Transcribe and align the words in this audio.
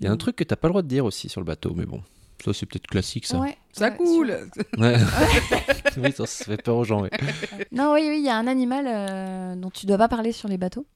Il 0.00 0.04
y 0.04 0.08
a 0.08 0.12
un 0.12 0.16
truc 0.16 0.36
que 0.36 0.44
t'as 0.44 0.56
pas 0.56 0.68
le 0.68 0.72
droit 0.72 0.82
de 0.82 0.88
dire 0.88 1.04
aussi 1.04 1.28
sur 1.28 1.40
le 1.40 1.44
bateau, 1.44 1.74
mais 1.76 1.84
bon, 1.86 2.02
ça 2.44 2.52
c'est 2.54 2.66
peut-être 2.66 2.86
classique 2.86 3.26
ça. 3.26 3.38
Ouais, 3.38 3.56
Ça 3.72 3.90
ouais, 3.90 3.96
coule 3.96 4.34
Ouais. 4.78 4.96
oui, 5.98 6.12
ça, 6.12 6.26
ça 6.26 6.44
fait 6.46 6.62
peur 6.62 6.76
aux 6.76 6.84
gens. 6.84 7.02
ouais. 7.02 7.10
Non, 7.72 7.92
oui, 7.94 8.06
oui, 8.08 8.16
il 8.20 8.24
y 8.24 8.28
a 8.30 8.36
un 8.36 8.46
animal 8.46 8.86
euh, 8.88 9.54
dont 9.56 9.70
tu 9.70 9.86
dois 9.86 9.98
pas 9.98 10.08
parler 10.08 10.32
sur 10.32 10.48
les 10.48 10.56
bateaux. 10.58 10.86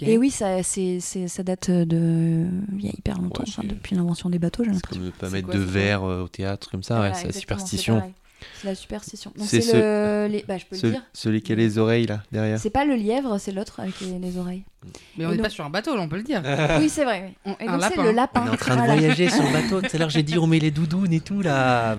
Et 0.00 0.16
oui, 0.16 0.30
ça, 0.30 0.62
c'est, 0.62 1.00
c'est- 1.00 1.26
ça 1.26 1.42
date 1.42 1.68
de. 1.70 2.46
Il 2.78 2.84
y 2.84 2.88
a 2.88 2.92
hyper 2.96 3.16
longtemps, 3.20 3.42
Ouais, 3.42 3.48
enfin, 3.48 3.62
c'est- 3.62 3.68
depuis 3.68 3.96
l'invention 3.96 4.30
des 4.30 4.38
bateaux, 4.38 4.62
j'ai 4.62 4.68
C'est 4.70 4.74
l'impression. 4.74 5.00
comme 5.00 5.06
ne 5.06 5.10
pas 5.10 5.26
C'est 5.26 5.32
mettre 5.32 5.46
quoi, 5.48 5.56
de 5.56 5.64
c'est 5.64 5.70
verre 5.72 6.04
euh, 6.04 6.22
au 6.22 6.28
théâtre, 6.28 6.70
comme 6.70 6.84
ça, 6.84 6.94
ouais, 6.94 7.00
Voilà, 7.08 7.14
c'est 7.14 7.26
la 7.26 7.32
superstition. 7.32 8.12
C'est 8.60 8.68
la 8.68 8.74
superstition. 8.74 9.32
Donc 9.36 9.46
C'est 9.48 9.72
le. 9.72 10.26
les- 10.30 10.44
Bah, 10.46 10.58
je 10.58 10.64
peux 10.66 10.76
Ce- 10.76 10.86
le 10.86 10.92
dire. 10.92 11.02
celui 11.12 11.42
qui 11.42 11.52
a 11.52 11.56
les 11.56 11.78
oreilles 11.78 12.06
là, 12.06 12.22
derrière. 12.32 12.58
C'est 12.58 12.70
pas 12.70 12.84
le 12.84 12.94
lièvre, 12.94 13.38
c'est 13.38 13.52
l'autre 13.52 13.80
avec 13.80 14.00
les, 14.00 14.18
les 14.18 14.38
oreilles. 14.38 14.64
Mais 15.16 15.26
on 15.26 15.30
n'est 15.30 15.36
donc- 15.36 15.44
pas 15.44 15.50
sur 15.50 15.64
un 15.64 15.70
bateau, 15.70 15.94
là, 15.96 16.02
on 16.02 16.08
peut 16.08 16.16
le 16.16 16.22
dire. 16.22 16.42
oui, 16.80 16.88
c'est 16.88 17.04
vrai. 17.04 17.34
oui. 17.46 17.52
On- 17.60 17.64
Et 17.64 17.68
un 17.68 17.78
donc 17.78 17.90
c'est 17.94 18.02
le 18.02 18.10
lapin. 18.12 18.42
On 18.44 18.46
est 18.46 18.50
en 18.50 18.56
train 18.56 18.74
de 18.74 18.78
Voilà. 18.80 18.94
voyager 18.94 19.28
sur 19.28 19.42
le 19.42 19.52
bateau. 19.52 19.80
Tout 19.80 19.94
à 19.94 19.98
l'heure, 19.98 20.10
j'ai 20.10 20.22
dit 20.22 20.38
on 20.38 20.46
met 20.46 20.58
les 20.58 20.70
doudounes 20.70 21.12
et 21.12 21.20
tout 21.20 21.40
là. 21.42 21.98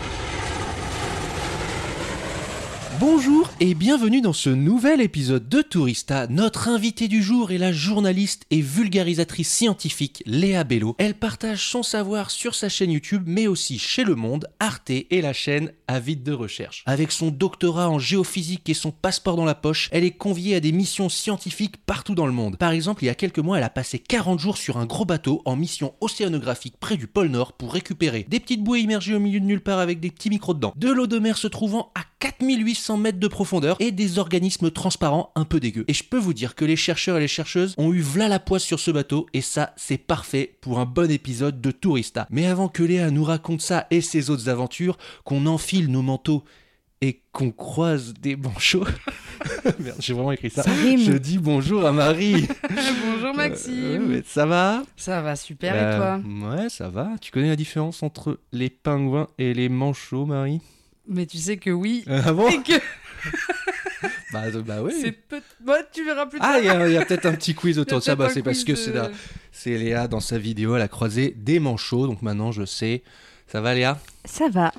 Bonjour 3.01 3.49
et 3.59 3.73
bienvenue 3.73 4.21
dans 4.21 4.31
ce 4.31 4.51
nouvel 4.51 5.01
épisode 5.01 5.49
de 5.49 5.63
Tourista. 5.63 6.27
Notre 6.27 6.67
invitée 6.67 7.07
du 7.07 7.23
jour 7.23 7.49
est 7.49 7.57
la 7.57 7.71
journaliste 7.71 8.43
et 8.51 8.61
vulgarisatrice 8.61 9.51
scientifique 9.51 10.21
Léa 10.27 10.63
Bello. 10.63 10.95
Elle 10.99 11.15
partage 11.15 11.67
son 11.67 11.81
savoir 11.81 12.29
sur 12.29 12.53
sa 12.53 12.69
chaîne 12.69 12.91
YouTube, 12.91 13.23
mais 13.25 13.47
aussi 13.47 13.79
chez 13.79 14.03
Le 14.03 14.13
Monde, 14.13 14.47
Arte 14.59 14.91
et 14.91 15.21
la 15.23 15.33
chaîne 15.33 15.71
Avide 15.87 16.21
de 16.21 16.31
Recherche. 16.31 16.83
Avec 16.85 17.11
son 17.11 17.29
doctorat 17.29 17.89
en 17.89 17.97
géophysique 17.97 18.69
et 18.69 18.75
son 18.75 18.91
passeport 18.91 19.35
dans 19.35 19.45
la 19.45 19.55
poche, 19.55 19.89
elle 19.91 20.03
est 20.03 20.11
conviée 20.11 20.53
à 20.53 20.59
des 20.59 20.71
missions 20.71 21.09
scientifiques 21.09 21.77
partout 21.77 22.13
dans 22.13 22.27
le 22.27 22.33
monde. 22.33 22.57
Par 22.57 22.71
exemple, 22.71 23.03
il 23.03 23.07
y 23.07 23.09
a 23.09 23.15
quelques 23.15 23.39
mois, 23.39 23.57
elle 23.57 23.63
a 23.63 23.71
passé 23.71 23.97
40 23.97 24.39
jours 24.39 24.57
sur 24.57 24.77
un 24.77 24.85
gros 24.85 25.05
bateau 25.05 25.41
en 25.45 25.55
mission 25.55 25.95
océanographique 26.01 26.75
près 26.79 26.97
du 26.97 27.07
pôle 27.07 27.29
Nord 27.29 27.53
pour 27.53 27.73
récupérer 27.73 28.27
des 28.29 28.39
petites 28.39 28.63
bouées 28.63 28.81
immergées 28.81 29.15
au 29.15 29.19
milieu 29.19 29.39
de 29.39 29.45
nulle 29.45 29.63
part 29.63 29.79
avec 29.79 29.99
des 29.99 30.11
petits 30.11 30.29
micros 30.29 30.53
dedans, 30.53 30.73
de 30.75 30.91
l'eau 30.91 31.07
de 31.07 31.17
mer 31.17 31.39
se 31.39 31.47
trouvant 31.47 31.91
à 31.95 32.01
4800 32.21 32.97
mètres 32.97 33.19
de 33.19 33.27
profondeur 33.27 33.75
et 33.79 33.91
des 33.91 34.19
organismes 34.19 34.69
transparents 34.71 35.31
un 35.35 35.43
peu 35.43 35.59
dégueux. 35.59 35.85
Et 35.87 35.93
je 35.93 36.03
peux 36.03 36.19
vous 36.19 36.33
dire 36.33 36.53
que 36.55 36.63
les 36.65 36.75
chercheurs 36.75 37.17
et 37.17 37.19
les 37.19 37.27
chercheuses 37.27 37.73
ont 37.77 37.91
eu 37.91 37.99
v'là 38.01 38.27
la 38.27 38.39
poisse 38.39 38.63
sur 38.63 38.79
ce 38.79 38.91
bateau 38.91 39.25
et 39.33 39.41
ça 39.41 39.73
c'est 39.75 39.97
parfait 39.97 40.55
pour 40.61 40.79
un 40.79 40.85
bon 40.85 41.09
épisode 41.09 41.59
de 41.59 41.71
Tourista. 41.71 42.27
Mais 42.29 42.45
avant 42.45 42.67
que 42.67 42.83
Léa 42.83 43.09
nous 43.09 43.23
raconte 43.23 43.61
ça 43.61 43.87
et 43.89 44.01
ses 44.01 44.29
autres 44.29 44.49
aventures, 44.49 44.97
qu'on 45.23 45.47
enfile 45.47 45.89
nos 45.91 46.03
manteaux 46.03 46.43
et 47.01 47.23
qu'on 47.31 47.49
croise 47.51 48.13
des 48.13 48.35
manchots. 48.35 48.85
Merde, 49.79 49.97
j'ai 49.99 50.13
vraiment 50.13 50.31
écrit 50.31 50.51
ça. 50.51 50.61
Ça 50.61 50.71
rime. 50.71 50.99
Je 50.99 51.13
dis 51.13 51.39
bonjour 51.39 51.83
à 51.85 51.91
Marie. 51.91 52.47
Bonjour 53.13 53.33
Maxime. 53.35 54.11
Euh, 54.11 54.21
ça 54.27 54.45
va? 54.45 54.83
Ça 54.95 55.21
va 55.23 55.35
super 55.35 55.73
et 55.75 55.79
Euh, 55.79 55.97
toi? 55.97 56.21
Ouais, 56.55 56.69
ça 56.69 56.89
va. 56.89 57.09
Tu 57.19 57.31
connais 57.31 57.47
la 57.49 57.55
différence 57.55 58.03
entre 58.03 58.39
les 58.51 58.69
pingouins 58.69 59.27
et 59.39 59.55
les 59.55 59.67
manchots, 59.69 60.27
Marie? 60.27 60.61
Mais 61.07 61.25
tu 61.25 61.37
sais 61.37 61.57
que 61.57 61.69
oui. 61.69 62.03
Ah 62.07 62.31
bon 62.33 62.47
Et 62.49 62.61
que 62.61 62.73
bah, 64.33 64.43
euh, 64.45 64.61
bah 64.61 64.81
oui. 64.81 64.93
c'est 65.01 65.11
peut 65.11 65.41
Ouais, 65.67 65.83
tu 65.91 66.03
verras 66.05 66.25
plus 66.25 66.39
tard. 66.39 66.51
Ah, 66.53 66.59
il 66.59 66.65
y 66.65 66.69
a, 66.69 66.87
il 66.87 66.93
y 66.93 66.97
a 66.97 67.05
peut-être 67.05 67.25
un 67.25 67.33
petit 67.33 67.53
quiz 67.53 67.77
autour 67.79 67.99
de 67.99 68.03
ça. 68.03 68.15
Bah, 68.15 68.29
c'est 68.29 68.41
parce 68.43 68.63
que 68.63 68.75
c'est 68.75 68.91
euh, 68.91 69.03
la- 69.03 69.11
c'est 69.51 69.77
Léa 69.77 70.07
dans 70.07 70.19
sa 70.19 70.37
vidéo, 70.37 70.75
elle 70.75 70.81
a 70.81 70.87
croisé 70.87 71.33
des 71.37 71.59
manchots. 71.59 72.07
Donc 72.07 72.21
maintenant, 72.21 72.51
je 72.51 72.65
sais. 72.65 73.03
Ça 73.47 73.61
va, 73.61 73.73
Léa? 73.73 73.99
Ça 74.25 74.49
va. 74.49 74.71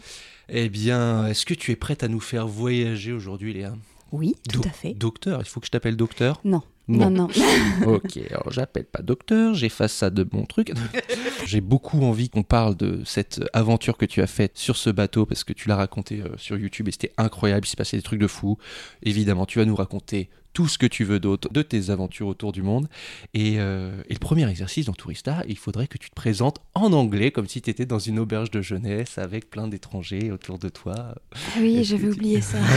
Eh 0.48 0.68
bien, 0.68 1.26
est-ce 1.26 1.44
que 1.46 1.54
tu 1.54 1.70
es 1.72 1.76
prête 1.76 2.02
à 2.02 2.08
nous 2.08 2.20
faire 2.20 2.46
voyager 2.46 3.12
aujourd'hui, 3.12 3.52
Léa? 3.52 3.74
Oui, 4.12 4.34
tout 4.52 4.60
Do- 4.60 4.68
à 4.68 4.72
fait. 4.72 4.94
Docteur, 4.94 5.40
il 5.40 5.46
faut 5.48 5.60
que 5.60 5.66
je 5.66 5.70
t'appelle 5.70 5.96
docteur? 5.96 6.40
Non. 6.44 6.62
Non. 6.88 7.10
Non, 7.10 7.10
non. 7.10 7.28
Ok, 7.86 8.18
alors 8.30 8.50
j'appelle 8.50 8.84
pas 8.84 9.02
docteur, 9.02 9.54
j'efface 9.54 9.92
ça 9.92 10.10
de 10.10 10.26
mon 10.32 10.44
truc. 10.44 10.72
J'ai 11.46 11.60
beaucoup 11.60 12.02
envie 12.02 12.28
qu'on 12.28 12.42
parle 12.42 12.76
de 12.76 13.00
cette 13.04 13.40
aventure 13.52 13.96
que 13.96 14.06
tu 14.06 14.20
as 14.20 14.26
faite 14.26 14.58
sur 14.58 14.76
ce 14.76 14.90
bateau 14.90 15.26
parce 15.26 15.44
que 15.44 15.52
tu 15.52 15.68
l'as 15.68 15.76
raconté 15.76 16.20
euh, 16.20 16.36
sur 16.36 16.56
YouTube 16.58 16.88
et 16.88 16.92
c'était 16.92 17.12
incroyable, 17.18 17.66
il 17.66 17.70
s'est 17.70 17.76
passé 17.76 17.96
des 17.96 18.02
trucs 18.02 18.20
de 18.20 18.26
fou. 18.26 18.58
Évidemment, 19.02 19.46
tu 19.46 19.58
vas 19.58 19.64
nous 19.64 19.76
raconter 19.76 20.28
tout 20.52 20.68
ce 20.68 20.76
que 20.76 20.86
tu 20.86 21.04
veux 21.04 21.18
d'autre 21.18 21.48
de 21.50 21.62
tes 21.62 21.90
aventures 21.90 22.26
autour 22.26 22.52
du 22.52 22.62
monde. 22.62 22.88
Et, 23.34 23.54
euh, 23.58 24.02
et 24.08 24.14
le 24.14 24.18
premier 24.18 24.48
exercice 24.48 24.86
dans 24.86 24.92
Tourista, 24.92 25.42
il 25.48 25.56
faudrait 25.56 25.86
que 25.86 25.98
tu 25.98 26.10
te 26.10 26.14
présentes 26.14 26.58
en 26.74 26.92
anglais 26.92 27.30
comme 27.30 27.48
si 27.48 27.62
tu 27.62 27.70
étais 27.70 27.86
dans 27.86 27.98
une 27.98 28.18
auberge 28.18 28.50
de 28.50 28.60
jeunesse 28.60 29.18
avec 29.18 29.48
plein 29.50 29.68
d'étrangers 29.68 30.30
autour 30.30 30.58
de 30.58 30.68
toi. 30.68 31.14
Ah 31.34 31.58
oui, 31.60 31.84
j'avais 31.84 32.08
oublié 32.08 32.40
ça. 32.40 32.58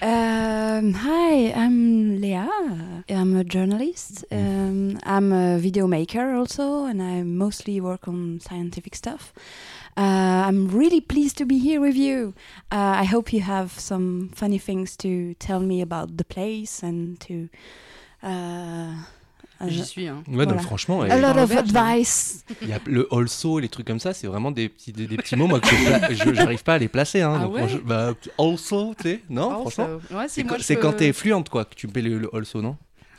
um, 0.00 0.92
hi, 0.94 1.52
I'm 1.52 2.20
Leah. 2.20 3.04
I'm 3.08 3.36
a 3.36 3.42
journalist. 3.42 4.24
Um, 4.30 4.98
I'm 5.02 5.32
a 5.32 5.58
video 5.58 5.86
maker 5.86 6.34
also, 6.34 6.84
and 6.84 7.02
I 7.02 7.22
mostly 7.22 7.80
work 7.80 8.06
on 8.06 8.40
scientific 8.40 8.94
stuff. 8.94 9.32
Uh, 9.96 10.46
I'm 10.46 10.68
really 10.68 11.00
pleased 11.00 11.36
to 11.38 11.44
be 11.44 11.58
here 11.58 11.80
with 11.80 11.96
you. 11.96 12.34
Uh, 12.70 12.94
I 12.98 13.04
hope 13.04 13.32
you 13.32 13.40
have 13.40 13.72
some 13.72 14.30
funny 14.34 14.58
things 14.58 14.96
to 14.98 15.34
tell 15.34 15.60
me 15.60 15.80
about 15.80 16.16
the 16.16 16.24
place 16.24 16.82
and 16.82 17.18
to. 17.20 17.48
Uh, 18.22 18.94
J'y 19.66 19.80
a, 19.80 19.84
suis 19.84 20.06
hein. 20.06 20.22
Ouais, 20.28 20.36
donc 20.44 20.54
Voilà. 20.54 20.62
franchement, 20.62 21.02
a 21.02 21.06
euh, 21.10 21.20
lot 21.34 21.40
of 21.40 21.50
advice. 21.50 22.44
Il 22.62 22.68
y 22.68 22.72
a 22.72 22.78
le 22.86 23.08
also, 23.12 23.58
les 23.58 23.68
trucs 23.68 23.86
comme 23.86 23.98
ça, 23.98 24.14
c'est 24.14 24.26
vraiment 24.28 24.50
des 24.52 24.68
petits, 24.68 24.92
des, 24.92 25.06
des 25.08 25.16
petits 25.16 25.34
mots 25.34 25.48
moi, 25.48 25.58
que 25.58 25.68
je 25.68 26.34
j'arrive 26.34 26.62
pas 26.62 26.74
à 26.74 26.78
les 26.78 26.88
placer. 26.88 27.22
Hein, 27.22 27.34
Ah 27.36 27.42
donc, 27.44 27.54
ouais 27.54 27.60
moi, 27.60 27.68
je- 27.68 27.78
bah, 27.78 28.14
also, 28.38 28.94
tu 28.96 29.02
sais, 29.02 29.20
non, 29.28 29.50
franchement. 29.62 29.98
Ouais, 30.12 30.26
C'est 30.28 30.44
quand- 30.44 30.56
peux- 30.56 30.74
quand 30.76 30.92
t'es 30.92 31.12
fluente, 31.12 31.48
quoi, 31.48 31.64
que 31.64 31.74
tu 31.74 31.86
me 31.88 31.92
fais 31.92 32.02
le, 32.02 32.18
le 32.18 32.30
also, 32.34 32.62
non? 32.62 32.76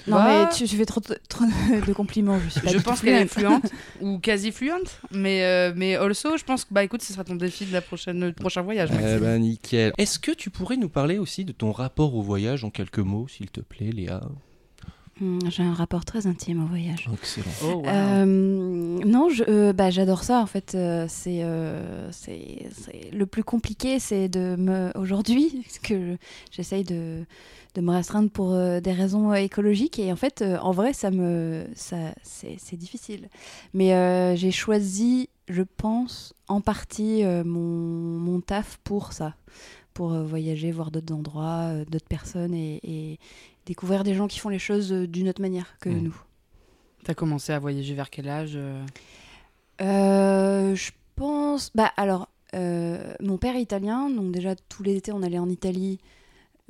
Non, 0.07 0.16
Bah, 0.16 0.47
mais 0.50 0.55
tu, 0.55 0.63
tu 0.66 0.77
fais 0.77 0.85
trop, 0.85 1.01
de- 1.01 1.17
trop 1.27 1.44
de 1.85 1.91
compliments. 1.94 2.39
Je, 2.39 2.50
suis 2.51 2.61
pas 2.61 2.71
Je 2.71 2.77
du 2.77 2.83
pense 2.83 3.01
qu'elle 3.01 3.21
est 3.21 3.27
fluente. 3.27 3.66
ou 4.01 4.17
quasi 4.19 4.53
fluente, 4.53 5.01
mais 5.11 5.44
euh, 5.44 5.73
mais 5.75 5.95
also, 5.97 6.38
je 6.38 6.44
pense 6.45 6.63
que 6.63 6.73
bah 6.73 6.85
écoute, 6.85 7.01
ce 7.01 7.11
sera 7.11 7.25
ton 7.25 7.35
défi 7.35 7.66
de 7.66 7.73
la 7.73 7.81
prochaine 7.81 8.21
le 8.21 8.31
prochain 8.31 8.61
voyage. 8.61 8.89
Eh 8.94 8.95
Maxime. 8.95 9.19
ben, 9.19 9.41
nickel. 9.41 9.91
Est-ce 9.97 10.17
que 10.17 10.31
tu 10.31 10.50
pourrais 10.51 10.77
nous 10.77 10.88
parler 10.89 11.17
aussi 11.17 11.44
de 11.44 11.51
ton 11.51 11.73
rapport 11.73 12.16
au 12.16 12.21
voyage 12.21 12.63
en 12.63 12.69
quelques 12.69 13.00
mots, 13.00 13.27
s'il 13.27 13.51
te 13.51 13.59
plaît, 13.59 13.91
Léa? 13.91 14.21
J'ai 15.50 15.63
un 15.63 15.74
rapport 15.74 16.06
très 16.06 16.28
intime 16.28 16.63
au 16.63 16.68
voyage. 16.68 17.09
Excellent. 17.13 17.46
Oh, 17.63 17.66
wow. 17.78 17.84
Euh, 17.88 18.25
non, 18.25 19.30
je- 19.30 19.44
euh, 19.47 19.74
bah, 19.74 19.90
j'adore 19.90 20.24
ça 20.24 20.40
en 20.41 20.46
fait. 20.46 20.75
euh, 20.75 21.06
c'est 21.09 21.44
euh, 21.44 22.12
c'est- 22.12 22.68
c'est- 22.74 23.12
le 23.12 23.25
plus 23.25 23.44
compliqué, 23.44 24.00
c'est 24.00 24.30
de 24.30 24.56
me 24.57 24.92
aujourd'hui 24.98 25.50
parce 25.66 25.80
que 25.80 26.18
j'essaye 26.51 26.83
de, 26.83 27.25
de 27.75 27.81
me 27.81 27.92
restreindre 27.92 28.30
pour 28.30 28.54
euh, 28.54 28.80
des 28.80 28.94
raisons 28.94 29.33
écologiques 29.33 30.00
et 30.00 30.12
en 30.12 30.16
fait, 30.16 30.42
euh, 30.42 30.57
en 30.60 30.71
vrai, 30.71 30.94
ça 30.94 31.12
me 31.12 31.65
ça 31.75 31.98
c'est 32.24 32.56
c'est 32.57 32.77
difficile. 32.77 33.30
Mais 33.74 33.94
euh, 33.94 34.36
j'ai 34.36 34.51
choisi, 34.51 35.30
je 35.50 35.63
pense, 35.63 36.33
en 36.48 36.62
partie 36.62 37.24
euh, 37.24 37.44
mon, 37.44 37.60
mon 37.60 38.39
taf 38.42 38.80
pour 38.83 39.12
ça, 39.13 39.36
pour 39.94 40.13
euh, 40.13 40.24
voyager, 40.24 40.72
voir 40.72 40.92
d'autres 40.92 41.13
endroits, 41.13 41.72
euh, 41.74 41.86
d'autres 41.86 42.07
personnes 42.07 42.54
et, 42.54 42.80
et 42.83 43.19
découvrir 43.69 44.04
des 44.04 44.13
gens 44.16 44.27
qui 44.27 44.39
font 44.39 44.50
les 44.50 44.60
choses 44.60 44.92
euh, 44.92 45.07
d'une 45.07 45.30
autre 45.30 45.42
manière 45.42 45.77
que 45.80 45.89
Mm. 45.89 46.00
nous. 46.04 46.16
T'as 47.06 47.13
commencé 47.13 47.54
à 47.54 47.60
voyager 47.60 47.94
vers 47.94 48.10
quel 48.10 48.27
âge 48.27 48.54
euh 48.56 48.83
Euh, 49.81 50.75
je 50.75 50.92
pense. 51.16 51.71
Bah 51.75 51.92
alors, 51.95 52.27
euh, 52.56 53.13
mon 53.21 53.38
père 53.38 53.56
est 53.56 53.62
italien, 53.62 54.10
donc 54.10 54.31
déjà 54.31 54.56
tous 54.56 54.83
les 54.83 54.95
étés 54.98 55.12
on 55.13 55.21
allait 55.24 55.39
en 55.39 55.50
Italie. 55.50 56.00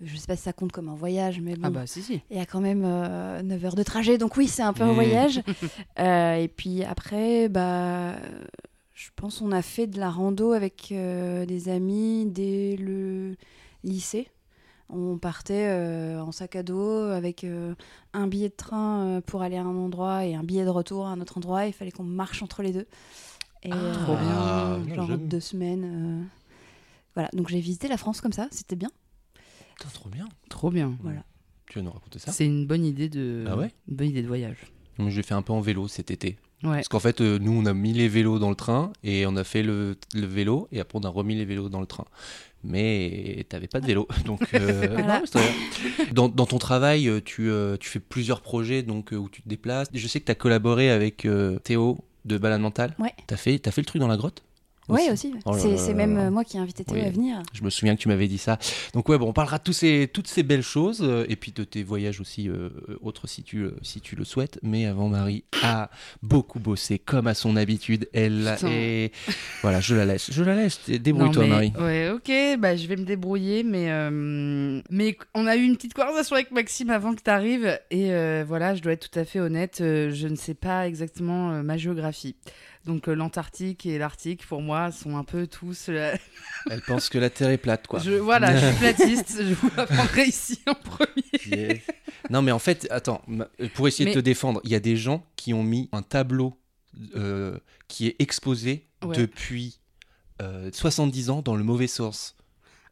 Je 0.01 0.16
sais 0.16 0.28
pas 0.28 0.36
si 0.36 0.44
ça 0.44 0.54
compte 0.54 0.72
comme 0.72 0.88
un 0.90 0.96
voyage, 0.96 1.42
mais 1.42 1.56
bon. 1.56 1.62
Ah 1.63 1.69
bah 1.72 1.88
si 1.88 2.01
si. 2.01 2.22
Il 2.30 2.38
y 2.38 2.40
a 2.40 2.46
quand 2.46 2.62
même 2.62 2.81
9 2.81 3.66
heures 3.66 3.75
de 3.75 3.84
trajet, 3.84 4.18
donc 4.18 4.38
oui, 4.38 4.48
c'est 4.48 4.62
un 4.62 4.72
peu 4.74 4.84
un 4.84 4.94
voyage. 5.02 5.42
Euh, 6.00 6.36
et 6.36 6.48
puis 6.48 6.84
après, 6.84 7.50
bah, 7.50 8.16
Je 8.94 9.10
pense 9.16 9.40
qu'on 9.40 9.52
a 9.52 9.62
fait 9.62 9.88
de 9.88 10.00
la 10.00 10.10
rando 10.10 10.52
avec 10.54 10.90
euh, 10.92 11.45
des 11.45 11.68
amis 11.69 12.25
dès 12.28 12.75
le 12.78 13.36
lycée. 13.84 14.28
On 14.91 15.18
partait 15.19 15.68
euh, 15.69 16.19
en 16.21 16.31
sac 16.31 16.56
à 16.56 16.63
dos 16.63 17.03
avec 17.12 17.44
euh, 17.44 17.75
un 18.13 18.27
billet 18.27 18.50
de 18.50 18.56
train 18.56 19.06
euh, 19.06 19.21
pour 19.21 19.44
aller 19.44 19.56
à 19.57 19.62
un 19.62 19.75
endroit 19.75 20.25
et 20.25 20.33
un 20.36 20.44
billet 20.44 20.65
de 20.65 20.69
retour 20.69 21.06
à 21.06 21.09
un 21.12 21.21
autre 21.21 21.38
endroit. 21.38 21.68
Il 21.68 21.74
fallait 21.74 21.91
qu'on 21.91 22.03
marche 22.03 22.41
entre 22.41 22.63
les 22.63 22.74
deux. 22.74 22.88
Et, 23.63 23.69
Ah, 23.71 23.91
trop 24.03 24.15
bien. 24.15 24.30
Ah, 24.31 24.80
Genre 24.95 25.18
deux 25.18 25.39
semaines. 25.39 25.83
euh, 25.86 26.24
Voilà, 27.13 27.30
donc 27.33 27.50
j'ai 27.50 27.59
visité 27.59 27.88
la 27.88 27.97
France 27.97 28.19
comme 28.21 28.33
ça, 28.33 28.47
c'était 28.51 28.75
bien. 28.75 28.89
Putain, 29.77 29.89
trop 29.94 30.09
bien. 30.09 30.27
Trop 30.50 30.71
bien. 30.71 30.97
Voilà. 31.03 31.24
Tu 31.68 31.77
vas 31.77 31.83
nous 31.85 31.92
raconter 31.92 32.18
ça? 32.19 32.31
C'est 32.31 32.45
une 32.47 32.65
bonne 32.65 32.83
idée 32.83 33.09
de. 33.09 33.45
Ah 33.47 33.56
ouais? 33.57 33.71
Une 33.88 33.95
bonne 33.95 34.07
idée 34.07 34.24
de 34.24 34.27
voyage. 34.27 34.71
Moi, 34.97 35.09
J'ai 35.12 35.21
fait 35.24 35.35
un 35.35 35.42
peu 35.44 35.53
en 35.53 35.62
vélo 35.62 35.88
cet 35.88 36.09
été. 36.09 36.38
Ouais. 36.63 36.75
Parce 36.75 36.88
qu'en 36.89 37.00
fait, 37.00 37.21
euh, 37.21 37.39
nous, 37.39 37.53
on 37.53 37.65
a 37.65 37.73
mis 37.73 37.94
les 37.94 38.07
vélos 38.07 38.38
dans 38.39 38.50
le 38.50 38.56
train 38.56 38.91
et 39.03 39.25
on 39.25 39.35
a 39.35 39.44
fait 39.44 39.63
le, 39.63 39.95
le 40.13 40.25
vélo 40.27 40.67
et 40.71 40.79
après, 40.79 41.00
on 41.00 41.03
a 41.03 41.09
remis 41.09 41.35
les 41.35 41.45
vélos 41.45 41.69
dans 41.69 41.79
le 41.79 41.85
train. 41.88 42.06
Mais 42.63 43.45
t'avais 43.47 43.67
pas 43.67 43.79
de 43.79 43.85
vélo. 43.88 44.07
Donc, 44.25 44.41
euh, 44.53 44.88
Voilà. 44.91 45.21
dans, 46.11 46.27
dans 46.27 46.45
ton 46.45 46.57
travail, 46.57 47.07
euh, 47.07 47.21
tu, 47.23 47.50
euh, 47.50 47.77
tu 47.77 47.89
fais 47.89 48.00
plusieurs 48.01 48.41
projets 48.41 48.83
donc, 48.83 49.13
où 49.13 49.29
tu 49.29 49.41
te 49.41 49.47
déplaces. 49.47 49.88
Je 49.94 50.07
sais 50.07 50.19
que 50.19 50.25
tu 50.25 50.31
as 50.31 50.35
collaboré 50.35 50.89
avec 50.89 51.25
Théo 51.63 51.97
de 52.25 52.38
Balade 52.38 52.61
Mentale. 52.61 52.95
Ouais. 53.00 53.13
Fait, 53.38 53.59
t'as 53.59 53.71
fait 53.71 53.81
le 53.81 53.85
truc 53.85 54.01
dans 54.01 54.07
la 54.07 54.17
grotte? 54.17 54.44
Oui, 54.89 55.09
aussi. 55.12 55.33
Oh 55.45 55.51
là 55.53 55.59
c'est 55.77 55.94
même 55.94 56.15
là. 56.15 56.24
euh, 56.25 56.31
moi 56.31 56.44
qui 56.44 56.57
ai 56.57 56.59
invité 56.59 56.83
Théo 56.83 56.95
Oui. 56.97 57.06
à 57.06 57.09
venir. 57.09 57.41
Je 57.53 57.63
me 57.63 57.69
souviens 57.69 57.95
que 57.95 58.01
tu 58.01 58.07
m'avais 58.07 58.27
dit 58.27 58.38
ça. 58.38 58.57
Donc 58.94 59.07
ouais, 59.09 59.18
bon, 59.18 59.27
on 59.30 59.33
parlera 59.33 59.57
de 59.57 59.63
tous 59.63 59.74
ces, 59.74 60.09
toutes 60.12 60.27
ces 60.27 60.44
belles 60.44 60.62
choses 60.63 61.01
euh, 61.03 61.25
et 61.30 61.36
puis 61.36 61.51
de 61.51 61.63
tes 61.63 61.83
voyages 61.83 62.19
aussi 62.21 62.50
euh, 62.50 62.69
autres 63.01 63.27
si 63.27 63.44
tu, 63.44 63.68
si 63.81 64.01
tu 64.01 64.15
le 64.15 64.24
souhaites. 64.25 64.59
Mais 64.63 64.86
avant, 64.86 65.09
Marie 65.09 65.44
a 65.63 65.89
beaucoup 66.24 66.59
bossé 66.59 67.00
comme 67.00 67.27
à 67.27 67.33
son 67.33 67.56
habitude. 67.56 68.09
Elle 68.13 68.51
Putain. 68.56 68.68
est... 68.71 69.12
Voilà, 69.62 69.80
je 69.80 69.95
la 69.95 70.06
laisse. 70.06 70.31
Je 70.31 70.44
la 70.44 70.56
laisse. 70.56 70.80
Débrouille-toi, 70.89 71.47
Marie. 71.47 71.74
Ouais, 71.80 72.09
ok, 72.09 72.31
bah, 72.59 72.75
je 72.75 72.88
vais 72.88 72.95
me 72.95 73.03
débrouiller, 73.06 73.63
mais, 73.63 73.92
euh, 73.92 74.81
mais 74.89 75.18
on 75.33 75.47
a 75.47 75.56
eu 75.56 75.63
une 75.63 75.75
petite 75.75 75.94
conversation 75.94 76.35
avec 76.35 76.51
Maxime 76.51 76.89
avant 76.89 77.13
que 77.13 77.21
tu 77.21 77.30
arrives, 77.30 77.80
et 77.92 78.12
euh, 78.13 78.44
voilà, 78.47 78.75
je 78.75 78.81
dois 78.81 78.94
être 78.94 79.09
tout 79.09 79.19
à 79.19 79.25
fait 79.25 79.39
honnête, 79.39 79.80
euh, 79.81 80.12
je 80.13 80.27
ne 80.27 80.35
sais 80.35 80.53
pas 80.53 80.88
exactement 80.88 81.51
euh, 81.51 81.63
ma 81.63 81.77
géographie. 81.77 82.35
Donc 82.86 83.08
euh, 83.10 83.14
l'Antarctique 83.14 83.86
et 83.86 83.98
l'Arctique, 83.98 84.46
pour 84.48 84.62
moi, 84.62 84.92
sont 84.92 85.18
un 85.18 85.24
peu 85.24 85.48
tous... 85.48 85.88
euh, 85.90 86.16
Elle 86.70 86.81
pense 86.81 87.10
que 87.10 87.18
la 87.18 87.30
Terre 87.30 87.50
est 87.50 87.58
plate, 87.58 87.88
quoi. 87.88 88.00
je, 88.00 88.12
voilà, 88.12 88.56
je 88.58 88.66
suis 88.68 88.76
platiste, 88.80 89.36
je 89.44 89.54
vous 89.54 89.70
l'apprendrai 89.76 90.24
ici 90.26 90.60
en 90.68 90.76
premier. 90.76 91.24
Yes. 91.46 91.81
Non, 92.30 92.42
mais 92.42 92.52
en 92.52 92.60
fait, 92.60 92.88
attends, 92.90 93.22
ma- 93.28 93.48
pour 93.76 93.88
essayer 93.88 94.06
Mais- 94.06 94.12
de 94.16 94.20
te 94.22 94.24
défendre, 94.26 94.62
il 94.64 94.72
y 94.72 94.76
a 94.76 94.80
des 94.80 94.96
gens 94.98 95.26
qui 95.36 95.54
ont 95.54 95.64
mis 95.64 95.90
un 95.92 96.02
tableau 96.02 96.58
euh, 97.16 97.58
qui 97.88 98.08
est 98.08 98.16
exposé 98.20 98.86
Ouais. 99.04 99.16
depuis 99.16 99.80
euh, 100.42 100.70
70 100.74 101.30
ans 101.30 101.42
dans 101.42 101.56
le 101.56 101.64
mauvais 101.64 101.88
sens. 101.88 102.36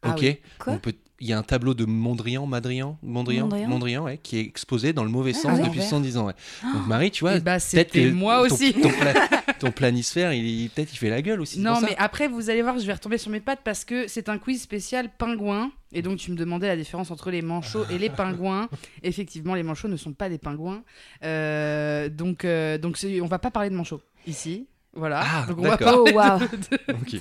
Ah 0.02 0.10
ok 0.12 0.20
oui. 0.22 0.38
Quoi? 0.58 0.72
On 0.74 0.78
peut- 0.78 0.94
Il 1.20 1.26
y 1.26 1.32
a 1.32 1.38
un 1.38 1.42
tableau 1.42 1.74
de 1.74 1.84
Mondrian, 1.84 2.46
Madrian, 2.46 2.96
Mondrian, 3.02 3.48
Mondrian 3.66 4.04
ouais, 4.04 4.18
qui 4.22 4.38
est 4.38 4.42
exposé 4.42 4.92
dans 4.92 5.02
le 5.02 5.10
mauvais 5.10 5.32
Ah, 5.34 5.38
sens 5.40 5.58
depuis 5.58 5.66
l'envers. 5.80 5.82
110 5.88 6.16
ans. 6.16 6.26
ouais. 6.26 6.34
Donc 6.62 6.86
Marie, 6.86 7.10
tu 7.10 7.24
vois, 7.24 7.40
bah, 7.40 7.56
peut-être 7.58 7.98
moi 8.12 8.36
ton- 8.46 8.54
aussi. 8.54 8.72
Ton, 8.72 8.88
pla- 8.90 9.28
ton 9.58 9.72
planisphère, 9.72 10.32
il, 10.32 10.46
il- 10.46 10.70
peut-être 10.70 10.92
il 10.92 10.96
fait 10.96 11.10
la 11.10 11.20
gueule 11.20 11.40
aussi. 11.40 11.58
Non, 11.58 11.74
ça. 11.74 11.86
mais 11.88 11.96
après, 11.98 12.28
vous 12.28 12.50
allez 12.50 12.62
voir, 12.62 12.78
je 12.78 12.86
vais 12.86 12.92
retomber 12.92 13.18
sur 13.18 13.32
mes 13.32 13.40
pattes 13.40 13.62
parce 13.64 13.84
que 13.84 14.06
c'est 14.06 14.28
un 14.28 14.38
quiz 14.38 14.62
spécial 14.62 15.10
pingouin. 15.18 15.72
Et 15.92 16.02
donc, 16.02 16.18
tu 16.18 16.30
me 16.30 16.36
demandais 16.36 16.68
la 16.68 16.76
différence 16.76 17.10
entre 17.10 17.30
les 17.32 17.42
manchots 17.42 17.84
et 17.90 17.98
les 17.98 18.10
pingouins. 18.10 18.68
Effectivement, 19.02 19.54
les 19.56 19.62
manchots 19.64 19.88
ne 19.88 19.96
sont 19.96 20.12
pas 20.12 20.28
des 20.28 20.38
pingouins. 20.38 20.82
Euh, 21.24 22.08
donc, 22.08 22.44
euh, 22.44 22.78
donc 22.78 22.96
on 23.22 23.26
va 23.26 23.38
pas 23.38 23.50
parler 23.50 23.70
de 23.70 23.74
manchots 23.74 24.02
ici. 24.26 24.66
Voilà. 24.94 25.22
Ah, 25.24 25.46
donc, 25.48 25.58
on 25.58 25.62
va 25.62 25.70
d'accord. 25.70 26.04
Oh, 26.06 26.10
waouh. 26.14 26.38
de-. 26.40 27.20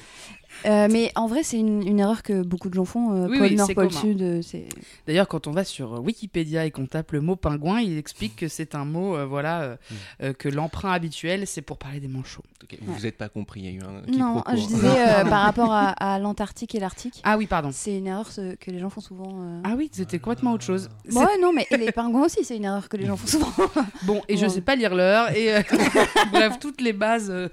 Euh, 0.66 0.88
mais 0.92 1.12
en 1.16 1.28
vrai, 1.28 1.44
c'est 1.44 1.60
une, 1.60 1.88
une 1.88 2.00
erreur 2.00 2.24
que 2.24 2.42
beaucoup 2.42 2.70
de 2.70 2.74
gens 2.74 2.86
font. 2.86 3.12
euh, 3.14 3.28
Oui, 3.28 3.38
pôle 3.38 3.48
oui, 3.48 3.56
Nord, 3.56 3.68
pôle 3.74 3.88
commun. 3.90 4.00
Sud, 4.02 4.22
euh, 4.22 4.42
c'est. 4.42 4.66
D'ailleurs, 5.06 5.28
quand 5.28 5.48
on 5.48 5.52
va 5.52 5.64
sur 5.64 6.02
Wikipédia 6.04 6.66
et 6.66 6.72
qu'on 6.72 6.86
tape 6.88 7.12
le 7.12 7.22
mot 7.22 7.36
pingouin, 7.36 7.80
il 7.82 7.98
explique 7.98 8.36
que 8.36 8.48
c'est 8.48 8.76
un 8.76 8.84
mot, 8.86 9.16
euh, 9.16 9.26
voilà, 9.26 9.62
euh, 9.62 9.76
euh, 10.24 10.34
que 10.34 10.50
l'emprunt 10.50 10.92
habituel, 10.92 11.46
c'est 11.48 11.62
pour 11.62 11.78
parler 11.78 12.00
des 12.00 12.08
manchots. 12.08 12.44
Vous 12.82 12.94
vous 12.94 13.06
êtes 13.06 13.18
pas 13.18 13.30
compris, 13.30 13.62
il 13.62 13.66
y 13.66 13.70
a 13.70 13.72
eu 13.72 13.82
un 13.82 14.12
Non, 14.18 14.44
je 14.52 14.66
disais 14.68 14.88
euh, 15.08 15.24
par 15.30 15.42
rapport 15.44 15.72
à, 15.72 15.90
à 15.92 16.20
l'Antarctique 16.20 16.76
et 16.76 16.80
l'Arctique. 16.80 17.22
Ah 17.24 17.38
oui, 17.38 17.46
pardon. 17.48 17.70
C'est 17.72 17.98
une 17.98 18.08
erreur 18.08 18.30
ce- 18.32 18.56
que 18.56 18.72
les 18.72 18.80
gens 18.80 18.90
font 18.90 19.00
souvent. 19.00 19.42
euh. 19.44 19.62
Ah 19.64 19.76
oui, 19.78 19.90
c'était 19.94 20.20
complètement 20.20 20.54
autre 20.54 20.66
chose. 20.66 20.90
Bon, 21.12 21.22
ouais, 21.22 21.38
non, 21.42 21.54
mais 21.54 21.66
les 21.78 21.92
pingouins 21.94 22.26
aussi, 22.26 22.44
c'est 22.44 22.58
une 22.58 22.66
erreur 22.66 22.90
que 22.90 22.98
les 22.98 23.06
gens 23.06 23.16
font 23.16 23.28
souvent. 23.28 23.52
Bon, 24.04 24.22
et 24.28 24.36
je 24.38 24.44
Ouais. 24.44 24.50
sais 24.50 24.62
pas 24.62 24.76
lire 24.76 24.96
l'heure, 24.96 25.36
et 25.36 25.56
euh, 25.56 25.62
bref, 26.32 26.60
toutes 26.60 26.82
les 26.82 26.94
bases 26.94 27.30
euh, 27.30 27.48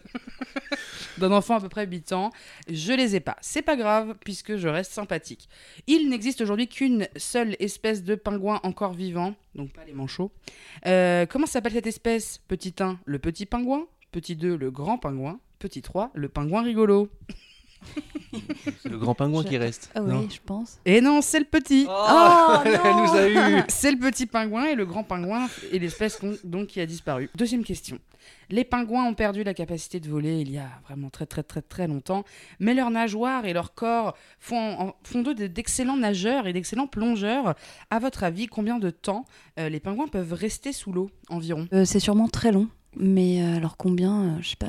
d'un 1.19 1.31
enfant 1.33 1.57
à 1.57 1.61
peu 1.61 1.69
près 1.69 1.87
8 1.87 2.13
ans, 2.13 2.31
je 2.69 2.93
les 2.95 3.17
ai 3.17 3.21
pas. 3.21 3.37
C'est 3.41 3.63
pas 3.63 3.77
grave, 3.77 4.15
puisque 4.25 4.57
je 4.57 4.69
reste 4.69 4.93
sympathique. 4.93 5.49
Il 5.87 6.09
n'existe 6.09 6.41
aujourd'hui 6.41 6.69
qu'une 6.69 7.09
seule 7.17 7.57
espèce 7.59 8.03
de 8.03 8.15
pingouin 8.15 8.61
encore 8.63 8.95
vivant, 8.95 9.35
donc 9.55 9.73
pas 9.73 9.85
les 9.85 9.93
manchots. 9.93 10.33
Euh, 10.87 11.27
comment 11.27 11.47
s'appelle 11.47 11.73
cette 11.73 11.87
espèce 11.87 12.41
Petit 12.49 12.75
1, 12.79 12.99
le 13.05 13.19
petit 13.19 13.47
pingouin? 13.47 13.87
Petit 14.13 14.37
2, 14.37 14.57
le 14.57 14.71
grand 14.71 14.99
pingouin. 14.99 15.41
Petit 15.59 15.83
3, 15.83 16.11
le 16.15 16.29
pingouin 16.29 16.63
rigolo. 16.63 17.09
C'est 18.83 18.89
le 18.89 18.99
grand 18.99 19.15
pingouin 19.15 19.43
Je- 19.43 19.49
qui 19.49 19.57
reste. 19.59 19.91
Ah 19.95 20.01
non 20.01 20.21
oui, 20.21 20.29
je 20.33 20.41
pense. 20.45 20.79
Et 20.85 21.01
non, 21.01 21.21
c'est 21.23 21.39
le 21.39 21.45
petit 21.45 21.87
Oh, 21.89 22.55
Elle 22.65 22.97
non 22.97 23.07
nous 23.07 23.13
a 23.15 23.29
eu 23.29 23.63
C'est 23.69 23.93
le 23.93 23.99
petit 23.99 24.27
pingouin 24.27 24.65
et 24.67 24.75
le 24.75 24.85
grand 24.87 25.05
pingouin 25.05 25.49
est 25.73 25.79
l'espèce 25.79 26.19
donc 26.45 26.69
qui 26.69 26.81
a 26.81 26.87
disparu. 26.87 27.31
Deuxième 27.37 27.63
question. 27.65 27.99
Les 28.51 28.65
pingouins 28.65 29.05
ont 29.05 29.15
perdu 29.15 29.45
la 29.45 29.53
capacité 29.55 30.01
de 30.01 30.09
voler 30.09 30.41
il 30.41 30.51
y 30.51 30.59
a 30.59 30.69
vraiment 30.89 31.11
très 31.11 31.27
très 31.27 31.43
très 31.43 31.61
très 31.63 31.87
longtemps, 31.87 32.25
mais 32.59 32.73
leurs 32.75 32.91
nageoires 32.91 33.45
et 33.45 33.53
leur 33.53 33.75
corps 33.75 34.17
font, 34.41 34.95
d'eux 35.15 35.35
d'excellents 35.35 35.97
nageurs 35.97 36.47
et 36.47 36.53
d'excellents 36.53 36.87
plongeurs. 36.87 37.55
À 37.91 37.99
votre 37.99 38.25
avis, 38.25 38.47
combien 38.47 38.79
de 38.79 38.91
temps 38.91 39.25
euh, 39.59 39.69
les 39.69 39.79
pingouins 39.81 40.09
peuvent 40.09 40.33
rester 40.33 40.73
sous 40.73 40.93
l'eau 40.93 41.11
environ? 41.29 41.69
Euh, 41.73 41.85
c'est 41.85 42.01
sûrement 42.01 42.29
très 42.29 42.51
long. 42.53 42.69
Mais 42.97 43.43
euh, 43.43 43.57
alors 43.57 43.77
combien 43.77 44.23
euh, 44.23 44.37
Je 44.41 44.51
sais 44.51 44.57
pas. 44.57 44.69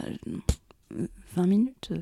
euh, 0.98 1.08
20 1.36 1.48
minutes 1.48 1.90
euh. 1.92 2.02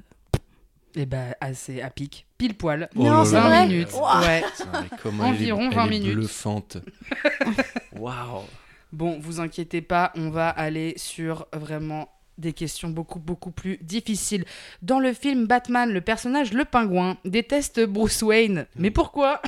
Eh 0.96 1.06
ben, 1.06 1.34
assez 1.42 1.82
à 1.82 1.90
pic, 1.90 2.28
pile 2.38 2.54
poil. 2.56 2.90
Oh 2.96 3.04
là 3.04 3.24
20 3.24 3.32
là. 3.32 3.48
vrai 3.50 3.68
minutes. 3.68 3.88
Ouais. 3.94 4.44
Elle 4.80 4.86
est- 4.86 5.22
Environ 5.22 5.70
elle 5.70 5.76
20 5.76 5.86
est 5.86 5.90
minutes. 5.90 6.14
bluffante. 6.16 6.78
Waouh. 7.98 8.44
Bon, 8.92 9.18
vous 9.20 9.40
inquiétez 9.40 9.82
pas, 9.82 10.12
on 10.16 10.30
va 10.30 10.50
aller 10.50 10.94
sur 10.98 11.48
vraiment 11.54 12.10
des 12.38 12.54
questions 12.54 12.90
beaucoup 12.90 13.20
beaucoup 13.20 13.52
plus 13.52 13.78
difficiles. 13.82 14.46
Dans 14.82 15.00
le 15.00 15.14
film 15.14 15.46
Batman, 15.48 15.92
le 15.92 16.02
personnage 16.02 16.54
le 16.54 16.66
pingouin 16.66 17.18
déteste 17.26 17.80
Bruce 17.86 18.22
Wayne. 18.22 18.66
Mais 18.76 18.92
pourquoi? 18.92 19.42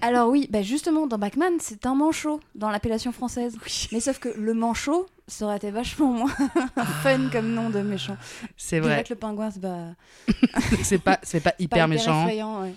Alors 0.00 0.28
oui, 0.28 0.46
bah 0.50 0.62
justement, 0.62 1.06
dans 1.06 1.18
Batman, 1.18 1.54
c'est 1.60 1.86
un 1.86 1.94
manchot 1.94 2.40
dans 2.54 2.70
l'appellation 2.70 3.12
française. 3.12 3.56
Mais 3.92 4.00
sauf 4.00 4.18
que 4.18 4.28
le 4.36 4.54
manchot, 4.54 5.06
ça 5.26 5.46
aurait 5.46 5.56
été 5.56 5.70
vachement 5.70 6.12
moins 6.12 6.32
fun 7.02 7.28
comme 7.30 7.52
nom 7.52 7.70
de 7.70 7.80
méchant. 7.80 8.16
C'est 8.56 8.80
vrai 8.80 9.02
que 9.04 9.14
le 9.14 9.18
pingouin, 9.18 9.50
c'est 9.50 9.60
pas, 9.60 9.88
c'est 10.82 10.98
pas 10.98 11.18
c'est 11.22 11.40
pas 11.40 11.50
pas 11.52 11.56
hyper 11.58 11.88
méchant. 11.88 12.22
effrayant, 12.22 12.62
ouais. 12.62 12.74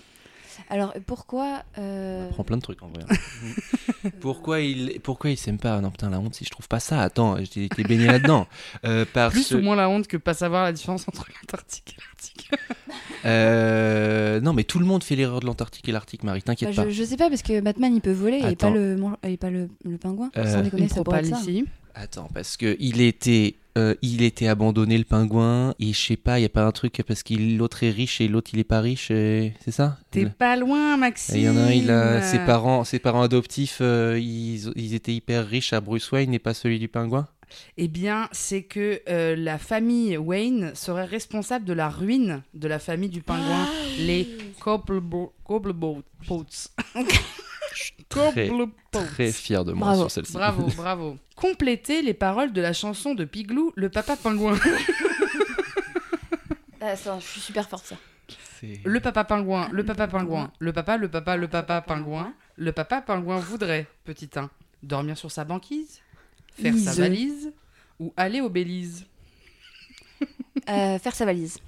Alors 0.68 0.92
pourquoi 1.06 1.62
euh, 1.78 2.28
On 2.28 2.32
prend 2.32 2.44
plein 2.44 2.56
de 2.56 2.62
trucs 2.62 2.82
en 2.82 2.88
vrai. 2.88 3.02
hein. 3.08 3.14
pourquoi 4.20 4.60
il 4.60 5.00
pourquoi 5.00 5.30
il 5.30 5.36
s'aime 5.36 5.58
pas 5.58 5.80
Non 5.80 5.90
putain 5.90 6.10
la 6.10 6.18
honte 6.20 6.34
si 6.34 6.44
je 6.44 6.50
trouve 6.50 6.68
pas 6.68 6.80
ça? 6.80 7.00
Attends, 7.00 7.36
j'ai 7.38 7.64
été 7.64 7.82
baigné 7.84 8.06
là-dedans. 8.06 8.46
Euh, 8.84 9.04
parce 9.12 9.34
Plus 9.34 9.52
ou 9.54 9.60
moins 9.60 9.76
la 9.76 9.88
honte 9.88 10.06
que 10.06 10.16
pas 10.16 10.32
savoir 10.34 10.64
la 10.64 10.72
différence 10.72 11.06
entre 11.08 11.26
l'Antarctique 11.28 11.96
et 11.98 12.00
l'Arctique. 12.00 12.50
Euh, 13.24 14.40
non 14.40 14.52
mais 14.52 14.64
tout 14.64 14.78
le 14.78 14.86
monde 14.86 15.04
fait 15.04 15.16
l'erreur 15.16 15.40
de 15.40 15.46
l'Antarctique 15.46 15.88
et 15.88 15.92
l'Arctique, 15.92 16.22
Marie. 16.22 16.40
bah, 16.40 16.44
T'inquiète 16.46 16.74
pas. 16.74 16.84
je, 16.84 16.90
je 16.90 17.04
sais 17.04 17.16
pas 17.16 17.28
parce 17.28 17.42
que 17.42 17.60
Batman 17.60 17.94
il 17.94 18.00
peut 18.00 18.12
voler 18.12 18.38
et 18.50 18.56
pas 18.56 18.70
le 18.70 18.98
et 19.24 19.36
pas 19.36 19.50
le, 19.50 19.68
le 19.84 19.98
pingouin. 19.98 20.30
Euh, 20.36 20.50
Sans 20.50 20.62
déconner, 20.62 20.84
Une 20.84 20.88
ça 20.88 21.02
pourrait 21.04 21.20
être 21.20 21.26
ça. 21.36 21.40
ici. 21.40 21.64
Attends 21.94 22.28
parce 22.32 22.56
que 22.56 22.76
il 22.78 23.00
était 23.00 23.56
euh, 23.78 23.94
il 24.02 24.22
était 24.22 24.46
abandonné 24.48 24.98
le 24.98 25.04
pingouin 25.04 25.74
et 25.78 25.92
je 25.92 25.98
sais 26.00 26.16
pas, 26.16 26.38
il 26.38 26.42
y 26.42 26.46
a 26.46 26.48
pas 26.50 26.64
un 26.64 26.72
truc 26.72 27.02
parce 27.06 27.22
qu'il 27.22 27.56
l'autre 27.56 27.82
est 27.84 27.90
riche 27.90 28.20
et 28.20 28.28
l'autre 28.28 28.50
il 28.52 28.58
est 28.60 28.64
pas 28.64 28.80
riche, 28.80 29.10
et- 29.10 29.54
c'est 29.64 29.70
ça 29.70 29.98
T'es 30.10 30.26
pas 30.26 30.56
loin, 30.56 30.96
Maxime. 30.96 31.36
Et 31.36 31.38
Il 31.40 31.44
y 31.44 31.48
en 31.48 31.56
a 31.56 31.60
un, 31.60 31.70
il 31.72 31.90
a 31.90 32.22
ses 32.22 32.38
parents, 32.40 32.84
ses 32.84 32.98
parents 32.98 33.22
adoptifs, 33.22 33.78
euh, 33.80 34.18
ils, 34.20 34.72
ils 34.76 34.94
étaient 34.94 35.14
hyper 35.14 35.46
riches 35.46 35.72
à 35.72 35.80
Bruce 35.80 36.10
Wayne 36.12 36.34
et 36.34 36.38
pas 36.38 36.54
celui 36.54 36.78
du 36.78 36.88
pingouin. 36.88 37.26
Eh 37.76 37.88
bien, 37.88 38.28
c'est 38.30 38.62
que 38.62 39.00
euh, 39.08 39.34
la 39.34 39.58
famille 39.58 40.16
Wayne 40.16 40.70
serait 40.74 41.04
responsable 41.04 41.64
de 41.64 41.72
la 41.72 41.88
ruine 41.88 42.42
de 42.54 42.68
la 42.68 42.78
famille 42.78 43.08
du 43.08 43.22
pingouin, 43.22 43.66
les 43.98 44.28
Cobbleboats. 44.60 46.02
Très, 48.08 48.48
Cobbleboats. 48.48 48.72
Très 49.14 49.30
fier 49.32 49.64
de 49.64 49.72
moi 49.72 49.88
Bravo. 49.88 50.02
sur 50.02 50.10
celle-ci. 50.10 50.32
Bravo, 50.32 50.66
bravo. 50.76 51.16
Complétez 51.36 52.02
les 52.02 52.14
paroles 52.14 52.52
de 52.52 52.60
la 52.60 52.72
chanson 52.72 53.14
de 53.14 53.24
Piglou, 53.24 53.72
le 53.76 53.88
papa 53.88 54.16
pingouin. 54.16 54.58
Ah, 56.80 56.96
ça, 56.96 57.18
je 57.20 57.26
suis 57.26 57.40
super 57.40 57.68
forte 57.68 57.86
ça. 57.86 57.96
C'est- 58.60 58.80
Le 58.84 59.00
papa 59.00 59.24
pingouin, 59.24 59.68
le 59.72 59.84
papa 59.84 60.06
pingouin, 60.08 60.50
le 60.58 60.72
papa, 60.72 60.96
le 60.96 61.08
papa, 61.08 61.36
le 61.36 61.48
papa 61.48 61.80
pingouin. 61.82 62.32
Le 62.56 62.72
papa 62.72 63.00
pingouin 63.00 63.38
voudrait, 63.38 63.86
petit 64.04 64.28
1, 64.36 64.50
dormir 64.82 65.16
sur 65.16 65.30
sa 65.30 65.44
banquise, 65.44 66.00
faire 66.60 66.74
sa 66.74 66.90
Ise. 66.92 66.98
valise 66.98 67.52
ou 67.98 68.12
aller 68.16 68.40
au 68.42 68.50
Belize. 68.50 69.06
Euh, 70.68 70.98
faire 70.98 71.14
sa 71.14 71.24
valise. 71.24 71.58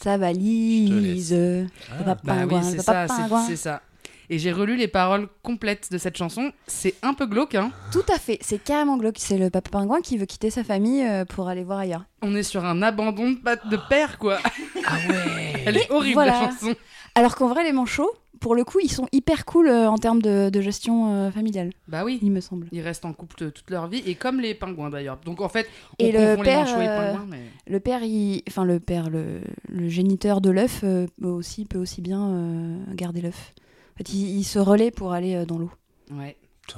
Sa 0.00 0.16
valise. 0.16 1.32
Le 1.34 1.66
papa 2.04 2.20
Bah 2.24 2.32
oui, 2.34 2.40
pingouin, 2.48 2.62
c'est 2.62 2.76
le 2.76 2.82
ça, 2.82 2.92
papa 2.92 3.08
c'est- 3.14 3.22
pingouin. 3.22 3.46
c'est 3.46 3.56
ça. 3.56 3.82
Et 4.30 4.38
j'ai 4.38 4.52
relu 4.52 4.76
les 4.76 4.88
paroles 4.88 5.28
complètes 5.42 5.90
de 5.90 5.96
cette 5.98 6.16
chanson. 6.16 6.52
C'est 6.66 6.94
un 7.02 7.14
peu 7.14 7.26
glauque, 7.26 7.54
hein. 7.54 7.70
Tout 7.92 8.04
à 8.12 8.18
fait, 8.18 8.38
c'est 8.42 8.62
carrément 8.62 8.96
glauque. 8.98 9.16
C'est 9.18 9.38
le 9.38 9.48
papa 9.50 9.70
pingouin 9.70 10.00
qui 10.02 10.18
veut 10.18 10.26
quitter 10.26 10.50
sa 10.50 10.64
famille 10.64 11.02
euh, 11.06 11.24
pour 11.24 11.48
aller 11.48 11.64
voir 11.64 11.78
ailleurs. 11.78 12.04
On 12.22 12.34
est 12.34 12.42
sur 12.42 12.64
un 12.64 12.82
abandon 12.82 13.30
de, 13.30 13.88
père, 13.88 14.18
quoi. 14.18 14.38
Ah 14.86 14.96
ouais 15.08 15.62
Elle 15.66 15.76
est 15.78 15.90
horrible, 15.90 16.14
voilà. 16.14 16.32
la 16.32 16.50
chanson. 16.50 16.74
Alors 17.14 17.36
qu'en 17.36 17.48
vrai, 17.48 17.64
les 17.64 17.72
manchots, 17.72 18.10
pour 18.40 18.54
le 18.54 18.64
coup, 18.64 18.78
ils 18.80 18.90
sont 18.90 19.08
hyper 19.12 19.44
cool 19.44 19.68
euh, 19.68 19.88
en 19.90 19.96
termes 19.98 20.20
de, 20.22 20.50
de 20.50 20.60
gestion 20.60 21.12
euh, 21.12 21.30
familiale, 21.30 21.72
Bah 21.88 22.04
oui. 22.04 22.18
il 22.22 22.30
me 22.30 22.40
semble. 22.40 22.68
Ils 22.70 22.80
restent 22.82 23.04
en 23.06 23.12
couple 23.12 23.50
toute 23.50 23.70
leur 23.70 23.88
vie, 23.88 24.02
et 24.06 24.14
comme 24.14 24.40
les 24.40 24.54
pingouins 24.54 24.90
d'ailleurs. 24.90 25.18
Donc 25.24 25.40
en 25.40 25.48
fait, 25.48 25.66
on 25.98 26.04
Et 26.04 26.12
le 26.12 26.18
confond 26.18 26.42
les 26.42 26.48
père, 26.48 26.60
manchots 26.66 26.76
et 26.76 26.82
les 26.82 26.86
pingouins, 26.88 27.26
mais... 27.28 27.40
Le 27.66 27.80
père, 27.80 28.02
il... 28.02 28.42
enfin 28.48 28.64
le 28.64 28.78
père, 28.78 29.10
le, 29.10 29.40
le 29.68 29.88
géniteur 29.88 30.40
de 30.40 30.50
l'œuf 30.50 30.80
euh, 30.84 31.06
peut 31.20 31.28
aussi 31.28 31.64
peut 31.64 31.78
aussi 31.78 32.00
bien 32.02 32.28
euh, 32.28 32.76
garder 32.94 33.22
l'œuf. 33.22 33.54
En 33.98 34.04
fait, 34.04 34.12
il, 34.12 34.38
il 34.38 34.44
se 34.44 34.58
relaie 34.58 34.90
pour 34.90 35.12
aller 35.12 35.34
euh, 35.34 35.44
dans 35.44 35.58
l'eau. 35.58 35.70
Ouais. 36.12 36.36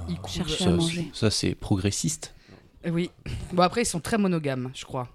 Ils. 0.08 0.16
Chercher 0.28 0.64
ça, 0.64 0.70
à 0.70 0.72
manger. 0.72 1.10
Ça, 1.12 1.30
c'est 1.30 1.54
progressiste. 1.54 2.34
Euh, 2.86 2.90
Oui. 2.90 3.10
Bon, 3.52 3.62
après, 3.62 3.82
ils 3.82 3.86
sont 3.86 4.00
très 4.00 4.16
monogames, 4.18 4.70
je 4.74 4.84
crois. 4.84 5.08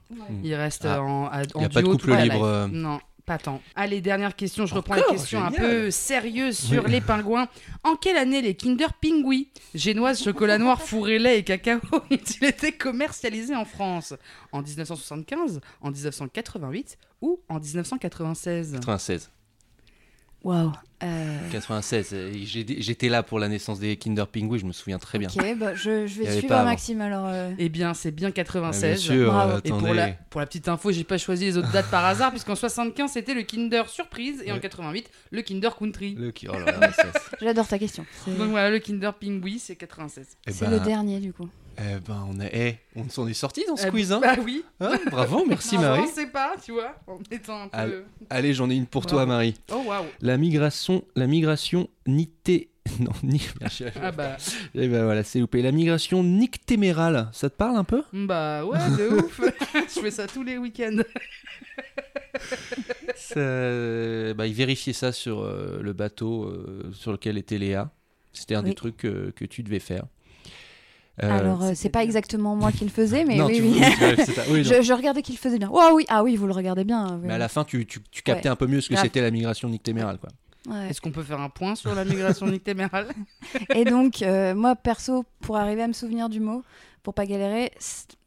Ils 0.43 0.53
restent 0.53 0.85
Ah. 0.85 1.01
en, 1.01 1.25
à- 1.27 1.43
Il 1.43 1.50
en 1.55 1.59
n'y 1.59 1.65
a 1.65 1.69
pas 1.69 1.81
de 1.81 1.85
duo 1.88 1.93
couple 1.97 2.15
libre. 2.15 2.43
euh, 2.43 2.67
Non, 2.67 3.00
pas 3.25 3.38
tant. 3.39 3.59
Allez, 3.75 4.01
dernière 4.01 4.35
question. 4.35 4.65
Je 4.67 4.75
reprends 4.75 4.93
les 4.95 5.01
Encore 5.01 5.13
questions 5.15 5.43
un 5.43 5.51
peu 5.51 5.89
sérieuses 5.89 6.57
sur 6.59 6.83
Oui. 6.83 6.91
les 6.91 7.01
pingouins. 7.01 7.47
En 7.83 7.95
quelle 7.95 8.17
année 8.17 8.41
les 8.41 8.53
Kinder 8.53 8.93
Pingui, 9.01 9.50
génoise, 9.74 10.21
chocolat 10.21 10.57
noir, 10.59 10.81
fourré 10.81 11.17
lait 11.17 11.39
et 11.39 11.43
cacao, 11.43 11.79
ont-ils 12.12 12.43
été 12.45 12.71
commercialisés 12.74 13.55
en 13.55 13.65
France? 13.65 14.13
En 14.51 14.62
1975, 14.62 15.59
en 15.81 15.89
1988 15.89 16.97
ou 17.21 17.39
en 17.50 17.59
1996 17.59 18.74
96. 18.74 19.31
Waouh. 20.45 20.71
Euh, 21.03 21.49
96. 21.51 22.11
euh, 22.13 22.31
j'ai- 22.45 22.81
J'étais 22.81 23.09
là 23.09 23.21
pour 23.21 23.37
la 23.39 23.49
naissance 23.49 23.79
des 23.79 23.97
Kinder 23.97 24.25
Pingui, 24.27 24.59
je 24.59 24.65
me 24.65 24.71
souviens 24.71 24.97
très 24.99 25.19
bien. 25.19 25.27
Ok, 25.27 25.57
bah, 25.57 25.75
je, 25.75 26.07
je 26.07 26.21
vais 26.21 26.37
suivre 26.37 26.53
avant. 26.55 26.69
Maxime 26.69 27.01
alors. 27.01 27.25
euh. 27.27 27.51
Eh 27.57 27.67
bien, 27.67 27.93
c'est 27.93 28.11
bien 28.11 28.29
Ah, 28.29 28.31
96. 28.31 28.81
bien 28.93 28.95
sûr, 29.15 29.31
Bravo. 29.31 29.51
euh, 29.53 29.61
Et 29.65 29.69
pour 29.69 29.93
la, 29.93 30.07
pour 30.29 30.39
la 30.39 30.47
petite 30.47 30.67
info, 30.69 30.91
j'ai 30.93 31.03
pas 31.03 31.17
choisi 31.17 31.45
les 31.45 31.57
autres 31.57 31.71
dates 31.73 31.89
par 31.91 32.05
hasard, 32.05 32.29
puisqu'en 32.31 32.55
75 32.55 33.11
c'était 33.11 33.33
le 33.33 33.41
Kinder 33.43 33.83
Surprise 33.89 34.41
et 34.45 34.51
en 34.51 34.55
Ouais. 34.55 34.61
88 34.61 35.09
le 35.31 35.41
Kinder 35.41 35.75
Country. 35.77 36.15
Le 36.15 36.31
qui- 36.31 36.47
oh 36.47 36.53
J'adore 37.41 37.67
ta 37.67 37.77
question. 37.77 38.05
Donc 38.27 38.51
voilà, 38.51 38.69
le 38.69 38.79
Kinder 38.79 39.11
Pingui 39.19 39.59
c'est 39.59 39.75
96. 39.75 40.37
Eh 40.47 40.51
c'est 40.51 40.65
ben, 40.65 40.71
le 40.71 40.79
dernier 40.79 41.19
du 41.19 41.33
coup. 41.33 41.49
Eh 41.77 42.00
ben, 42.08 42.25
on 42.29 42.39
a, 42.39 42.46
eh, 42.51 42.77
on 42.96 43.08
s'en 43.10 43.27
est 43.27 43.34
sorti 43.34 43.63
dans 43.67 43.75
ce 43.75 43.88
Eh, 43.88 43.89
quiz, 43.89 44.12
hein 44.12 44.20
Bah 44.22 44.36
oui. 44.44 44.63
Hein, 44.79 44.98
Bravo, 45.12 45.46
merci 45.48 45.75
Non, 45.75 45.82
Marie. 45.82 46.01
On 46.03 46.08
sait 46.08 46.27
pas, 46.27 46.53
tu 46.63 46.72
vois, 46.72 46.96
en 47.08 47.20
étant 47.32 47.63
un 47.63 47.67
peu. 47.67 47.77
Allez. 47.77 48.01
Allez, 48.29 48.53
j'en 48.53 48.70
ai 48.70 48.75
une 48.75 48.86
pour 48.88 49.05
toi. 49.05 49.25
Marie. 49.25 49.55
Oh 49.72 49.84
waouh. 49.86 50.05
La 50.22 50.38
migration, 50.38 51.03
la 51.15 51.27
migration 51.27 51.89
nité... 52.08 52.70
Non, 53.00 53.12
ni... 53.24 53.41
Ah 54.01 54.12
bah, 54.12 54.38
Eh 54.75 54.88
ben 54.88 55.03
voilà, 55.05 55.24
c'est 55.24 55.39
loupé. 55.39 55.62
La 55.63 55.72
migration 55.72 56.24
nictémérale, 56.24 57.29
ça 57.34 57.50
te 57.50 57.55
parle 57.55 57.77
un 57.77 57.84
peu? 57.84 58.03
Bah 58.13 58.63
ouais, 58.63 58.77
de 58.98 59.15
ouf. 59.15 59.41
Je 59.96 60.00
fais 60.01 60.12
ça 60.12 60.27
tous 60.27 60.44
les 60.44 60.58
week-ends. 60.60 61.01
Ça- 63.15 64.34
bah, 64.34 64.48
Ils 64.48 64.53
vérifiaient 64.53 64.94
ça 64.94 65.12
sur 65.12 65.41
euh, 65.41 65.79
le 65.82 65.94
bateau 65.94 66.46
euh, 66.46 66.91
sur 66.94 67.12
lequel 67.12 67.38
était 67.38 67.58
Léa. 67.58 67.89
C'était 68.34 68.55
un 68.55 68.63
des 68.63 68.74
trucs 68.75 69.05
euh, 69.05 69.32
que 69.36 69.46
tu 69.46 69.63
devais 69.63 69.79
faire. 69.79 70.03
Euh, 71.24 71.29
Alors 71.31 71.63
euh, 71.63 71.72
c'est 71.75 71.89
pas 71.89 72.03
exactement 72.03 72.55
moi 72.55 72.72
qui 72.72 72.84
le 72.84 72.89
faisais, 72.89 73.24
mais 73.24 73.36
non, 73.38 73.45
oui, 73.48 73.55
tu 73.57 73.62
oui. 73.63 73.81
Oui, 74.51 74.63
je, 74.63 74.81
je 74.81 74.93
regardais 74.93 75.22
qu'il 75.22 75.36
le 75.36 75.39
faisait 75.39 75.57
bien. 75.60 75.69
Oh 75.72 75.91
oui, 75.93 76.05
ah 76.10 76.24
oui, 76.24 76.36
vous 76.36 76.45
le 76.48 76.53
regardez 76.53 76.84
bien. 76.84 77.07
oui. 77.15 77.27
Mais 77.27 77.34
à 77.34 77.38
la 77.38 77.48
fin, 77.48 77.63
tu, 77.63 77.86
tu, 77.86 78.00
tu 78.12 78.22
captais 78.22 78.50
Ouais. 78.50 78.53
un 78.53 78.55
peu 78.57 78.67
mieux 78.67 78.81
ce 78.81 78.89
que 78.89 78.95
c'était 78.98 79.22
la 79.22 79.31
migration 79.31 79.69
nictémérale. 79.69 80.17
Quoi. 80.17 80.29
Ouais. 80.67 80.89
Est-ce 80.89 81.00
qu'on 81.00 81.12
peut 81.12 81.24
faire 81.24 81.39
un 81.39 81.50
point 81.50 81.75
sur 81.75 81.93
la 81.95 82.03
migration 82.05 82.48
nictémérale 82.48 83.07
Et 83.75 83.86
donc, 83.86 84.22
euh, 84.24 84.55
moi, 84.55 84.75
perso, 84.75 85.24
pour 85.41 85.57
arriver 85.57 85.84
à 85.84 85.88
me 85.88 85.93
souvenir 85.93 86.27
du 86.27 86.39
mot, 86.39 86.63
pour 87.03 87.13
pas 87.13 87.25
galérer, 87.25 87.72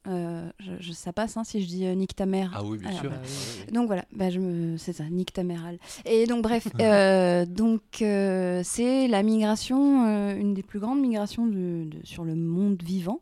euh, 0.08 0.48
je, 0.58 0.70
je- 0.80 0.92
ça 0.92 1.12
passe 1.12 1.36
hein, 1.36 1.44
si 1.44 1.60
je 1.62 1.66
dis 1.66 1.84
euh, 1.86 1.94
nique 1.94 2.16
ta 2.16 2.26
mère. 2.26 2.52
Ah 2.54 2.64
oui, 2.64 2.78
bien 2.78 2.88
Alors, 2.88 3.00
sûr. 3.00 3.10
bah, 3.10 3.16
Donc 3.72 3.86
voilà, 3.86 4.04
bah, 4.12 4.30
je 4.30 4.40
me... 4.40 4.76
c'est 4.78 4.92
ça, 4.92 5.04
nique 5.10 5.32
ta 5.32 5.42
mère. 5.44 5.64
Al. 5.66 5.78
Et 6.06 6.26
donc 6.26 6.42
bref, 6.42 6.66
euh, 6.80 7.44
donc 7.46 7.82
euh, 8.02 8.62
c'est 8.64 9.06
la 9.08 9.22
migration, 9.22 10.06
euh, 10.06 10.36
une 10.38 10.54
des 10.54 10.62
plus 10.62 10.80
grandes 10.80 11.00
migrations 11.00 11.46
de- 11.46 11.84
de- 11.84 11.98
sur 12.04 12.24
le 12.24 12.34
monde 12.34 12.82
vivant, 12.82 13.20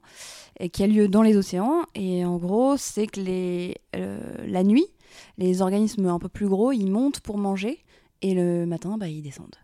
et 0.60 0.68
qui 0.70 0.82
a 0.82 0.86
lieu 0.86 1.08
dans 1.08 1.22
les 1.22 1.36
océans. 1.36 1.82
Et 1.94 2.24
en 2.24 2.36
gros, 2.36 2.76
c'est 2.76 3.06
que 3.06 3.20
les, 3.20 3.74
euh, 3.96 4.18
la 4.46 4.62
nuit, 4.62 4.86
les 5.38 5.62
organismes 5.62 6.06
un 6.06 6.18
peu 6.18 6.28
plus 6.28 6.48
gros, 6.48 6.72
ils 6.72 6.86
montent 6.90 7.20
pour 7.20 7.38
manger, 7.38 7.82
et 8.22 8.34
le 8.34 8.64
matin, 8.66 8.96
bah, 8.98 9.08
ils 9.08 9.22
descendent. 9.22 9.56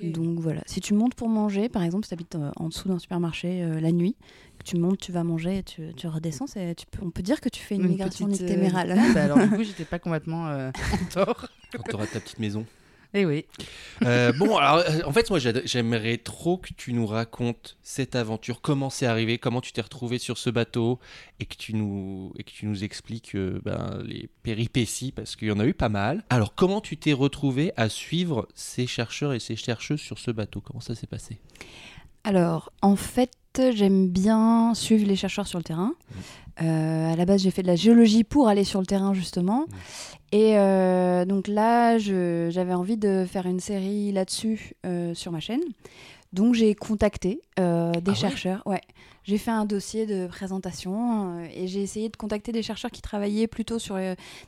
Donc 0.00 0.38
voilà, 0.40 0.62
si 0.66 0.80
tu 0.80 0.94
montes 0.94 1.14
pour 1.14 1.28
manger, 1.28 1.68
par 1.68 1.82
exemple, 1.82 2.04
si 2.04 2.10
tu 2.10 2.14
habites 2.14 2.36
en 2.56 2.68
dessous 2.68 2.88
d'un 2.88 2.98
supermarché 2.98 3.62
euh, 3.62 3.80
la 3.80 3.92
nuit, 3.92 4.16
que 4.58 4.64
tu 4.64 4.76
montes, 4.76 4.98
tu 4.98 5.12
vas 5.12 5.24
manger, 5.24 5.58
et 5.58 5.62
tu, 5.62 5.92
tu 5.96 6.06
redescends, 6.06 6.46
c'est- 6.46 6.74
tu 6.74 6.86
peux, 6.86 7.04
on 7.04 7.10
peut 7.10 7.22
dire 7.22 7.40
que 7.40 7.48
tu 7.48 7.60
fais 7.62 7.76
une, 7.76 7.86
migration 7.88 8.26
petite, 8.26 8.50
euh, 8.50 8.68
ah, 8.74 8.84
bah 9.14 9.24
alors 9.24 9.38
du 9.38 9.48
coup, 9.56 9.62
j'étais 9.62 9.84
pas 9.84 9.98
complètement 9.98 10.48
euh, 10.48 10.70
en 10.92 11.04
tort. 11.12 11.48
Quand 11.72 11.82
tu 11.82 11.94
auras 11.94 12.06
ta 12.06 12.20
petite 12.20 12.38
maison. 12.38 12.64
Eh 13.14 13.24
oui. 13.24 13.46
Euh, 14.04 14.32
bon, 14.32 14.56
alors, 14.58 14.84
euh, 14.86 15.00
en 15.06 15.12
fait, 15.12 15.30
moi, 15.30 15.38
j'aimerais 15.38 16.18
trop 16.18 16.58
que 16.58 16.74
tu 16.74 16.92
nous 16.92 17.06
racontes 17.06 17.78
cette 17.82 18.14
aventure, 18.14 18.60
comment 18.60 18.90
c'est 18.90 19.06
arrivé, 19.06 19.38
comment 19.38 19.62
tu 19.62 19.72
t'es 19.72 19.80
retrouvé 19.80 20.18
sur 20.18 20.36
ce 20.36 20.50
bateau, 20.50 20.98
et 21.40 21.46
que 21.46 21.56
tu 21.56 21.74
nous, 21.74 22.32
et 22.38 22.44
que 22.44 22.50
tu 22.50 22.66
nous 22.66 22.84
expliques 22.84 23.34
euh, 23.34 23.60
ben, 23.64 24.02
les 24.04 24.28
péripéties, 24.42 25.10
parce 25.12 25.36
qu'il 25.36 25.48
y 25.48 25.52
en 25.52 25.58
a 25.58 25.64
eu 25.64 25.74
pas 25.74 25.88
mal. 25.88 26.22
Alors, 26.28 26.54
comment 26.54 26.82
tu 26.82 26.98
t'es 26.98 27.14
retrouvé 27.14 27.72
à 27.76 27.88
suivre 27.88 28.46
ces 28.54 28.86
chercheurs 28.86 29.32
et 29.32 29.40
ces 29.40 29.56
chercheuses 29.56 30.00
sur 30.00 30.18
ce 30.18 30.30
bateau? 30.30 30.60
Comment 30.60 30.80
ça 30.80 30.94
s'est 30.94 31.06
passé? 31.06 31.38
Alors, 32.24 32.72
en 32.82 32.96
fait, 32.96 33.32
j'aime 33.74 34.08
bien 34.08 34.74
suivre 34.74 35.06
les 35.06 35.16
chercheurs 35.16 35.46
sur 35.46 35.58
le 35.58 35.64
terrain. 35.64 35.94
Euh, 36.62 37.12
à 37.12 37.16
la 37.16 37.24
base, 37.24 37.42
j'ai 37.42 37.50
fait 37.50 37.62
de 37.62 37.68
la 37.68 37.76
géologie 37.76 38.24
pour 38.24 38.48
aller 38.48 38.64
sur 38.64 38.80
le 38.80 38.86
terrain, 38.86 39.14
justement. 39.14 39.66
Et 40.32 40.58
euh, 40.58 41.24
donc 41.24 41.48
là, 41.48 41.98
j'avais 41.98 42.74
envie 42.74 42.96
de 42.96 43.24
faire 43.28 43.46
une 43.46 43.60
série 43.60 44.12
là-dessus 44.12 44.74
euh, 44.84 45.14
sur 45.14 45.32
ma 45.32 45.40
chaîne. 45.40 45.62
Donc 46.34 46.54
j'ai 46.54 46.74
contacté 46.74 47.40
euh, 47.58 47.90
des 47.92 48.00
Ah 48.06 48.10
ouais 48.10 48.14
chercheurs. 48.14 48.62
Ouais. 48.66 48.82
J'ai 49.24 49.38
fait 49.38 49.50
un 49.50 49.64
dossier 49.64 50.06
de 50.06 50.26
présentation 50.26 51.38
et 51.54 51.66
j'ai 51.66 51.82
essayé 51.82 52.08
de 52.08 52.16
contacter 52.16 52.50
des 52.50 52.62
chercheurs 52.62 52.90
qui 52.90 53.02
travaillaient 53.02 53.46
plutôt 53.46 53.78
sur 53.78 53.98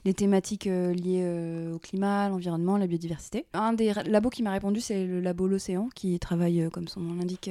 des 0.05 0.15
thématiques 0.15 0.65
liées 0.65 1.71
au 1.75 1.79
climat, 1.79 2.31
l'environnement, 2.31 2.79
la 2.79 2.87
biodiversité. 2.87 3.45
Un 3.53 3.75
des 3.75 3.93
labos 4.07 4.31
qui 4.31 4.43
m'a 4.43 4.53
répondu, 4.53 4.81
c'est 4.81 5.05
le 5.05 5.21
labo 5.21 5.47
L'Océan, 5.47 5.91
qui 5.95 6.19
travaille, 6.19 6.67
comme 6.73 6.89
son 6.89 7.01
nom 7.01 7.15
l'indique, 7.15 7.51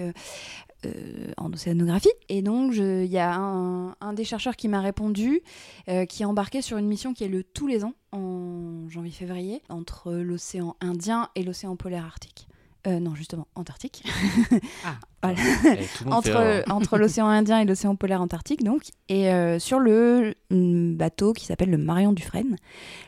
euh, 0.86 0.90
euh, 0.90 1.32
en 1.38 1.52
océanographie. 1.52 2.12
Et 2.30 2.42
donc, 2.42 2.74
il 2.76 3.06
y 3.06 3.18
a 3.18 3.36
un, 3.36 3.96
un 4.02 4.14
des 4.14 4.24
chercheurs 4.24 4.56
qui 4.56 4.68
m'a 4.68 4.82
répondu, 4.82 5.42
euh, 5.88 6.06
qui 6.06 6.24
est 6.24 6.26
embarqué 6.26 6.62
sur 6.62 6.78
une 6.78 6.88
mission 6.88 7.14
qui 7.14 7.24
a 7.24 7.28
lieu 7.28 7.44
tous 7.44 7.68
les 7.68 7.84
ans, 7.84 7.94
en 8.12 8.88
janvier-février, 8.90 9.62
entre 9.70 10.14
l'océan 10.14 10.76
Indien 10.82 11.30
et 11.36 11.44
l'océan 11.44 11.76
polaire 11.76 12.06
arctique. 12.06 12.48
Euh, 12.88 13.00
non, 13.00 13.14
justement, 13.14 13.48
Antarctique. 13.56 14.04
Le 15.24 16.10
monde 16.10 16.24
fait 16.24 16.30
erreur. 16.30 16.64
entre 16.68 16.72
entre 16.72 16.98
l'océan 16.98 17.28
Indien 17.28 17.60
et 17.60 17.66
l'océan 17.66 17.96
polaire 17.96 18.22
Antarctique, 18.22 18.64
donc. 18.64 18.84
Et 19.10 19.30
euh, 19.30 19.60
sur 19.60 19.80
le 19.80 20.34
mm, 20.50 20.96
bateau 20.96 21.34
qui 21.34 21.46
s'appelle 21.46 21.70
le 21.70 21.78
Marion 21.78 22.14
Dufresne, 22.14 22.56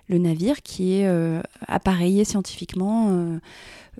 le 0.10 0.18
navire 0.18 0.62
qui 0.62 0.96
est 0.96 1.08
euh, 1.08 1.42
appareillé 1.68 2.26
scientifiquement 2.26 3.08
euh, 3.12 3.40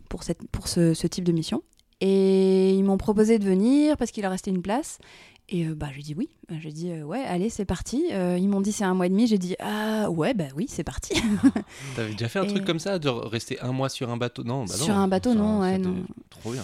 pour, 0.10 0.24
cette, 0.24 0.46
pour 0.50 0.68
ce, 0.68 0.94
ce 0.94 1.08
type 1.08 1.24
de 1.24 1.32
mission. 1.32 1.64
Et 2.02 2.74
ils 2.74 2.84
m'ont 2.84 2.98
proposé 2.98 3.38
de 3.40 3.46
venir 3.46 3.96
parce 3.98 4.12
qu'il 4.12 4.26
a 4.26 4.30
resté 4.30 4.50
une 4.52 4.62
place. 4.62 4.98
Et 5.50 5.66
euh, 5.68 5.76
bah, 5.76 5.88
j'ai 5.94 6.02
dit 6.02 6.16
oui. 6.18 6.30
J'ai 6.60 6.72
dit 6.72 6.92
euh, 6.92 7.04
ouais, 7.04 7.24
allez, 7.24 7.50
c'est 7.50 7.66
parti. 7.66 8.06
Euh, 8.12 8.38
ils 8.40 8.48
m'ont 8.48 8.62
dit 8.62 8.72
c'est 8.72 8.84
un 8.86 8.94
mois 8.94 9.06
et 9.06 9.10
demi. 9.10 9.28
J'ai 9.28 9.38
dit 9.38 9.56
ah 9.60 10.10
ouais, 10.10 10.34
bah 10.34 10.46
oui, 10.56 10.66
c'est 10.70 10.84
parti. 10.84 11.14
T'avais 11.96 12.12
déjà 12.14 12.28
fait 12.30 12.40
un 12.40 12.44
Et- 12.44 12.48
truc 12.48 12.66
comme 12.66 12.80
ça, 12.80 13.00
de 13.00 13.10
rester 13.10 13.60
un 13.62 13.72
mois 13.72 13.90
sur 13.90 14.10
un 14.10 14.18
bateau? 14.18 14.44
Non, 14.44 14.66
bah 14.66 14.74
non. 14.80 14.84
Sur 14.86 14.96
un 14.98 15.08
bateau, 15.08 15.32
Ça- 15.34 15.36
non, 15.40 15.62
ouais, 15.62 15.78
non. 15.78 15.96
Trop 16.30 16.52
bien. 16.52 16.64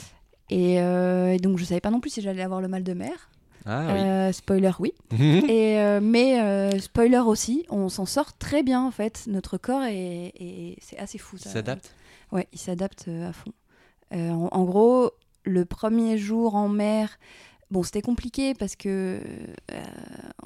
Et, 0.50 0.80
euh, 0.82 1.34
et 1.34 1.38
donc 1.38 1.58
je 1.58 1.66
savais 1.66 1.82
pas 1.82 1.92
non 1.92 2.00
plus 2.00 2.10
si 2.12 2.22
j'allais 2.22 2.42
avoir 2.42 2.62
le 2.62 2.68
mal 2.70 2.84
de 2.84 2.94
mer. 2.94 3.30
Ah 3.66 3.82
Euh, 3.94 4.32
spoiler, 4.32 4.72
oui. 4.80 4.94
oui. 5.12 5.44
Et, 5.50 6.00
mais 6.02 6.80
spoiler 6.80 7.18
aussi, 7.20 7.66
on 7.70 7.90
s'en 7.90 8.06
sort 8.06 8.38
très 8.38 8.64
bien 8.64 8.82
en 8.82 8.92
fait. 8.92 9.26
Notre 9.28 9.58
corps 9.58 9.84
est, 9.84 10.32
est- 10.40 10.78
c'est 10.82 10.98
assez 10.98 11.18
fou. 11.18 11.36
Il 11.38 11.44
ça. 11.44 11.50
s'adapte 11.50 11.94
Ouais, 12.32 12.48
il 12.54 12.60
s'adapte 12.60 13.10
à 13.10 13.34
fond. 13.34 13.52
En, 14.14 14.48
en 14.54 14.64
gros, 14.64 15.12
le 15.48 15.66
premier 15.66 16.18
jour 16.18 16.56
en 16.56 16.70
mer, 16.70 17.18
Bon, 17.70 17.84
c'était 17.84 18.02
compliqué 18.02 18.54
parce 18.54 18.78
que 18.78 19.20
euh, 19.74 19.82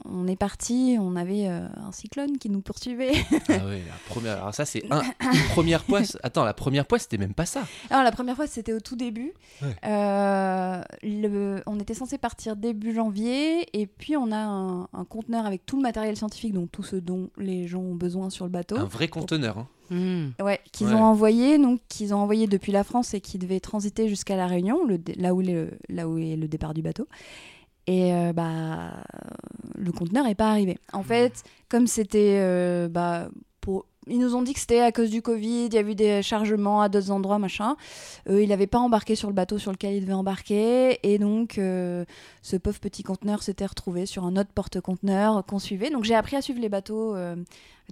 on 0.06 0.26
est 0.26 0.36
parti, 0.36 0.98
on 1.00 1.16
avait 1.16 1.48
euh, 1.48 1.68
un 1.78 1.92
cyclone 1.92 2.40
qui 2.40 2.50
nous 2.50 2.62
poursuivait. 2.62 3.12
Ah 3.48 3.64
ouais, 3.68 3.84
la 3.88 3.94
première. 4.12 4.38
Alors 4.42 4.56
ça, 4.56 4.66
c'est 4.66 4.92
un, 4.92 5.04
une 5.04 5.44
première 5.54 5.84
poisse. 5.84 6.18
Attends, 6.24 6.44
la 6.44 6.56
première 6.56 6.88
poisse, 6.88 7.04
c'était 7.04 7.20
même 7.20 7.36
pas 7.36 7.46
ça. 7.46 7.62
Alors 7.92 8.04
la 8.04 8.12
première 8.12 8.36
fois, 8.36 8.48
c'était 8.48 8.74
au 8.74 8.80
tout 8.80 8.96
début. 8.96 9.34
Ouais. 9.62 9.68
Euh, 9.86 10.82
le- 11.04 11.62
on 11.68 11.80
était 11.80 11.94
censé 11.94 12.18
partir 12.18 12.56
début 12.56 12.92
janvier, 12.96 13.68
et 13.80 13.86
puis 13.86 14.18
on 14.18 14.32
a 14.32 14.40
un, 14.40 14.88
un 14.92 15.06
conteneur 15.08 15.46
avec 15.46 15.64
tout 15.68 15.76
le 15.76 15.84
matériel 15.84 16.18
scientifique, 16.18 16.54
donc 16.54 16.72
tout 16.72 16.82
ce 16.82 16.96
dont 16.96 17.30
les 17.38 17.68
gens 17.68 17.82
ont 17.82 17.94
besoin 17.94 18.32
sur 18.32 18.46
le 18.46 18.52
bateau. 18.52 18.78
Un 18.78 18.86
vrai 18.86 19.08
conteneur. 19.10 19.60
hein. 19.60 19.68
Hmm. 19.92 20.30
Ouais, 20.42 20.60
qu'ils 20.72 20.88
Ouais. 20.88 20.94
ont 20.94 21.04
envoyé, 21.04 21.58
donc 21.58 21.82
qu'ils 21.90 22.14
ont 22.16 22.18
envoyé 22.20 22.48
depuis 22.48 22.72
la 22.72 22.84
France 22.86 23.14
et 23.14 23.20
qui 23.22 23.38
devait 23.38 23.60
transiter 23.60 24.08
jusqu'à 24.08 24.38
la 24.38 24.48
Réunion, 24.48 24.86
le 24.88 24.98
là 25.18 25.34
où 25.36 25.42
est 25.42 25.46
le, 25.46 25.72
là 25.90 26.08
où 26.08 26.18
est 26.18 26.38
le 26.38 26.48
départ 26.48 26.74
du 26.74 26.82
bateau. 26.82 27.08
Et 27.88 28.14
euh, 28.14 28.32
bah 28.32 29.04
le 29.76 29.92
conteneur 29.92 30.28
est 30.28 30.36
pas 30.36 30.50
arrivé. 30.50 30.78
En 30.94 31.04
fait, 31.04 31.44
comme 31.68 31.88
c'était 31.88 32.38
euh, 32.40 32.88
bah 32.88 33.30
pour 33.60 33.86
ils 34.08 34.18
nous 34.20 34.36
ont 34.36 34.42
dit 34.42 34.54
que 34.54 34.60
c'était 34.60 34.80
à 34.80 34.92
cause 34.92 35.12
du 35.12 35.22
Covid, 35.22 35.66
il 35.68 35.74
y 35.74 35.78
a 35.78 35.82
eu 35.82 35.94
des 35.94 36.24
chargements 36.24 36.82
à 36.82 36.90
d'autres 36.90 37.12
endroits, 37.12 37.38
machin. 37.38 37.76
Euh, 38.30 38.42
il 38.42 38.50
n'avait 38.50 38.66
pas 38.66 38.80
embarqué 38.80 39.16
sur 39.16 39.28
le 39.28 39.36
bateau 39.36 39.60
sur 39.60 39.72
lequel 39.72 39.94
il 39.94 40.02
devait 40.02 40.14
embarquer. 40.14 40.98
Et 41.04 41.20
donc, 41.20 41.60
euh, 41.60 42.04
ce 42.42 42.56
pauvre 42.58 42.80
petit 42.80 43.04
conteneur 43.04 43.44
s'était 43.44 43.66
retrouvé 43.66 44.08
sur 44.08 44.26
un 44.26 44.38
autre 44.38 44.50
porte-conteneur 44.56 45.46
qu'on 45.46 45.60
suivait. 45.60 45.92
Donc, 45.92 46.04
j'ai 46.04 46.16
appris 46.16 46.36
à 46.36 46.42
suivre 46.42 46.60
les 46.60 46.68
bateaux. 46.70 47.16
Euh, 47.16 47.36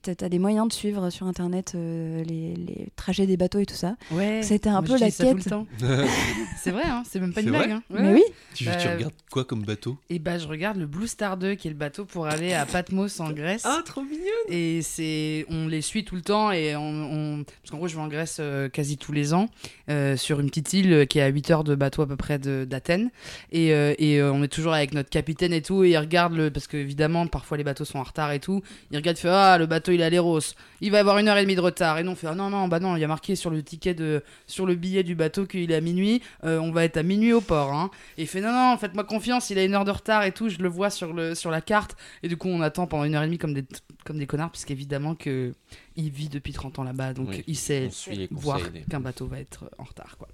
T'as 0.01 0.15
t'as 0.15 0.29
des 0.29 0.39
moyens 0.39 0.67
de 0.69 0.73
suivre 0.73 1.09
sur 1.09 1.25
Internet 1.27 1.73
euh, 1.75 2.23
les, 2.23 2.55
les 2.55 2.87
trajets 2.95 3.25
des 3.25 3.35
bateaux 3.35 3.59
et 3.59 3.65
tout 3.65 3.75
ça. 3.75 3.95
Ouais. 4.11 4.39
C'était 4.43 4.69
un 4.69 4.81
peu 4.81 4.97
la 4.97 5.11
quête. 5.11 5.35
c'est 6.57 6.71
vrai, 6.71 6.83
hein, 6.85 7.03
c'est 7.09 7.19
même 7.19 7.33
pas 7.33 7.41
une 7.41 7.49
blague. 7.49 7.71
hein. 7.71 7.83
Mais 7.89 8.13
oui, 8.13 8.23
tu, 8.53 8.63
tu 8.63 8.69
Euh, 8.69 8.95
regardes 8.95 9.13
quoi 9.29 9.43
comme 9.43 9.63
bateau? 9.63 9.97
Et 10.09 10.19
bah, 10.19 10.37
je 10.37 10.47
regarde 10.47 10.77
le 10.77 10.85
Blue 10.85 11.07
Star 11.07 11.35
2, 11.35 11.55
qui 11.55 11.67
est 11.67 11.71
le 11.71 11.75
bateau 11.77 12.05
pour 12.05 12.27
aller 12.27 12.53
à 12.53 12.65
Patmos 12.65 13.19
en 13.19 13.31
Grèce. 13.31 13.63
Ah, 13.65 13.81
trop 13.85 14.01
mignon 14.01 14.23
Et 14.47 14.81
c'est, 14.81 15.45
on 15.49 15.67
les 15.67 15.81
suit 15.81 16.05
tout 16.05 16.15
le 16.15 16.21
temps 16.21 16.51
et 16.51 16.77
on, 16.77 16.81
on- 16.81 17.43
parce 17.43 17.71
qu'en 17.71 17.77
gros 17.77 17.87
je 17.89 17.95
vais 17.95 18.01
en 18.01 18.07
Grèce 18.07 18.37
euh, 18.39 18.69
quasi 18.69 18.97
tous 18.97 19.11
les 19.11 19.33
ans 19.33 19.49
euh, 19.89 20.15
sur 20.15 20.39
une 20.39 20.47
petite 20.47 20.71
île 20.73 21.07
qui 21.07 21.19
est 21.19 21.23
à 21.23 21.27
8 21.27 21.51
heures 21.51 21.63
de 21.65 21.75
bateau 21.75 22.03
à 22.03 22.07
peu 22.07 22.15
près 22.15 22.39
d'Athènes 22.39 23.09
et, 23.51 23.73
euh, 23.73 23.93
et 23.97 24.21
euh, 24.21 24.31
on 24.31 24.43
est 24.43 24.47
toujours 24.47 24.73
avec 24.73 24.93
notre 24.93 25.09
capitaine 25.09 25.51
et 25.53 25.61
tout 25.61 25.83
et 25.83 25.89
il 25.91 25.97
regarde 25.97 26.33
le 26.33 26.49
parce 26.51 26.67
que 26.67 26.77
évidemment 26.77 27.27
parfois 27.27 27.57
les 27.57 27.63
bateaux 27.63 27.85
sont 27.85 27.99
en 27.99 28.03
retard 28.03 28.31
et 28.31 28.39
tout 28.39 28.61
il 28.91 28.97
regarde 28.97 29.17
il 29.17 29.21
fait 29.21 29.29
ah 29.29 29.57
le 29.57 29.65
bateau 29.65 29.78
il 29.87 30.01
a 30.03 30.09
l'Eros 30.09 30.55
il 30.81 30.91
va 30.91 30.99
avoir 30.99 31.17
une 31.17 31.27
heure 31.27 31.37
et 31.37 31.43
demie 31.43 31.55
de 31.55 31.61
retard. 31.61 31.97
Et 31.99 32.03
non 32.03 32.13
on 32.13 32.15
fait 32.15 32.27
ah 32.27 32.35
non 32.35 32.49
non 32.49 32.67
bah 32.67 32.79
non 32.79 32.95
il 32.95 32.99
y 32.99 33.03
a 33.03 33.07
marqué 33.07 33.35
sur 33.35 33.49
le 33.49 33.61
ticket 33.63 33.93
de 33.93 34.23
sur 34.47 34.65
le 34.65 34.75
billet 34.75 35.03
du 35.03 35.15
bateau 35.15 35.45
qu'il 35.45 35.71
est 35.71 35.75
à 35.75 35.81
minuit. 35.81 36.21
Euh, 36.43 36.59
on 36.59 36.71
va 36.71 36.83
être 36.85 36.97
à 36.97 37.03
minuit 37.03 37.33
au 37.33 37.41
port 37.41 37.73
hein. 37.73 37.91
et 38.17 38.23
il 38.23 38.27
fait 38.27 38.41
non 38.41 38.51
non 38.51 38.77
faites-moi 38.77 39.03
confiance 39.03 39.49
il 39.49 39.59
a 39.59 39.63
une 39.63 39.73
heure 39.73 39.85
de 39.85 39.91
retard 39.91 40.23
et 40.23 40.31
tout 40.31 40.49
je 40.49 40.57
le 40.59 40.69
vois 40.69 40.89
sur 40.89 41.13
le 41.13 41.35
sur 41.35 41.51
la 41.51 41.61
carte. 41.61 41.95
Et 42.23 42.27
du 42.27 42.37
coup 42.37 42.49
on 42.49 42.61
attend 42.61 42.87
pendant 42.87 43.03
une 43.03 43.15
heure 43.15 43.23
et 43.23 43.27
demie 43.27 43.37
comme 43.37 43.53
des 43.53 43.65
comme 44.05 44.17
des 44.17 44.27
connards 44.27 44.51
puisqu'évidemment 44.51 45.15
que 45.15 45.53
il 45.99 46.09
vit 46.09 46.29
depuis 46.29 46.53
30 46.53 46.79
ans 46.79 46.83
là-bas 46.83 47.13
donc 47.13 47.29
Oui, 47.29 47.43
il 47.47 47.55
sait 47.57 47.89
voir 48.31 48.59
qu'un 48.89 48.99
bateau 48.99 49.27
va 49.27 49.39
être 49.39 49.69
en 49.77 49.83
retard 49.83 50.15
quoi 50.17 50.27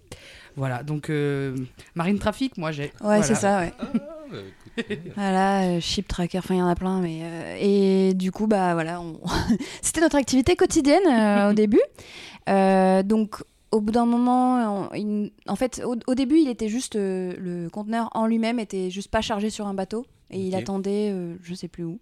voilà 0.56 0.84
donc 0.84 1.10
euh, 1.10 1.56
marine 1.96 2.20
trafic 2.20 2.58
moi 2.58 2.72
j'ai 2.72 2.84
ouais, 2.86 2.92
Voilà. 3.02 3.24
c'est 3.24 3.36
ça, 3.36 3.60
ouais. 3.60 3.74
Ah, 3.80 3.86
bah, 4.32 4.38
écoute, 4.78 5.02
Voilà, 5.16 5.64
euh, 5.70 5.80
ship 5.80 6.08
tracker, 6.08 6.38
enfin 6.40 6.56
il 6.56 6.60
y 6.60 6.62
en 6.62 6.68
a 6.68 6.76
plein, 6.76 7.00
mais 7.02 7.20
euh, 7.24 7.58
et 7.60 8.14
du 8.14 8.32
coup 8.32 8.48
bah 8.48 8.74
voilà, 8.74 9.02
on- 9.02 9.20
c'était 9.82 10.02
notre 10.02 10.16
activité 10.18 10.56
quotidienne 10.56 11.04
euh, 11.08 11.50
au 11.52 11.54
début. 11.64 11.82
Euh, 12.50 13.04
donc 13.04 13.44
au 13.72 13.82
bout 13.82 13.92
d'un 13.92 14.06
moment, 14.06 14.90
on- 14.92 14.96
il- 14.96 15.32
en 15.48 15.56
fait 15.56 15.82
au, 15.86 15.96
au 16.08 16.16
début 16.16 16.38
il 16.40 16.48
était 16.50 16.70
juste 16.70 16.96
euh, 16.96 17.34
le 17.38 17.70
conteneur 17.70 18.10
en 18.14 18.26
lui-même 18.28 18.60
était 18.60 18.90
juste 18.90 19.10
pas 19.12 19.22
chargé 19.22 19.50
sur 19.50 19.68
un 19.68 19.74
bateau 19.74 20.06
et 20.32 20.40
il 20.40 20.56
attendait, 20.56 21.10
euh, 21.12 21.36
je 21.44 21.54
sais 21.54 21.68
plus 21.68 21.84
où, 21.84 22.00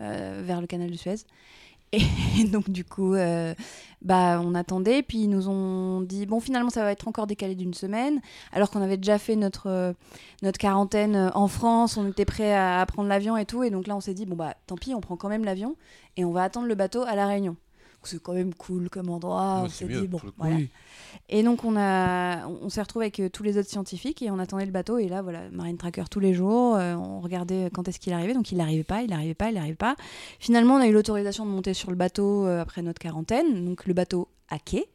euh, 0.00 0.42
vers 0.44 0.60
le 0.60 0.66
canal 0.66 0.90
de 0.90 0.96
Suez. 0.96 1.16
Et 1.94 2.44
donc 2.50 2.70
du 2.70 2.84
coup, 2.84 3.14
euh, 3.14 3.54
bah 4.02 4.40
on 4.42 4.54
attendait, 4.54 5.02
puis 5.02 5.18
ils 5.22 5.28
nous 5.28 5.48
ont 5.48 6.00
dit 6.02 6.26
bon 6.26 6.40
finalement 6.40 6.70
ça 6.70 6.82
va 6.82 6.92
être 6.92 7.08
encore 7.08 7.26
décalé 7.26 7.54
d'une 7.54 7.74
semaine, 7.74 8.20
alors 8.52 8.70
qu'on 8.70 8.82
avait 8.82 8.96
déjà 8.96 9.18
fait 9.18 9.36
notre 9.36 9.68
euh, 9.68 9.92
notre 10.42 10.58
quarantaine 10.58 11.16
euh, 11.16 11.30
en 11.34 11.48
France, 11.48 11.96
on 11.96 12.08
était 12.08 12.24
prêt 12.24 12.52
à, 12.52 12.80
à 12.80 12.86
prendre 12.86 13.08
l'avion 13.08 13.36
et 13.36 13.44
tout, 13.46 13.62
et 13.62 13.70
donc 13.70 13.86
là 13.86 13.96
on 13.96 14.00
s'est 14.00 14.14
dit 14.14 14.26
bon 14.26 14.36
bah 14.36 14.54
tant 14.66 14.76
pis, 14.76 14.94
on 14.94 15.00
prend 15.00 15.16
quand 15.16 15.28
même 15.28 15.44
l'avion 15.44 15.76
et 16.16 16.24
on 16.24 16.32
va 16.32 16.42
attendre 16.42 16.66
le 16.66 16.74
bateau 16.74 17.02
à 17.02 17.14
la 17.16 17.26
Réunion. 17.26 17.56
Donc, 18.04 18.10
C'est 18.10 18.22
quand 18.22 18.34
même 18.34 18.52
cool 18.52 18.90
comme 18.90 19.08
endroit. 19.08 19.60
Ouais, 19.60 19.66
on 19.66 19.68
s'est 19.70 19.86
dit 19.86 20.06
bon, 20.06 20.20
voilà. 20.36 20.56
Et 21.30 21.42
donc 21.42 21.64
on 21.64 21.74
a, 21.76 22.46
on 22.46 22.68
s'est 22.68 22.82
retrouvé 22.82 23.06
avec 23.06 23.20
euh, 23.20 23.30
tous 23.30 23.42
les 23.42 23.56
autres 23.56 23.70
scientifiques 23.70 24.20
et 24.20 24.30
on 24.30 24.38
attendait 24.38 24.66
le 24.66 24.72
bateau 24.72 24.98
et 24.98 25.08
là 25.08 25.22
voilà, 25.22 25.40
Marine 25.52 25.78
Tracker 25.78 26.04
tous 26.10 26.20
les 26.20 26.34
jours, 26.34 26.76
euh, 26.76 26.94
on 26.96 27.20
regardait 27.20 27.70
quand 27.72 27.88
est-ce 27.88 27.98
qu'il 27.98 28.12
arrivait, 28.12 28.34
donc 28.34 28.52
il 28.52 28.58
n'arrivait 28.58 28.84
pas, 28.84 29.02
il 29.02 29.08
n'arrivait 29.08 29.32
pas, 29.32 29.48
il 29.48 29.54
n'arrivait 29.54 29.74
pas. 29.74 29.96
Finalement 30.38 30.74
on 30.74 30.80
a 30.80 30.86
eu 30.86 30.92
l'autorisation 30.92 31.46
de 31.46 31.50
monter 31.50 31.72
sur 31.72 31.90
le 31.90 31.96
bateau 31.96 32.46
euh, 32.46 32.60
après 32.60 32.82
notre 32.82 32.98
quarantaine, 32.98 33.64
donc 33.64 33.86
le 33.86 33.94
bateau 33.94 34.28
à 34.50 34.58
quai. 34.58 34.86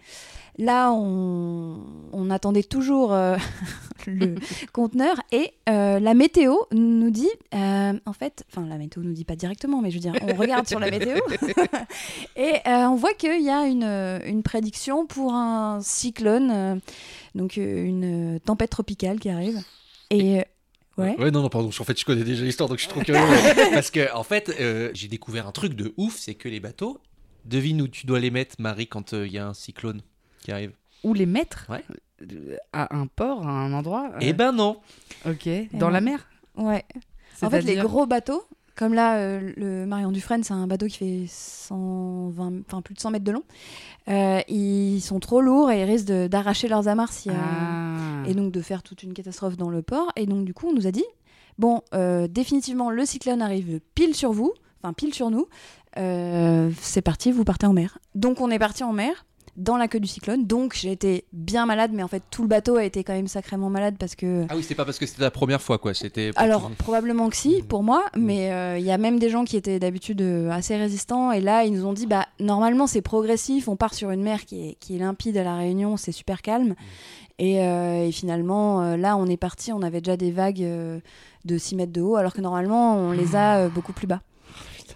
Là 0.57 0.91
on, 0.91 1.77
on 2.11 2.29
attendait 2.29 2.63
toujours 2.63 3.13
euh, 3.13 3.37
le 4.07 4.35
conteneur 4.73 5.15
et 5.31 5.53
euh, 5.69 5.99
la 5.99 6.13
météo 6.13 6.55
nous 6.71 7.11
dit, 7.11 7.29
euh, 7.53 7.93
en 8.05 8.13
fait, 8.13 8.43
enfin 8.51 8.67
la 8.67 8.77
météo 8.77 9.01
nous 9.03 9.13
dit 9.13 9.23
pas 9.23 9.37
directement, 9.37 9.81
mais 9.81 9.89
je 9.89 9.95
veux 9.95 10.01
dire, 10.01 10.13
on 10.21 10.33
regarde 10.35 10.67
sur 10.67 10.79
la 10.79 10.91
météo 10.91 11.17
et 12.35 12.55
euh, 12.67 12.87
on 12.87 12.95
voit 12.95 13.13
qu'il 13.13 13.41
y 13.41 13.49
a 13.49 13.67
une, 13.67 13.83
une 14.25 14.43
prédiction 14.43 15.05
pour 15.05 15.33
un 15.33 15.79
cyclone, 15.81 16.51
euh, 16.51 16.75
donc 17.35 17.55
une 17.55 18.39
tempête 18.43 18.71
tropicale 18.71 19.19
qui 19.19 19.29
arrive. 19.29 19.63
Et 20.09 20.39
euh, 20.39 20.43
ouais. 20.97 21.15
Ouais, 21.19 21.31
non, 21.31 21.41
non, 21.41 21.49
pardon, 21.49 21.69
en 21.69 21.83
fait, 21.83 21.99
je 21.99 22.05
connais 22.05 22.23
déjà 22.23 22.43
l'histoire, 22.43 22.67
donc 22.67 22.79
je 22.79 22.83
suis 22.83 22.91
trop 22.91 23.01
curieux. 23.01 23.21
Parce 23.71 23.91
que, 23.91 24.13
en 24.13 24.23
fait, 24.23 24.53
euh, 24.59 24.89
j'ai 24.93 25.07
découvert 25.07 25.47
un 25.47 25.51
truc 25.51 25.73
de 25.73 25.93
ouf, 25.97 26.17
c'est 26.17 26.33
que 26.33 26.49
les 26.49 26.59
bateaux, 26.59 26.99
devine 27.45 27.81
où 27.81 27.87
tu 27.87 28.05
dois 28.05 28.19
les 28.19 28.31
mettre, 28.31 28.55
Marie, 28.59 28.87
quand 28.87 29.13
euh, 29.13 29.25
il 29.27 29.33
y 29.33 29.37
a 29.37 29.47
un 29.47 29.53
cyclone 29.53 30.01
qui 30.41 30.51
arrive. 30.51 30.71
ou 31.03 31.13
les 31.13 31.25
mettre 31.25 31.65
Ouais. 31.69 31.83
euh, 32.31 32.57
à 32.73 32.95
un 32.95 33.07
port 33.07 33.47
à 33.47 33.51
un 33.51 33.71
endroit 33.73 34.11
euh, 34.13 34.17
Eh 34.21 34.33
ben 34.33 34.51
non 34.51 34.79
ok 35.25 35.47
dans 35.73 35.87
non. 35.87 35.89
la 35.89 36.01
mer 36.01 36.27
ouais. 36.57 36.83
En 37.41 37.49
fait, 37.49 37.61
les 37.61 37.75
gros 37.77 38.05
bateaux, 38.05 38.43
comme 38.75 38.93
là, 38.93 39.17
euh, 39.17 39.53
le 39.55 39.85
Marion 39.85 40.11
Dufresne, 40.11 40.43
c'est 40.43 40.53
un 40.53 40.67
bateau 40.67 40.87
qui 40.87 40.97
fait 40.97 41.25
120, 41.27 42.61
enfin 42.65 42.81
plus 42.81 42.93
de 42.95 42.99
100 42.99 43.11
mètres 43.11 43.23
de 43.25 43.31
long. 43.31 43.43
Euh, 44.09 44.41
ils 44.47 44.99
sont 45.01 45.19
trop 45.19 45.39
lourds 45.41 45.71
et 45.71 45.81
ils 45.81 45.85
risquent 45.85 46.07
d'arracher 46.27 46.67
leurs 46.67 46.87
amarres 46.87 47.11
s'il 47.13 47.31
y 47.31 47.35
a- 47.35 47.39
Ah. 47.39 48.23
et 48.27 48.33
donc 48.33 48.51
de 48.51 48.61
faire 48.61 48.83
toute 48.83 49.03
une 49.03 49.13
catastrophe 49.13 49.55
dans 49.57 49.69
le 49.69 49.81
port. 49.81 50.11
Et 50.15 50.25
donc 50.25 50.45
du 50.45 50.53
coup, 50.53 50.67
on 50.67 50.73
nous 50.73 50.87
a 50.87 50.91
dit 50.91 51.05
bon, 51.57 51.81
euh, 51.93 52.27
définitivement, 52.27 52.89
le 52.89 53.05
cyclone 53.05 53.41
arrive 53.41 53.79
pile 53.95 54.15
sur 54.15 54.31
vous, 54.33 54.53
enfin 54.81 54.93
pile 54.93 55.13
sur 55.13 55.29
nous. 55.29 55.47
Euh, 55.99 56.71
c'est 56.81 57.01
parti, 57.01 57.31
vous 57.31 57.43
partez 57.43 57.67
en 57.67 57.73
mer. 57.73 57.99
Donc 58.15 58.41
on 58.41 58.49
est 58.49 58.59
parti 58.59 58.83
en 58.83 58.93
mer 58.93 59.25
dans 59.59 59.77
la 59.77 59.87
queue 59.87 59.99
du 59.99 60.07
cyclone. 60.07 60.45
Donc 60.45 60.73
j'ai 60.73 60.91
été 60.91 61.25
bien 61.33 61.65
malade, 61.65 61.91
mais 61.93 62.01
en 62.01 62.07
fait 62.07 62.23
tout 62.31 62.41
le 62.41 62.47
bateau 62.47 62.77
a 62.77 62.83
été 62.83 63.03
quand 63.03 63.13
même 63.13 63.27
sacrément 63.27 63.69
malade 63.69 63.95
parce 63.99 64.15
que 64.15 64.45
Ah 64.49 64.55
oui, 64.55 64.63
c'est 64.63 64.75
pas 64.75 64.85
parce 64.85 64.97
que 64.97 65.05
c'était 65.05 65.21
la 65.21 65.31
première 65.31 65.61
fois, 65.61 65.77
quoi. 65.77 65.93
C'était. 65.93 66.31
alors, 66.35 66.71
probablement 66.77 67.29
que 67.29 67.35
si, 67.35 67.61
pour 67.61 67.83
moi, 67.83 68.05
mais 68.17 68.51
euh, 68.51 68.77
il 68.79 68.85
y 68.85 68.91
a 68.91 68.97
même 68.97 69.19
des 69.19 69.29
gens 69.29 69.43
qui 69.43 69.57
étaient 69.57 69.79
d'habitude 69.79 70.21
euh, 70.21 70.49
assez 70.49 70.75
résistants, 70.77 71.31
et 71.31 71.41
là, 71.41 71.65
ils 71.65 71.73
nous 71.73 71.85
ont 71.85 71.93
dit, 71.93 72.07
bah, 72.07 72.25
normalement, 72.39 72.87
c'est 72.87 73.01
progressif, 73.01 73.67
on 73.67 73.75
part 73.75 73.93
sur 73.93 74.11
une 74.11 74.21
mer 74.21 74.45
qui 74.45 74.69
est, 74.69 74.73
qui 74.79 74.95
est 74.95 74.99
limpide 74.99 75.37
à 75.37 75.43
La 75.43 75.55
Réunion, 75.55 75.97
c'est 75.97 76.13
super 76.13 76.41
calme, 76.41 76.75
et, 77.37 77.61
euh, 77.61 78.05
et 78.05 78.11
finalement, 78.11 78.95
là, 78.95 79.17
on 79.17 79.25
est 79.27 79.37
parti, 79.37 79.71
on 79.73 79.81
avait 79.81 80.01
déjà 80.01 80.17
des 80.17 80.31
vagues 80.31 80.65
de 81.45 81.57
6 81.57 81.75
mètres 81.75 81.93
de 81.93 82.01
haut, 82.01 82.15
alors 82.15 82.33
que 82.33 82.41
normalement, 82.41 82.95
on 82.95 83.11
les 83.11 83.35
a 83.35 83.67
beaucoup 83.69 83.93
plus 83.93 84.07
bas. 84.07 84.21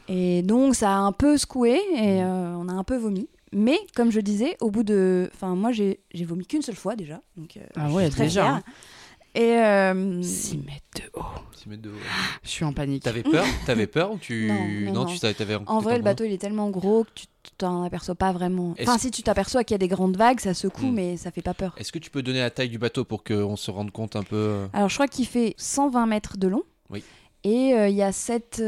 Et 0.07 0.41
donc, 0.41 0.75
ça 0.75 0.91
a 0.91 0.97
un 0.97 1.11
peu 1.11 1.37
secoué, 1.37 1.79
et 1.95 2.23
euh, 2.23 2.55
on 2.57 2.67
a 2.69 2.73
un 2.73 2.83
peu 2.83 2.97
vomi. 2.97 3.27
Mais, 3.53 3.77
comme 3.95 4.11
je 4.11 4.19
disais, 4.19 4.57
au 4.61 4.71
bout 4.71 4.83
de... 4.83 5.29
Enfin, 5.35 5.55
moi, 5.55 5.71
j'ai 5.71 5.99
j'ai 6.13 6.25
vomi 6.25 6.45
qu'une 6.45 6.61
seule 6.63 6.75
fois, 6.75 6.95
déjà, 6.95 7.21
donc 7.37 7.55
euh, 7.57 7.61
Ah 7.75 7.87
je 7.89 7.93
ouais, 7.93 8.03
suis 8.05 8.11
très 8.15 8.23
déjà, 8.25 8.41
fière. 8.43 8.53
hein. 8.55 8.63
Et... 9.35 9.57
euh, 9.57 10.21
6 10.21 10.57
mètres 10.57 10.81
de 10.95 11.19
haut 11.19 11.23
Six 11.55 11.69
mètres 11.69 11.81
de 11.81 11.89
haut, 11.89 11.93
je 12.43 12.49
suis 12.49 12.65
en 12.65 12.73
panique 12.73 13.03
T'avais 13.03 13.23
peur? 13.23 13.45
T'avais 13.65 13.87
peur 13.87 14.11
ou 14.11 14.17
tu. 14.17 14.47
Non, 14.85 14.91
non, 14.93 14.99
non. 15.01 15.05
tu 15.05 15.17
savais, 15.17 15.33
t'avais. 15.33 15.55
En 15.67 15.79
vrai, 15.79 15.97
le 15.97 16.03
bateau, 16.03 16.23
il 16.23 16.31
est 16.33 16.37
tellement 16.37 16.69
gros 16.69 17.03
que 17.05 17.09
tu 17.15 17.25
t'en 17.57 17.83
aperçois 17.83 18.15
pas 18.15 18.31
vraiment. 18.31 18.73
Enfin, 18.81 18.97
si 18.97 19.09
tu 19.11 19.21
t'aperçois 19.23 19.63
qu'il 19.63 19.73
y 19.73 19.75
a 19.75 19.79
des 19.79 19.87
grandes 19.87 20.17
vagues, 20.17 20.39
ça 20.39 20.53
secoue, 20.53 20.87
Hmm. 20.87 20.93
mais 20.93 21.17
ça 21.17 21.31
fait 21.31 21.41
pas 21.41 21.53
peur. 21.53 21.73
Est-ce 21.77 21.91
que 21.91 21.99
tu 21.99 22.09
peux 22.09 22.21
donner 22.23 22.39
la 22.41 22.49
taille 22.49 22.69
du 22.69 22.77
bateau 22.79 23.05
pour 23.05 23.23
qu'on 23.23 23.55
se 23.55 23.69
rende 23.71 23.91
compte 23.91 24.15
un 24.15 24.23
peu 24.23 24.35
euh, 24.35 24.67
Alors, 24.73 24.89
je 24.89 24.95
crois 24.95 25.07
qu'il 25.07 25.25
fait 25.27 25.53
120 25.57 26.05
mètres 26.07 26.37
de 26.37 26.47
long. 26.47 26.63
Oui. 26.89 27.03
Et 27.45 27.73
euh, 27.73 27.89
il 27.89 27.95
y 27.95 28.01
a 28.01 28.11
7, 28.13 28.61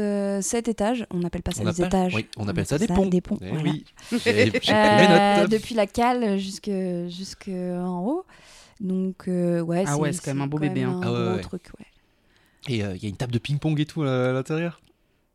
étages. 0.68 1.06
On 1.10 1.18
n'appelle 1.18 1.42
pas 1.42 1.52
ça 1.52 1.62
on 1.62 1.64
des 1.64 1.70
appelle- 1.70 1.86
étages. 1.86 2.14
Oui, 2.14 2.26
on 2.36 2.46
appelle 2.46 2.66
ça 2.66 2.76
des 2.78 2.86
ponts. 2.86 3.06
Des 3.06 3.20
ponts. 3.22 3.38
Eh 3.40 3.48
voilà. 3.48 3.62
oui. 3.70 3.84
Euh, 4.68 5.46
depuis 5.46 5.74
la 5.74 5.86
cale 5.86 6.38
jusque, 6.38 6.70
jusque 7.08 7.48
en 7.48 8.00
haut. 8.04 8.24
Donc, 8.80 9.28
euh, 9.28 9.60
ouais, 9.62 9.84
Ah 9.86 9.96
ouais, 9.96 10.12
c'est 10.12 10.22
quand 10.22 10.32
même 10.34 10.42
un 10.42 10.46
beau 10.46 10.58
bébé, 10.58 10.82
hein. 10.82 11.00
Un 11.02 11.06
Ah 11.06 11.12
ouais, 11.12 11.34
ouais. 11.36 11.40
truc, 11.40 11.62
ouais. 11.78 11.86
Et 12.68 12.84
euh, 12.84 12.94
il 12.96 13.02
y 13.02 13.06
a 13.06 13.08
une 13.08 13.16
table 13.16 13.32
de 13.32 13.38
ping-pong 13.38 13.80
et 13.80 13.86
tout 13.86 14.02
à 14.02 14.32
l'intérieur. 14.32 14.80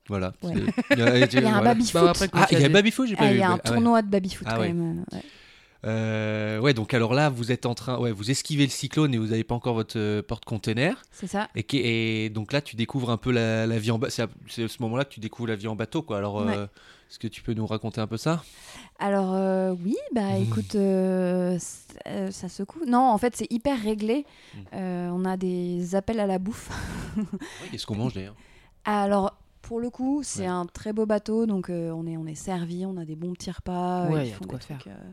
Voilà. 0.08 0.34
Il 0.44 0.50
y 0.50 1.02
a, 1.02 1.18
Il 1.26 1.42
y 1.42 1.46
a 1.46 1.56
un 1.56 1.64
baby-foot. 1.64 1.94
Bah, 2.02 2.14
Ah, 2.34 2.48
il 2.52 2.60
y 2.60 2.64
a 2.64 2.68
un 2.68 2.70
baby-foot, 2.70 3.08
j'ai 3.08 3.16
pas 3.16 3.24
Ah, 3.26 3.30
vu. 3.30 3.38
il 3.38 3.40
y 3.40 3.44
a 3.44 3.50
un. 3.52 3.60
Ah 3.64 3.70
tournoi 3.70 4.02
de 4.02 4.08
baby-foot 4.10 4.46
Ah 4.50 4.56
quand 4.58 4.62
même. 4.62 5.06
Euh, 5.86 6.60
ouais. 6.60 6.74
Donc 6.74 6.94
alors 6.94 7.14
là, 7.14 7.30
vous 7.30 7.52
êtes 7.52 7.66
en 7.66 7.74
train, 7.74 7.98
ouais, 7.98 8.12
vous 8.12 8.32
esquivez 8.32 8.66
le 8.66 8.70
cyclone 8.72 9.14
et 9.14 9.18
vous 9.18 9.28
n'avez 9.28 9.44
pas 9.44 9.56
encore 9.56 9.74
votre 9.74 9.98
euh, 9.98 10.22
porte-container. 10.22 11.02
C'est 11.12 11.28
ça. 11.28 11.50
Et, 11.56 12.30
donc 12.30 12.54
là, 12.54 12.62
tu 12.62 12.76
découvres 12.76 13.10
un 13.10 13.18
peu 13.18 13.32
la, 13.32 13.66
la 13.68 13.80
vie 13.80 13.92
en 13.92 13.98
bateau. 14.00 14.14
C'est 14.48 14.64
à, 14.64 14.68
ce 14.68 14.82
moment-là 14.82 15.06
que 15.06 15.14
tu 15.14 15.20
découvres 15.20 15.50
la 15.50 15.56
vie 15.56 15.68
en 15.68 15.76
bateau, 15.76 16.02
quoi. 16.02 16.18
Alors, 16.18 16.36
Ouais. 16.46 16.56
euh, 16.56 16.68
est-ce 17.10 17.20
que 17.20 17.28
tu 17.28 17.42
peux 17.42 17.54
nous 17.54 17.68
raconter 17.68 18.00
un 18.00 18.08
peu 18.08 18.18
ça? 18.18 18.42
Alors 19.00 19.34
euh, 19.34 19.76
oui, 19.84 19.98
bah 20.14 20.38
écoute, 20.40 20.78
ça 22.32 22.50
secoue. 22.50 22.86
Non, 22.88 23.10
en 23.10 23.18
fait, 23.18 23.36
c'est 23.36 23.52
hyper 23.52 23.82
réglé. 23.82 24.26
Mm. 24.56 24.78
On 25.12 25.26
a 25.26 25.36
des 25.36 25.96
appels 25.96 26.20
à 26.20 26.28
la 26.28 26.40
bouffe. 26.40 26.70
Qu'est-ce 27.72 27.86
qu'on 27.86 27.96
mange 27.96 28.14
d'ailleurs? 28.14 28.36
Alors 28.86 29.36
pour 29.72 29.80
le 29.80 29.90
coup, 29.90 30.20
c'est 30.22 30.42
Ouais. 30.42 30.48
un 30.48 30.66
très 30.66 30.92
beau 30.92 31.06
bateau, 31.06 31.46
donc 31.46 31.70
euh, 31.70 31.92
on 31.92 32.06
est 32.06 32.18
on 32.18 32.26
est 32.26 32.36
servi, 32.36 32.86
on 32.86 32.98
a 32.98 33.06
des 33.06 33.16
bons 33.16 33.32
petits 33.32 33.52
repas. 33.52 34.10
Ouais, 34.10 34.28
ils 34.28 34.30
y 34.32 34.34
a 34.34 34.36
font 34.36 34.44
de 34.44 34.50
quoi 34.50 34.60
des 34.60 34.66
trucs, 34.66 34.84
faire. 34.84 34.94
euh, 34.94 35.12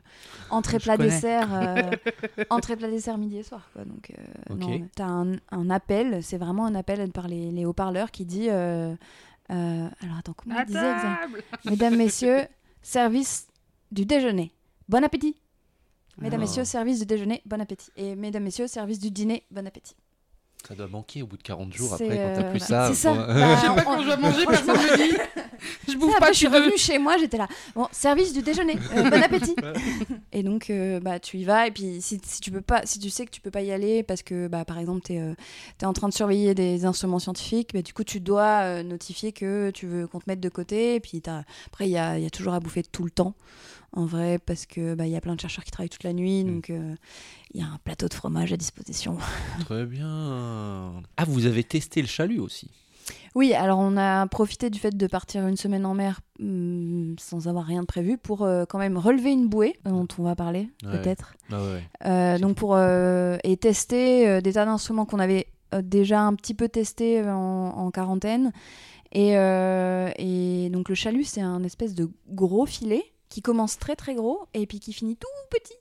entrée 0.50 0.80
plat 0.80 0.96
dessert, 0.96 1.48
euh, 1.54 1.90
entrée 2.50 2.74
plat 2.76 2.90
dessert 2.90 3.18
midi 3.18 3.36
et 3.36 3.44
soir. 3.44 3.70
Quoi. 3.72 3.84
Donc 3.84 4.10
euh, 4.18 4.54
Ok. 4.54 4.58
non, 4.58 4.88
t'as 4.96 5.04
un, 5.06 5.36
un 5.52 5.70
appel, 5.70 6.24
c'est 6.24 6.38
vraiment 6.38 6.66
un 6.66 6.74
appel 6.74 7.08
par 7.12 7.28
les, 7.28 7.52
les 7.52 7.64
haut-parleurs 7.66 8.10
qui 8.10 8.24
dit. 8.24 8.48
euh, 8.50 8.96
euh, 9.52 9.88
alors 10.02 10.16
attends, 10.18 10.34
comment 10.34 10.56
il 10.58 10.66
disait 10.66 10.92
Mesdames, 11.64 11.94
messieurs, 11.96 12.40
service 12.82 13.46
du 13.92 14.06
déjeuner. 14.06 14.52
Bon 14.88 15.04
appétit. 15.04 15.36
Mesdames, 16.20 16.40
Ah. 16.40 16.46
messieurs, 16.46 16.64
service 16.64 16.98
du 16.98 17.06
déjeuner, 17.06 17.42
bon 17.46 17.60
appétit. 17.60 17.92
Et 17.96 18.16
mesdames, 18.16 18.42
messieurs, 18.42 18.66
service 18.66 18.98
du 18.98 19.12
dîner, 19.12 19.44
bon 19.52 19.64
appétit. 19.68 19.94
Ça 20.66 20.74
doit 20.74 20.88
manquer 20.88 21.22
au 21.22 21.26
bout 21.26 21.36
de 21.36 21.42
40 21.42 21.72
jours 21.72 21.94
après 21.94 22.08
quand 22.08 22.14
t'as 22.34 22.46
euh, 22.46 22.50
plus 22.50 22.58
bah, 22.60 22.66
ça. 22.66 22.88
c'est 22.88 22.94
ça. 22.94 23.12
bon, 23.14 23.26
Bah, 23.26 23.54
Je 23.56 23.60
sais 23.60 23.66
pas 23.68 23.72
on- 23.80 23.84
quand 23.84 24.00
je 24.02 24.06
dois 24.06 24.16
manger, 24.16 24.44
personne 24.46 24.76
me 24.76 24.96
dit. 25.10 25.16
Je 25.88 25.96
bouffe 25.96 26.10
Après, 26.16 26.20
pas, 26.20 26.32
je 26.32 26.32
je 26.34 26.38
suis 26.38 26.46
revenue 26.46 26.76
chez 26.76 26.98
moi, 26.98 27.16
j'étais 27.18 27.36
là. 27.38 27.48
Bon, 27.74 27.88
service 27.90 28.32
du 28.32 28.42
déjeuner, 28.42 28.76
euh, 28.94 29.10
bon 29.10 29.22
appétit. 29.24 29.56
et 30.32 30.42
donc, 30.44 30.70
euh, 30.70 31.00
bah, 31.00 31.18
tu 31.18 31.38
y 31.38 31.44
vas. 31.44 31.66
Et 31.66 31.70
puis, 31.72 32.00
si, 32.00 32.20
si 32.24 32.40
tu 32.40 32.50
peux 32.52 32.60
pas, 32.60 32.82
si 32.84 32.98
tu 33.00 33.10
sais 33.10 33.24
que 33.26 33.30
tu 33.30 33.40
peux 33.40 33.50
pas 33.50 33.62
y 33.62 33.72
aller 33.72 34.02
parce 34.04 34.22
que, 34.22 34.46
bah, 34.46 34.64
par 34.64 34.78
exemple, 34.78 35.00
tu 35.04 35.14
es, 35.14 35.84
en 35.84 35.92
train 35.92 36.08
de 36.08 36.14
surveiller 36.14 36.54
des 36.54 36.84
instruments 36.84 37.18
scientifiques, 37.18 37.70
bah, 37.74 37.82
du 37.82 37.92
coup, 37.92 38.04
tu 38.04 38.20
dois 38.20 38.60
euh, 38.62 38.82
notifier 38.84 39.32
que 39.32 39.70
tu 39.70 39.86
veux 39.86 40.06
qu'on 40.06 40.20
te 40.20 40.24
mette 40.28 40.40
de 40.40 40.48
côté. 40.48 40.94
Et 40.96 41.00
puis, 41.00 41.20
t'as- 41.22 41.42
après, 41.66 41.86
il 41.88 41.92
y 41.92 41.98
a, 41.98 42.18
il 42.18 42.22
y 42.22 42.26
a 42.26 42.30
toujours 42.30 42.52
à 42.54 42.60
bouffer 42.60 42.82
tout 42.84 43.02
le 43.04 43.10
temps. 43.10 43.34
En 43.94 44.04
vrai, 44.04 44.38
parce 44.38 44.66
que 44.66 44.94
bah, 44.94 45.06
y 45.06 45.16
a 45.16 45.20
plein 45.20 45.34
de 45.34 45.40
chercheurs 45.40 45.64
qui 45.64 45.70
travaillent 45.70 45.88
toute 45.88 46.04
la 46.04 46.12
nuit, 46.12 46.44
Mm. 46.44 46.54
donc 46.54 46.70
euh, 46.70 46.94
il 47.54 47.60
y 47.60 47.64
a 47.64 47.66
un 47.66 47.78
plateau 47.84 48.06
de 48.08 48.14
fromage 48.14 48.52
à 48.52 48.56
disposition. 48.56 49.16
Très 49.64 49.86
bien. 49.86 50.92
Ah, 51.16 51.24
vous 51.26 51.46
avez 51.46 51.64
testé 51.64 52.00
le 52.02 52.06
chalut 52.08 52.38
aussi. 52.38 52.70
Oui, 53.34 53.54
alors 53.54 53.78
on 53.78 53.96
a 53.96 54.26
profité 54.26 54.68
du 54.68 54.78
fait 54.78 54.94
de 54.94 55.06
partir 55.06 55.46
une 55.46 55.56
semaine 55.56 55.86
en 55.86 55.94
mer 55.94 56.20
hum, 56.40 57.14
sans 57.18 57.48
avoir 57.48 57.64
rien 57.64 57.80
de 57.80 57.86
prévu 57.86 58.18
pour 58.18 58.42
euh, 58.42 58.64
quand 58.68 58.78
même 58.78 58.98
relever 58.98 59.32
une 59.32 59.48
bouée 59.48 59.74
dont 59.86 60.06
on 60.18 60.22
va 60.22 60.34
parler 60.36 60.68
Ouais. 60.84 60.98
peut-être. 61.00 61.34
Ah 61.50 61.62
ouais. 61.62 61.82
Euh, 62.04 62.38
donc 62.38 62.56
pour 62.56 62.74
euh, 62.74 63.38
et 63.44 63.56
tester 63.56 64.28
euh, 64.28 64.40
des 64.42 64.54
tas 64.54 64.66
d'instruments 64.66 65.06
qu'on 65.06 65.20
avait 65.20 65.46
euh, 65.72 65.80
déjà 65.82 66.20
un 66.20 66.34
petit 66.34 66.52
peu 66.52 66.68
testés 66.68 67.22
en, 67.22 67.32
en 67.76 67.90
quarantaine. 67.90 68.52
Et, 69.12 69.38
euh, 69.38 70.10
et 70.18 70.68
donc 70.70 70.90
le 70.90 70.94
chalut, 70.94 71.24
c'est 71.24 71.40
un 71.40 71.62
espèce 71.62 71.94
de 71.94 72.10
gros 72.28 72.66
filet 72.66 73.04
qui 73.28 73.42
commence 73.42 73.78
très 73.78 73.96
très 73.96 74.14
gros 74.14 74.46
et 74.54 74.66
puis 74.66 74.80
qui 74.80 74.92
finit 74.92 75.16
tout 75.16 75.26
petit. 75.50 75.74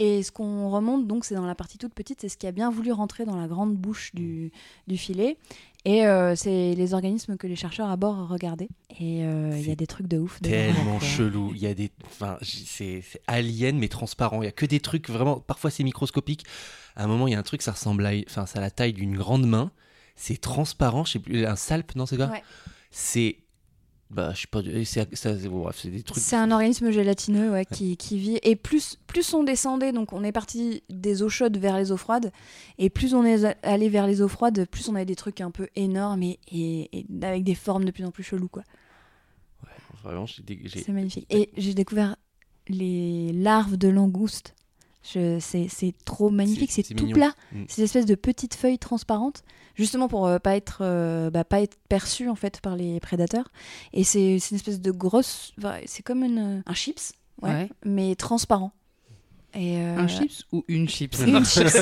Et 0.00 0.24
ce 0.24 0.32
qu'on 0.32 0.70
remonte, 0.70 1.06
donc, 1.06 1.24
c'est 1.24 1.36
dans 1.36 1.46
la 1.46 1.54
partie 1.54 1.78
toute 1.78 1.94
petite, 1.94 2.20
c'est 2.20 2.28
ce 2.28 2.36
qui 2.36 2.48
a 2.48 2.52
bien 2.52 2.68
voulu 2.70 2.90
rentrer 2.90 3.24
dans 3.24 3.36
la 3.36 3.46
grande 3.46 3.76
bouche 3.76 4.12
du, 4.12 4.50
du 4.88 4.96
filet. 4.96 5.36
Et 5.84 6.04
euh, 6.06 6.34
c'est 6.34 6.74
les 6.74 6.94
organismes 6.94 7.36
que 7.36 7.46
les 7.46 7.54
chercheurs 7.56 7.88
à 7.88 7.96
bord 7.96 8.26
regardaient. 8.28 8.70
Et 8.98 9.22
euh, 9.24 9.56
il 9.56 9.68
y 9.68 9.70
a 9.70 9.76
des 9.76 9.86
trucs 9.86 10.08
de 10.08 10.18
ouf. 10.18 10.40
Tellement 10.40 10.94
Ouais. 10.94 11.00
chelou. 11.00 11.52
Il 11.54 11.60
y 11.60 11.66
a 11.68 11.74
des. 11.74 11.90
Enfin, 12.06 12.38
c'est 12.42 13.02
c'est 13.02 13.20
alien 13.28 13.78
mais 13.78 13.88
transparent. 13.88 14.40
Il 14.42 14.46
y 14.46 14.48
a 14.48 14.52
que 14.52 14.66
des 14.66 14.80
trucs 14.80 15.08
vraiment. 15.10 15.38
Parfois 15.40 15.70
c'est 15.70 15.84
microscopique. 15.84 16.44
À 16.96 17.04
un 17.04 17.06
moment, 17.06 17.28
il 17.28 17.32
y 17.32 17.34
a 17.36 17.38
un 17.38 17.42
truc, 17.42 17.60
ça 17.62 17.72
ressemble 17.72 18.06
à. 18.06 18.12
Enfin, 18.26 18.46
ça 18.46 18.58
a 18.58 18.62
la 18.62 18.70
taille 18.70 18.94
d'une 18.94 19.14
grande 19.16 19.46
main. 19.46 19.70
C'est 20.16 20.40
transparent. 20.40 21.04
Je 21.04 21.12
sais 21.12 21.18
plus. 21.18 21.44
Un 21.46 21.56
salpe, 21.56 21.94
non, 21.96 22.06
c'est 22.06 22.16
quoi? 22.16 22.28
Ouais. 22.28 22.42
C'est. 22.90 23.36
Bah, 24.14 24.32
je 24.32 24.42
sais 24.42 24.46
pas. 24.46 24.60
C'est 24.84 25.48
bon, 25.48 25.68
des 25.84 26.02
trucs. 26.04 26.32
Un 26.34 26.50
organisme 26.52 26.92
gélatineux 26.92 27.50
ouais, 27.50 27.64
qui, 27.64 27.96
qui 27.96 28.16
vit. 28.16 28.38
Et 28.44 28.54
plus, 28.54 28.96
plus 29.08 29.34
on 29.34 29.42
descendait, 29.42 29.90
donc 29.90 30.12
on 30.12 30.22
est 30.22 30.30
parti 30.30 30.84
des 30.88 31.22
eaux 31.22 31.28
chaudes 31.28 31.56
vers 31.56 31.76
les 31.76 31.90
eaux 31.90 31.96
froides, 31.96 32.30
et 32.78 32.90
plus 32.90 33.12
on 33.14 33.24
est 33.24 33.44
allé 33.64 33.88
vers 33.88 34.06
les 34.06 34.22
eaux 34.22 34.28
froides, 34.28 34.66
plus 34.70 34.88
on 34.88 34.94
avait 34.94 35.04
des 35.04 35.16
trucs 35.16 35.40
un 35.40 35.50
peu 35.50 35.66
énormes 35.74 36.22
et, 36.22 36.38
et- 36.52 36.96
et 37.00 37.06
avec 37.22 37.42
des 37.42 37.56
formes 37.56 37.84
de 37.84 37.90
plus 37.90 38.04
en 38.04 38.12
plus 38.12 38.22
cheloues. 38.22 38.48
Quoi. 38.48 38.62
Vraiment, 40.04 40.26
j'ai 40.26 40.42
des- 40.44 40.60
j'ai- 40.64 40.82
C'est 40.84 40.92
magnifique. 40.92 41.26
Et 41.30 41.50
j'ai 41.56 41.74
découvert 41.74 42.14
les 42.68 43.32
larves 43.32 43.76
de 43.76 43.88
langoustes. 43.88 44.54
C'est 45.06 45.38
c'est 45.68 45.92
trop 46.04 46.30
magnifique, 46.30 46.72
C'est- 46.72 46.94
tout 46.94 47.04
mignon. 47.04 47.14
plat. 47.14 47.32
Mm. 47.52 47.64
C'est 47.68 47.82
des 47.82 47.84
espèces 47.84 48.06
de 48.06 48.14
petites 48.14 48.54
feuilles 48.54 48.78
transparentes, 48.78 49.42
justement 49.74 50.08
pour 50.08 50.26
euh, 50.26 50.38
pas 50.38 50.56
être 50.56 50.78
euh, 50.80 51.28
bah, 51.30 51.44
pas 51.44 51.60
être 51.60 51.76
perçu 51.90 52.28
en 52.30 52.34
fait 52.34 52.60
par 52.62 52.74
les 52.74 53.00
prédateurs. 53.00 53.48
Et 53.92 54.02
c'est 54.02 54.36
une 54.36 54.56
espèce 54.56 54.80
de 54.80 54.90
grosse, 54.90 55.52
enfin, 55.58 55.74
c'est 55.84 56.02
comme 56.02 56.24
une, 56.24 56.62
un 56.64 56.74
chips, 56.74 57.12
ouais, 57.42 57.50
Ouais. 57.50 57.70
mais 57.84 58.14
transparent. 58.16 58.72
Et 59.56 59.78
euh, 59.78 59.98
Un 59.98 60.08
chips 60.08 60.42
ou 60.50 60.64
une 60.66 60.88
chips? 60.88 61.16
Une 61.24 61.44
chips. 61.44 61.76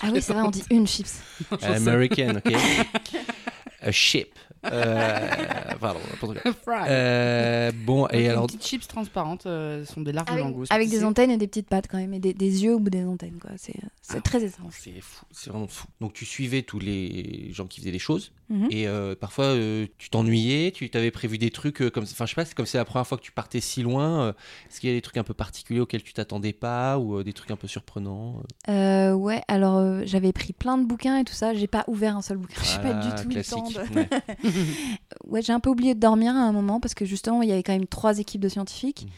ah 0.00 0.08
oui, 0.12 0.20
c'est 0.22 0.32
vrai, 0.32 0.42
on 0.42 0.50
dit 0.50 0.64
une 0.70 0.86
chips. 0.88 1.20
American, 1.62 2.36
ok. 2.44 2.52
A 3.82 3.92
ship. 3.92 4.34
Euh, 4.66 5.28
pardon, 5.80 6.00
n'importe 6.10 6.40
quoi. 6.42 6.52
Fry. 6.52 6.86
Euh, 6.88 7.72
bon, 7.74 8.06
et 8.08 8.18
les 8.18 8.28
alors. 8.28 8.46
petites 8.46 8.64
chips 8.66 8.86
transparentes 8.86 9.46
euh, 9.46 9.84
sont 9.84 10.00
des 10.02 10.12
larves 10.12 10.26
de 10.26 10.32
Avec, 10.32 10.44
langoustes. 10.44 10.72
avec 10.72 10.88
des 10.90 11.04
antennes 11.04 11.30
et 11.30 11.36
des 11.38 11.46
petites 11.46 11.68
pattes 11.68 11.86
quand 11.88 11.98
même, 11.98 12.12
et 12.14 12.18
des, 12.20 12.34
des 12.34 12.64
yeux 12.64 12.74
au 12.74 12.78
bout 12.78 12.90
des 12.90 13.04
antennes. 13.04 13.38
quoi. 13.40 13.50
C'est 13.56 13.74
c'est 14.02 14.18
Ah, 14.18 14.20
très 14.20 14.42
étrange. 14.44 14.72
C'est 14.78 15.00
fou, 15.00 15.24
c'est 15.30 15.50
vraiment 15.50 15.68
fou. 15.68 15.86
Donc 16.00 16.12
tu 16.12 16.24
suivais 16.26 16.62
tous 16.62 16.78
les 16.78 17.50
gens 17.52 17.66
qui 17.66 17.80
faisaient 17.80 17.92
des 17.92 17.98
choses 17.98 18.32
Mhm. 18.50 18.66
et 18.70 18.88
euh, 18.88 19.14
parfois 19.14 19.44
euh, 19.44 19.86
tu 19.96 20.10
t'ennuyais, 20.10 20.72
tu 20.72 20.90
t'avais 20.90 21.12
prévu 21.12 21.38
des 21.38 21.50
trucs 21.50 21.82
euh, 21.82 21.90
comme 21.90 22.02
enfin 22.02 22.26
je 22.26 22.30
sais 22.30 22.34
pas, 22.34 22.44
c'est 22.44 22.54
comme 22.54 22.66
c'est 22.66 22.78
la 22.78 22.84
première 22.84 23.06
fois 23.06 23.16
que 23.16 23.22
tu 23.22 23.30
partais 23.30 23.60
si 23.60 23.82
loin, 23.82 24.22
euh, 24.22 24.32
est-ce 24.68 24.80
qu'il 24.80 24.90
y 24.90 24.92
a 24.92 24.96
des 24.96 25.00
trucs 25.02 25.16
un 25.18 25.22
peu 25.22 25.34
particuliers 25.34 25.78
auxquels 25.78 26.02
tu 26.02 26.12
t'attendais 26.12 26.52
pas 26.52 26.98
ou 26.98 27.22
des 27.22 27.32
trucs 27.32 27.52
un 27.52 27.56
peu 27.56 27.68
surprenants 27.68 28.42
ouais, 28.68 29.42
alors 29.48 30.04
j'avais 30.04 30.32
pris 30.32 30.52
plein 30.52 30.78
de 30.78 30.84
bouquins 30.84 31.18
et 31.18 31.24
tout 31.24 31.32
ça, 31.32 31.54
j'ai 31.54 31.68
pas 31.68 31.84
ouvert 31.86 32.16
un 32.16 32.22
seul 32.22 32.38
bouquin. 32.38 32.60
J'ai 32.64 32.78
pas 32.78 32.92
du 32.94 33.08
tout 33.22 33.30
eu 33.30 33.34
le 33.36 33.44
temps 33.44 33.62
classique, 33.62 33.92
de. 33.92 33.98
ouais. 33.98 34.08
Ouais, 35.26 35.42
j'ai 35.42 35.52
un 35.52 35.60
peu 35.60 35.70
oublié 35.70 35.94
de 35.94 36.00
dormir 36.00 36.34
à 36.34 36.40
un 36.40 36.52
moment 36.52 36.80
parce 36.80 36.94
que 36.94 37.04
justement, 37.04 37.42
il 37.42 37.48
y 37.48 37.52
avait 37.52 37.62
quand 37.62 37.72
même 37.72 37.86
trois 37.86 38.18
équipes 38.18 38.40
de 38.40 38.48
scientifiques. 38.48 39.06
Mm. 39.06 39.10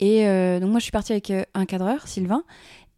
Et 0.00 0.26
euh, 0.28 0.60
donc, 0.60 0.70
moi, 0.70 0.78
je 0.78 0.84
suis 0.84 0.92
partie 0.92 1.12
avec 1.12 1.32
un 1.54 1.64
cadreur, 1.64 2.06
Sylvain. 2.06 2.44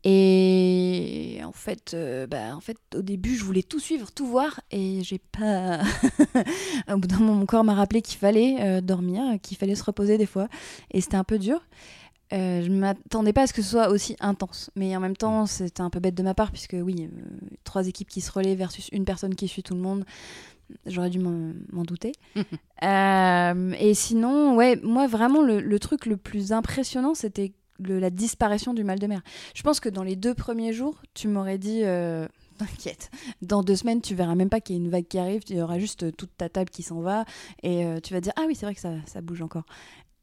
Et 0.05 1.41
en 1.45 1.53
fait, 1.53 1.93
euh, 1.95 2.27
bah, 2.27 2.55
en 2.55 2.61
fait, 2.61 2.77
au 2.95 3.03
début, 3.03 3.35
je 3.35 3.45
voulais 3.45 3.65
tout 3.65 3.81
suivre, 3.81 4.13
tout 4.13 4.27
voir. 4.27 4.61
Et 4.71 5.03
j'ai 5.03 5.19
pas. 5.19 5.81
au 6.93 6.97
bout 6.99 7.09
d'un 7.09 7.19
moment, 7.19 7.35
mon 7.35 7.47
corps 7.47 7.65
m'a 7.65 7.75
rappelé 7.75 8.01
qu'il 8.01 8.19
fallait 8.19 8.57
euh, 8.61 8.81
dormir, 8.81 9.23
qu'il 9.43 9.57
fallait 9.57 9.75
se 9.75 9.83
reposer 9.83 10.17
des 10.17 10.27
fois. 10.27 10.49
Et 10.93 11.01
c'était 11.01 11.17
un 11.17 11.25
peu 11.25 11.39
dur. 11.39 11.61
Euh, 12.33 12.63
je 12.63 12.71
m'attendais 12.71 13.33
pas 13.33 13.43
à 13.43 13.47
ce 13.47 13.53
que 13.53 13.63
ce 13.63 13.71
soit 13.71 13.89
aussi 13.89 14.15
intense. 14.21 14.71
Mais 14.77 14.97
en 14.97 15.01
même 15.01 15.17
temps, 15.17 15.47
c'était 15.47 15.81
un 15.81 15.91
peu 15.91 15.99
bête 15.99 16.15
de 16.15 16.23
ma 16.23 16.35
part, 16.35 16.53
puisque 16.53 16.77
oui, 16.81 17.09
euh, 17.11 17.49
trois 17.65 17.89
équipes 17.89 18.09
qui 18.09 18.21
se 18.21 18.31
relaient 18.31 18.55
versus 18.55 18.89
une 18.93 19.05
personne 19.05 19.35
qui 19.35 19.49
suit 19.49 19.65
tout 19.65 19.75
le 19.75 19.81
monde. 19.81 20.05
J'aurais 20.87 21.11
dû 21.11 21.19
m'en 21.19 21.83
douter. 21.83 22.13
Et 22.83 23.95
sinon, 23.95 24.55
ouais, 24.55 24.79
moi 24.83 25.07
vraiment 25.07 25.43
le, 25.43 25.61
le 25.61 25.79
truc 25.79 26.05
le 26.05 26.19
plus 26.19 26.53
impressionnant, 26.53 27.15
c'était 27.15 27.53
le- 27.83 27.99
la 27.99 28.11
disparition 28.11 28.75
du 28.75 28.85
mal 28.85 28.99
de 28.99 29.07
mer. 29.07 29.23
Je 29.55 29.63
pense 29.63 29.81
que 29.81 29.89
dans 29.89 30.03
les 30.03 30.17
deux 30.17 30.35
premiers 30.35 30.73
jours, 30.73 31.01
tu 31.15 31.29
m'aurais 31.29 31.59
dit, 31.59 31.81
euh, 31.85 32.27
t'inquiète, 32.59 33.11
dans 33.43 33.63
deux 33.63 33.77
semaines, 33.77 34.01
tu 34.01 34.15
verras 34.15 34.35
même 34.35 34.49
pas 34.51 34.61
qu'il 34.61 34.77
y 34.77 34.79
a 34.79 34.83
une 34.83 34.91
vague 34.91 35.07
qui 35.07 35.19
arrive, 35.19 35.43
il 35.49 35.57
y 35.57 35.63
aura 35.63 35.79
juste 35.79 36.03
euh, 36.05 36.11
toute 36.13 36.37
ta 36.37 36.49
table 36.49 36.71
qui 36.71 36.83
s'en 36.83 37.01
va, 37.01 37.25
et 37.63 37.85
euh, 37.85 38.01
tu 38.01 38.13
vas 38.15 38.21
dire, 38.21 38.33
ah 38.37 38.43
oui, 38.47 38.55
c'est 38.55 38.67
vrai 38.67 38.75
que 38.75 38.81
ça, 38.81 38.93
ça 39.07 39.21
bouge 39.21 39.43
encore. 39.43 39.65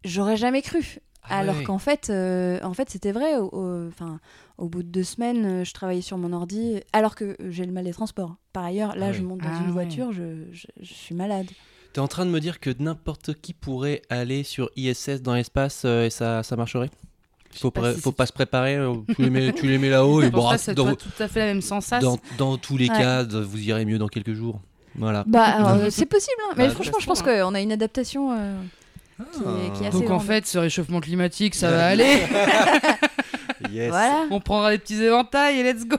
J'aurais 0.04 0.38
jamais 0.38 0.62
cru. 0.62 1.00
Ah 1.28 1.38
Alors 1.40 1.64
qu'en 1.64 1.80
fait, 1.80 2.12
euh, 2.12 2.60
en 2.62 2.76
fait, 2.76 2.90
c'était 2.92 3.12
vrai. 3.12 3.38
Au- 3.38 3.88
enfin, 3.88 4.20
au 4.60 4.70
bout 4.70 4.84
de 4.84 4.90
deux 4.90 5.04
semaines, 5.04 5.66
je 5.66 5.74
travaillais 5.74 6.02
sur 6.04 6.20
mon 6.20 6.32
ordi, 6.34 6.80
alors 6.94 7.16
que 7.16 7.36
j'ai 7.50 7.66
le 7.66 7.72
mal 7.72 7.86
des 7.86 7.94
transports. 7.94 8.36
Par 8.54 8.64
ailleurs, 8.64 8.96
là, 8.96 9.08
Ah 9.08 9.12
je 9.12 9.24
monte 9.24 9.40
dans 9.40 9.50
Ah 9.50 9.62
une 9.64 9.72
voiture, 9.72 10.12
je, 10.12 10.46
je- 10.52 10.68
je 10.80 10.94
suis 10.94 11.16
malade. 11.16 11.50
T'es 11.94 12.00
en 12.00 12.08
train 12.08 12.26
de 12.28 12.30
me 12.30 12.40
dire 12.40 12.60
que 12.60 12.70
n'importe 12.78 13.34
qui 13.42 13.54
pourrait 13.56 14.04
aller 14.10 14.44
sur 14.44 14.70
ISS 14.76 15.22
dans 15.24 15.34
l'espace 15.34 15.82
euh, 15.86 16.06
et 16.06 16.10
ça, 16.12 16.44
ça 16.44 16.56
marcherait? 16.56 16.92
Faut, 17.60 17.72
pas 17.72 17.94
si 17.94 18.02
faut 18.02 18.12
pas 18.12 18.26
se 18.26 18.34
préparer, 18.34 18.76
euh, 18.76 18.94
tu 19.16 19.22
les 19.24 19.30
mets, 19.30 19.54
tu 19.54 19.68
les 19.68 19.78
mets 19.78 19.90
là-haut 19.90 20.22
et 20.22 20.30
bon, 20.30 20.50
ça, 20.52 20.58
c'est 20.58 20.74
dans, 20.74 20.96
tout 20.96 21.10
à 21.20 21.28
fait 21.28 21.40
la 21.40 21.46
même 21.48 21.62
sensation. 21.62 22.20
dans, 22.38 22.52
dans 22.52 22.58
tous 22.58 22.78
les 22.78 22.90
Ouais. 22.90 22.98
cas, 22.98 23.24
vous 23.24 23.60
irez 23.62 23.86
mieux 23.86 23.98
dans 23.98 24.08
quelques 24.08 24.34
jours. 24.34 24.62
Voilà. 24.96 25.24
Bah, 25.28 25.76
euh, 25.78 25.90
c'est 25.90 26.06
possible, 26.06 26.36
hein. 26.50 26.54
mais 26.58 26.68
Bah, 26.68 26.74
franchement, 26.74 27.00
je 27.00 27.06
pense 27.06 27.22
qu'on 27.22 27.54
a 27.54 27.62
une 27.62 27.72
adaptation 27.72 28.32
euh, 28.32 28.56
qui, 29.34 29.40
est, 29.40 29.78
qui 29.78 29.84
est 29.84 29.88
assez 29.88 30.00
Donc 30.00 30.10
en 30.12 30.20
fait, 30.20 30.46
ce 30.48 30.58
réchauffement 30.58 31.00
climatique, 31.02 31.56
ça 31.56 31.70
va 31.72 31.88
aller. 31.88 32.20
Yes. 33.72 33.90
Voilà. 33.90 34.28
On 34.32 34.40
prendra 34.40 34.72
des 34.72 34.78
petits 34.78 35.02
éventails 35.02 35.60
et 35.60 35.64
let's 35.64 35.86
go. 35.88 35.96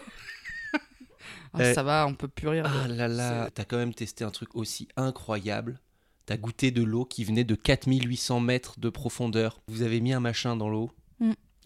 Ah, 1.54 1.58
Euh, 1.60 1.74
ça 1.74 1.82
va, 1.82 2.06
on 2.06 2.14
peut 2.14 2.28
plus 2.28 2.48
rire. 2.48 2.66
Ah 2.84 2.86
là 2.86 3.08
là, 3.08 3.48
t'as 3.52 3.64
quand 3.64 3.78
même 3.78 3.94
testé 3.94 4.24
un 4.24 4.30
truc 4.30 4.50
aussi 4.54 4.88
incroyable. 4.96 5.80
T'as 6.26 6.36
goûté 6.36 6.70
de 6.70 6.82
l'eau 6.82 7.04
qui 7.06 7.24
venait 7.24 7.44
de 7.44 7.54
4800 7.54 8.40
mètres 8.40 8.78
de 8.78 8.88
profondeur. 8.90 9.60
Vous 9.68 9.82
avez 9.82 10.00
mis 10.00 10.12
un 10.12 10.20
machin 10.20 10.54
dans 10.54 10.68
l'eau. 10.68 10.90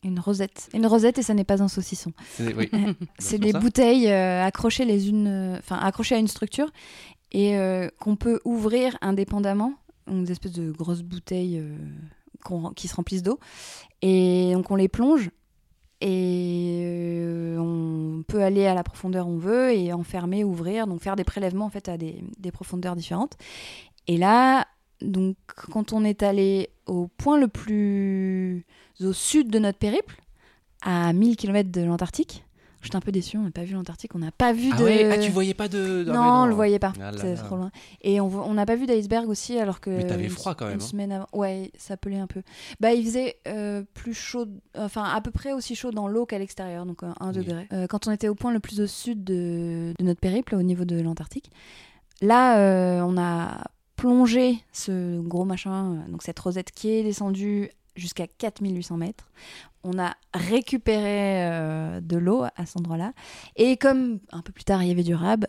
Une 0.02 0.18
rosette. 0.18 0.68
Une 0.72 0.86
rosette 0.86 1.18
et 1.18 1.22
ça 1.22 1.34
n'est 1.34 1.44
pas 1.44 1.62
un 1.62 1.68
saucisson. 1.68 2.12
C'est 2.30 2.54
oui. 2.54 2.70
Des 3.38 3.52
ça. 3.52 3.58
bouteilles 3.58 4.08
euh, 4.08 4.42
accrochées 4.44 4.84
les 4.84 5.08
unes, 5.08 5.26
euh, 5.26 5.58
enfin 5.58 5.76
accrochées 5.76 6.14
à 6.14 6.18
une 6.18 6.28
structure 6.28 6.70
et 7.32 7.56
euh, 7.58 7.88
qu'on 8.00 8.16
peut 8.16 8.40
ouvrir 8.44 8.96
indépendamment. 9.02 9.74
Donc 10.06 10.24
des 10.24 10.32
espèces 10.32 10.52
de 10.52 10.70
grosses 10.72 11.02
bouteilles 11.02 11.58
euh, 11.58 11.76
qui 12.74 12.88
se 12.88 12.94
remplissent 12.96 13.22
d'eau 13.22 13.38
et 14.02 14.52
donc 14.54 14.70
on 14.70 14.76
les 14.76 14.88
plonge 14.88 15.30
et 16.00 16.80
euh, 16.82 17.58
on 17.58 18.22
peut 18.22 18.42
aller 18.42 18.66
à 18.66 18.74
la 18.74 18.82
profondeur 18.82 19.28
où 19.28 19.32
on 19.32 19.38
veut 19.38 19.72
et 19.72 19.92
enfermer, 19.92 20.44
ouvrir, 20.44 20.86
donc 20.86 21.02
faire 21.02 21.14
des 21.16 21.24
prélèvements 21.24 21.66
en 21.66 21.70
fait 21.70 21.88
à 21.90 21.98
des, 21.98 22.24
des 22.38 22.50
profondeurs 22.50 22.96
différentes. 22.96 23.36
Et 24.06 24.16
là, 24.16 24.66
donc 25.02 25.36
quand 25.70 25.92
on 25.92 26.02
est 26.04 26.22
allé 26.22 26.70
au 26.86 27.08
point 27.08 27.38
le 27.38 27.48
plus 27.48 28.64
au 29.02 29.12
sud 29.12 29.50
de 29.50 29.58
notre 29.58 29.78
périple, 29.78 30.20
à 30.82 31.12
1000 31.12 31.36
km 31.36 31.70
de 31.70 31.82
l'Antarctique. 31.82 32.44
J'étais 32.82 32.96
un 32.96 33.00
peu 33.00 33.12
déçue, 33.12 33.36
on 33.36 33.42
n'a 33.42 33.50
pas 33.50 33.64
vu 33.64 33.74
l'Antarctique, 33.74 34.14
on 34.14 34.20
n'a 34.20 34.30
pas 34.32 34.54
vu 34.54 34.70
Ah 34.72 34.78
de... 34.78 34.84
ouais, 34.84 35.10
ah, 35.12 35.18
tu 35.18 35.30
voyais 35.30 35.52
pas 35.52 35.68
de. 35.68 36.04
Non, 36.06 36.14
ah, 36.14 36.22
mais 36.22 36.30
on 36.30 36.46
le 36.46 36.54
voyait 36.54 36.78
pas, 36.78 36.94
Ah 36.98 37.10
c'est 37.14 37.34
trop 37.34 37.56
loin. 37.56 37.70
Et 38.00 38.22
on 38.22 38.54
n'a 38.54 38.64
pas 38.64 38.74
vu 38.74 38.86
d'iceberg 38.86 39.28
aussi, 39.28 39.58
alors 39.58 39.80
que... 39.80 39.90
Mais 39.90 40.06
t'avais 40.06 40.30
froid 40.30 40.54
quand 40.54 40.64
même, 40.64 40.76
Une 40.76 40.82
hein. 40.82 40.86
semaine 40.86 41.12
avant. 41.12 41.26
Ouais, 41.34 41.70
ça 41.76 41.98
pelait 41.98 42.18
un 42.18 42.26
peu. 42.26 42.40
Bah, 42.80 42.94
il 42.94 43.04
faisait 43.04 43.36
euh, 43.48 43.82
plus 43.92 44.14
chaud, 44.14 44.46
enfin 44.78 45.04
à 45.04 45.20
peu 45.20 45.30
près 45.30 45.52
aussi 45.52 45.74
chaud 45.74 45.90
dans 45.90 46.08
l'eau 46.08 46.24
qu'à 46.24 46.38
l'extérieur, 46.38 46.86
donc 46.86 47.02
1 47.02 47.14
Oui. 47.20 47.32
degré. 47.34 47.68
Euh, 47.74 47.86
quand 47.86 48.08
on 48.08 48.12
était 48.12 48.28
au 48.28 48.34
point 48.34 48.50
le 48.50 48.60
plus 48.60 48.80
au 48.80 48.86
sud 48.86 49.24
de, 49.24 49.92
de 49.98 50.04
notre 50.04 50.20
périple, 50.20 50.54
au 50.54 50.62
niveau 50.62 50.86
de 50.86 50.98
l'Antarctique, 51.02 51.50
là, 52.22 52.58
euh, 52.60 53.02
on 53.02 53.18
a 53.18 53.62
plongé 53.96 54.56
ce 54.72 55.20
gros 55.20 55.44
machin, 55.44 55.92
euh, 55.92 56.10
donc 56.10 56.22
cette 56.22 56.38
rosette 56.38 56.70
qui 56.70 56.88
est 56.88 57.02
descendue 57.02 57.70
jusqu'à 58.00 58.26
4800 58.26 58.96
mètres. 58.96 59.28
On 59.84 59.98
a 59.98 60.14
récupéré 60.34 61.48
euh, 61.48 62.00
de 62.00 62.16
l'eau 62.16 62.42
à 62.42 62.66
cet 62.66 62.78
endroit-là. 62.78 63.12
Et 63.56 63.76
comme 63.76 64.18
un 64.32 64.42
peu 64.42 64.52
plus 64.52 64.64
tard, 64.64 64.82
il 64.82 64.88
y 64.88 64.92
avait 64.92 65.02
du 65.02 65.14
rab, 65.14 65.46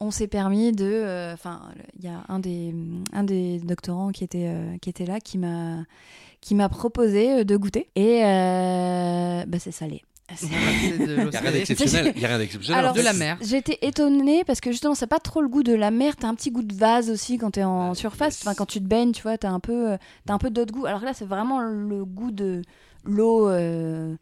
on 0.00 0.10
s'est 0.10 0.28
permis 0.28 0.72
de... 0.72 0.84
euh, 0.86 1.34
Enfin, 1.34 1.62
il 1.98 2.04
y 2.04 2.08
a 2.08 2.24
un 2.28 2.38
des, 2.38 3.58
doctorants 3.60 4.10
qui 4.10 4.24
était, 4.24 4.48
euh, 4.48 4.78
qui 4.78 4.90
était 4.90 5.06
là 5.06 5.20
qui 5.20 5.38
m'a 5.38 6.68
proposé 6.68 7.44
de 7.44 7.56
goûter. 7.56 7.88
Et 7.94 8.20
bah, 8.22 9.58
c'est 9.58 9.72
salé. 9.72 10.02
L'eau 10.30 10.34
Il 10.50 11.32
y 11.32 11.36
a 11.36 11.40
rien 11.40 11.52
d'exceptionnel. 11.52 12.12
Il 12.16 12.22
y 12.22 12.24
a 12.24 12.28
rien 12.28 12.38
d'exceptionnel. 12.38 12.78
Alors, 12.80 12.94
de 12.94 13.00
la 13.00 13.12
mer. 13.12 13.38
J'étais 13.40 13.78
étonnée 13.82 14.44
parce 14.44 14.60
que 14.60 14.70
justement, 14.70 14.94
ça 14.94 15.06
n'a 15.06 15.08
pas 15.08 15.20
trop 15.20 15.40
le 15.40 15.48
goût 15.48 15.62
de 15.62 15.74
la 15.74 15.90
mer. 15.90 16.16
T'as 16.16 16.28
un 16.28 16.34
petit 16.34 16.50
goût 16.50 16.62
de 16.62 16.74
vase 16.74 17.10
aussi 17.10 17.38
quand 17.38 17.52
t'es 17.52 17.64
en 17.64 17.92
Ah, 17.92 17.94
surface. 17.94 18.38
yes. 18.38 18.46
Enfin, 18.46 18.54
quand 18.54 18.66
tu 18.66 18.78
te 18.80 18.84
baignes, 18.86 19.12
tu 19.12 19.22
vois, 19.22 19.38
t'as 19.38 19.50
un 19.50 19.60
peu, 19.60 19.92
euh, 19.92 19.96
t'as 20.26 20.34
un 20.34 20.38
peu 20.38 20.50
d'autre 20.50 20.72
goût. 20.72 20.86
Alors 20.86 21.00
là, 21.00 21.14
c'est 21.14 21.24
vraiment 21.24 21.60
le 21.60 22.04
goût 22.04 22.30
de 22.30 22.62
l'eau, 23.04 23.48
euh, 23.48 24.14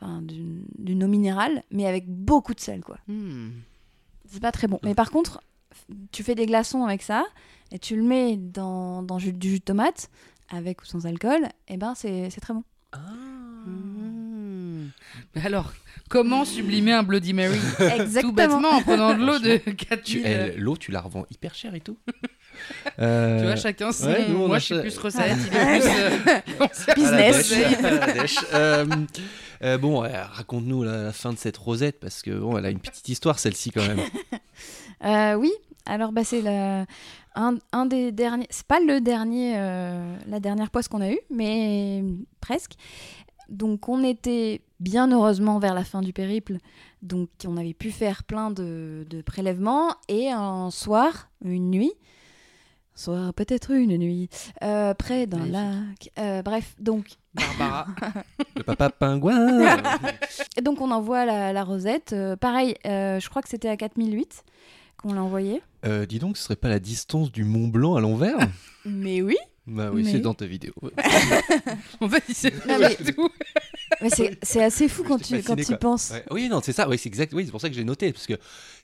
enfin, 0.00 0.22
d'une 0.22 1.02
eau 1.04 1.08
minérale, 1.08 1.62
mais 1.70 1.86
avec 1.86 2.08
beaucoup 2.08 2.54
de 2.54 2.60
sel, 2.60 2.80
quoi. 2.82 2.98
Hmm. 3.08 3.48
C'est 4.30 4.40
pas 4.42 4.52
très 4.52 4.68
bon. 4.68 4.78
Mais 4.84 4.94
par 4.94 5.10
contre, 5.10 5.40
tu 6.12 6.22
fais 6.22 6.34
des 6.34 6.46
glaçons 6.46 6.84
avec 6.84 7.02
ça 7.02 7.24
et 7.72 7.78
tu 7.78 7.96
le 7.96 8.02
mets 8.02 8.36
dans, 8.36 9.02
du 9.02 9.24
jus 9.40 9.58
de 9.58 9.64
tomate, 9.64 10.08
avec 10.50 10.82
ou 10.82 10.84
sans 10.86 11.06
alcool, 11.06 11.48
et 11.68 11.76
ben 11.76 11.94
c'est 11.96 12.30
c'est 12.30 12.40
très 12.40 12.54
bon. 12.54 12.62
Ah. 12.92 12.98
Hmm. 13.66 13.97
Alors, 15.44 15.72
comment 16.08 16.44
sublimer 16.44 16.92
un 16.92 17.02
Bloody 17.02 17.32
Mary? 17.32 17.58
Tout 17.76 17.82
Exactement. 17.82 18.32
bêtement 18.32 18.70
en 18.70 18.82
prenant 18.82 19.14
de 19.14 19.24
l'eau 19.24 19.38
de 19.38 19.56
Tu- 19.58 19.74
4000. 19.76 20.22
elle- 20.26 20.58
L'eau, 20.58 20.76
tu 20.76 20.90
la 20.90 21.00
revends 21.00 21.26
hyper 21.30 21.54
cher 21.54 21.74
et 21.74 21.80
tout. 21.80 21.96
Tu 22.98 23.04
vois, 23.04 23.54
chacun 23.56 23.92
son. 23.92 24.06
ouais, 24.08 24.26
nous, 24.28 24.42
on 24.42 24.48
Moi, 24.48 24.58
je 24.58 24.64
suis 24.64 24.74
ça- 24.74 24.80
plus 24.80 24.98
recette, 24.98 25.36
il 25.46 25.56
Ah. 25.56 25.76
est 25.76 25.80
plus. 25.80 25.88
euh. 26.60 26.94
Business. 26.96 27.52
À 27.52 27.58
la 27.60 27.68
dèche, 27.68 27.84
à 27.84 27.90
la 28.06 28.12
dèche. 28.12 28.38
Euh, 28.52 28.86
euh, 29.62 29.78
bon, 29.78 30.02
euh, 30.02 30.08
raconte-nous 30.32 30.82
la, 30.82 31.04
la 31.04 31.12
fin 31.12 31.32
de 31.32 31.38
cette 31.38 31.56
rosette 31.56 32.00
parce 32.00 32.20
que 32.20 32.30
bon, 32.32 32.58
elle 32.58 32.66
a 32.66 32.70
une 32.70 32.80
petite 32.80 33.08
histoire 33.08 33.38
celle-ci 33.38 33.70
quand 33.70 33.86
même. 33.86 34.00
Euh, 35.04 35.34
oui, 35.34 35.52
alors 35.86 36.10
bah, 36.10 36.24
c'est 36.24 36.42
la- 36.42 36.84
un, 37.36 37.54
un 37.72 37.86
des 37.86 38.10
derniers. 38.10 38.48
C'est 38.50 38.66
pas 38.66 38.80
le 38.80 39.00
dernier, 39.00 39.52
euh, 39.56 40.16
la 40.26 40.40
dernière 40.40 40.70
poisse 40.70 40.88
qu'on 40.88 41.00
a 41.00 41.08
eue, 41.10 41.20
mais 41.30 42.02
presque. 42.40 42.72
Donc 43.48 43.88
on 43.88 44.02
était 44.04 44.60
bien 44.80 45.10
heureusement 45.10 45.58
vers 45.58 45.74
la 45.74 45.84
fin 45.84 46.02
du 46.02 46.12
périple, 46.12 46.58
donc 47.02 47.28
on 47.46 47.56
avait 47.56 47.74
pu 47.74 47.90
faire 47.90 48.24
plein 48.24 48.50
de, 48.50 49.06
de 49.08 49.22
prélèvements 49.22 49.94
et 50.08 50.30
un 50.30 50.70
soir, 50.70 51.30
une 51.44 51.70
nuit. 51.70 51.92
Soir, 52.94 53.32
peut-être 53.32 53.70
une 53.70 53.96
nuit, 53.96 54.28
euh, 54.64 54.92
près 54.92 55.28
d'un 55.28 55.46
lac. 55.46 56.10
euh, 56.18 56.42
bref, 56.42 56.74
donc 56.80 57.06
Barbara. 57.32 57.86
Le 58.56 58.64
papa 58.64 58.90
pingouin. 58.90 59.78
Et 60.56 60.60
donc 60.62 60.80
on 60.80 60.90
envoie 60.90 61.24
la, 61.24 61.52
la 61.52 61.62
rosette. 61.62 62.12
Euh, 62.12 62.34
pareil, 62.34 62.74
euh, 62.86 63.20
je 63.20 63.28
crois 63.30 63.40
que 63.40 63.48
c'était 63.48 63.68
à 63.68 63.76
4008 63.76 64.42
qu'on 64.96 65.12
l'a 65.12 65.22
envoyé. 65.22 65.62
Euh, 65.86 66.06
dis 66.06 66.18
donc, 66.18 66.36
ce 66.36 66.42
serait 66.42 66.56
pas 66.56 66.68
la 66.68 66.80
distance 66.80 67.30
du 67.30 67.44
Mont 67.44 67.68
Blanc 67.68 67.94
à 67.94 68.00
l'envers? 68.00 68.36
Mais 68.84 69.22
oui. 69.22 69.36
Bah 69.68 69.90
oui, 69.92 70.02
Mais- 70.02 70.12
c'est 70.12 70.20
dans 70.20 70.34
ta 70.34 70.46
vidéo. 70.46 70.72
En 72.00 72.08
fait, 72.08 72.22
il 72.28 72.34
sait 72.34 72.50
Non, 72.50 72.58
pas 72.66 72.78
mais- 72.78 72.94
tout. 73.12 73.28
Mais 74.00 74.10
c'est 74.10 74.38
c'est 74.42 74.62
assez 74.62 74.88
fou 74.88 75.04
quand 75.04 75.18
tu 75.20 75.42
quand 75.42 75.56
tu 75.56 75.76
penses. 75.76 76.10
Ouais. 76.10 76.24
Oui, 76.30 76.48
non, 76.48 76.60
c'est 76.62 76.72
ça. 76.72 76.88
Oui, 76.88 76.96
c'est 76.98 77.08
exact. 77.08 77.32
Oui, 77.34 77.44
c'est 77.44 77.50
pour 77.50 77.60
ça 77.60 77.68
que 77.68 77.74
j'ai 77.74 77.84
noté 77.84 78.12
parce 78.12 78.26
que 78.26 78.34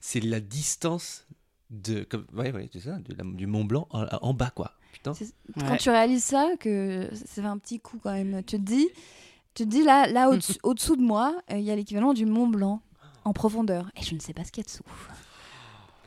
c'est 0.01 0.19
la 0.19 0.39
distance 0.39 1.25
de, 1.69 2.03
comme, 2.03 2.25
ouais, 2.33 2.51
ouais, 2.51 2.69
c'est 2.71 2.81
ça, 2.81 2.97
de 2.99 3.15
la- 3.15 3.23
du 3.23 3.47
Mont 3.47 3.65
Blanc 3.65 3.87
en, 3.91 4.05
en 4.21 4.33
bas, 4.33 4.51
quoi. 4.53 4.73
Putain. 4.93 5.13
C'est- 5.13 5.33
Ouais. 5.55 5.63
Quand 5.67 5.77
tu 5.77 5.89
réalises 5.89 6.23
ça, 6.23 6.51
que 6.59 7.09
c'est 7.25 7.41
un 7.41 7.57
petit 7.57 7.79
coup 7.79 7.99
quand 8.01 8.11
même. 8.13 8.43
Tu 8.43 8.57
te 8.57 8.61
dis, 8.61 8.87
tu 9.53 9.63
te 9.63 9.69
dis 9.69 9.83
là, 9.83 10.07
là 10.07 10.29
au-dessous 10.29 10.53
au-dessous 10.63 10.95
de 10.97 11.01
moi, 11.01 11.35
euh, 11.51 11.57
il 11.57 11.63
y 11.63 11.71
a 11.71 11.75
l'équivalent 11.75 12.13
du 12.13 12.25
Mont 12.25 12.47
Blanc 12.47 12.81
en 13.23 13.33
profondeur. 13.33 13.89
Et 13.99 14.03
je 14.03 14.13
ne 14.13 14.19
sais 14.19 14.33
pas 14.33 14.43
ce 14.43 14.51
qu'il 14.51 14.63
y 14.63 14.65
a 14.65 14.67
dessous. 14.67 14.83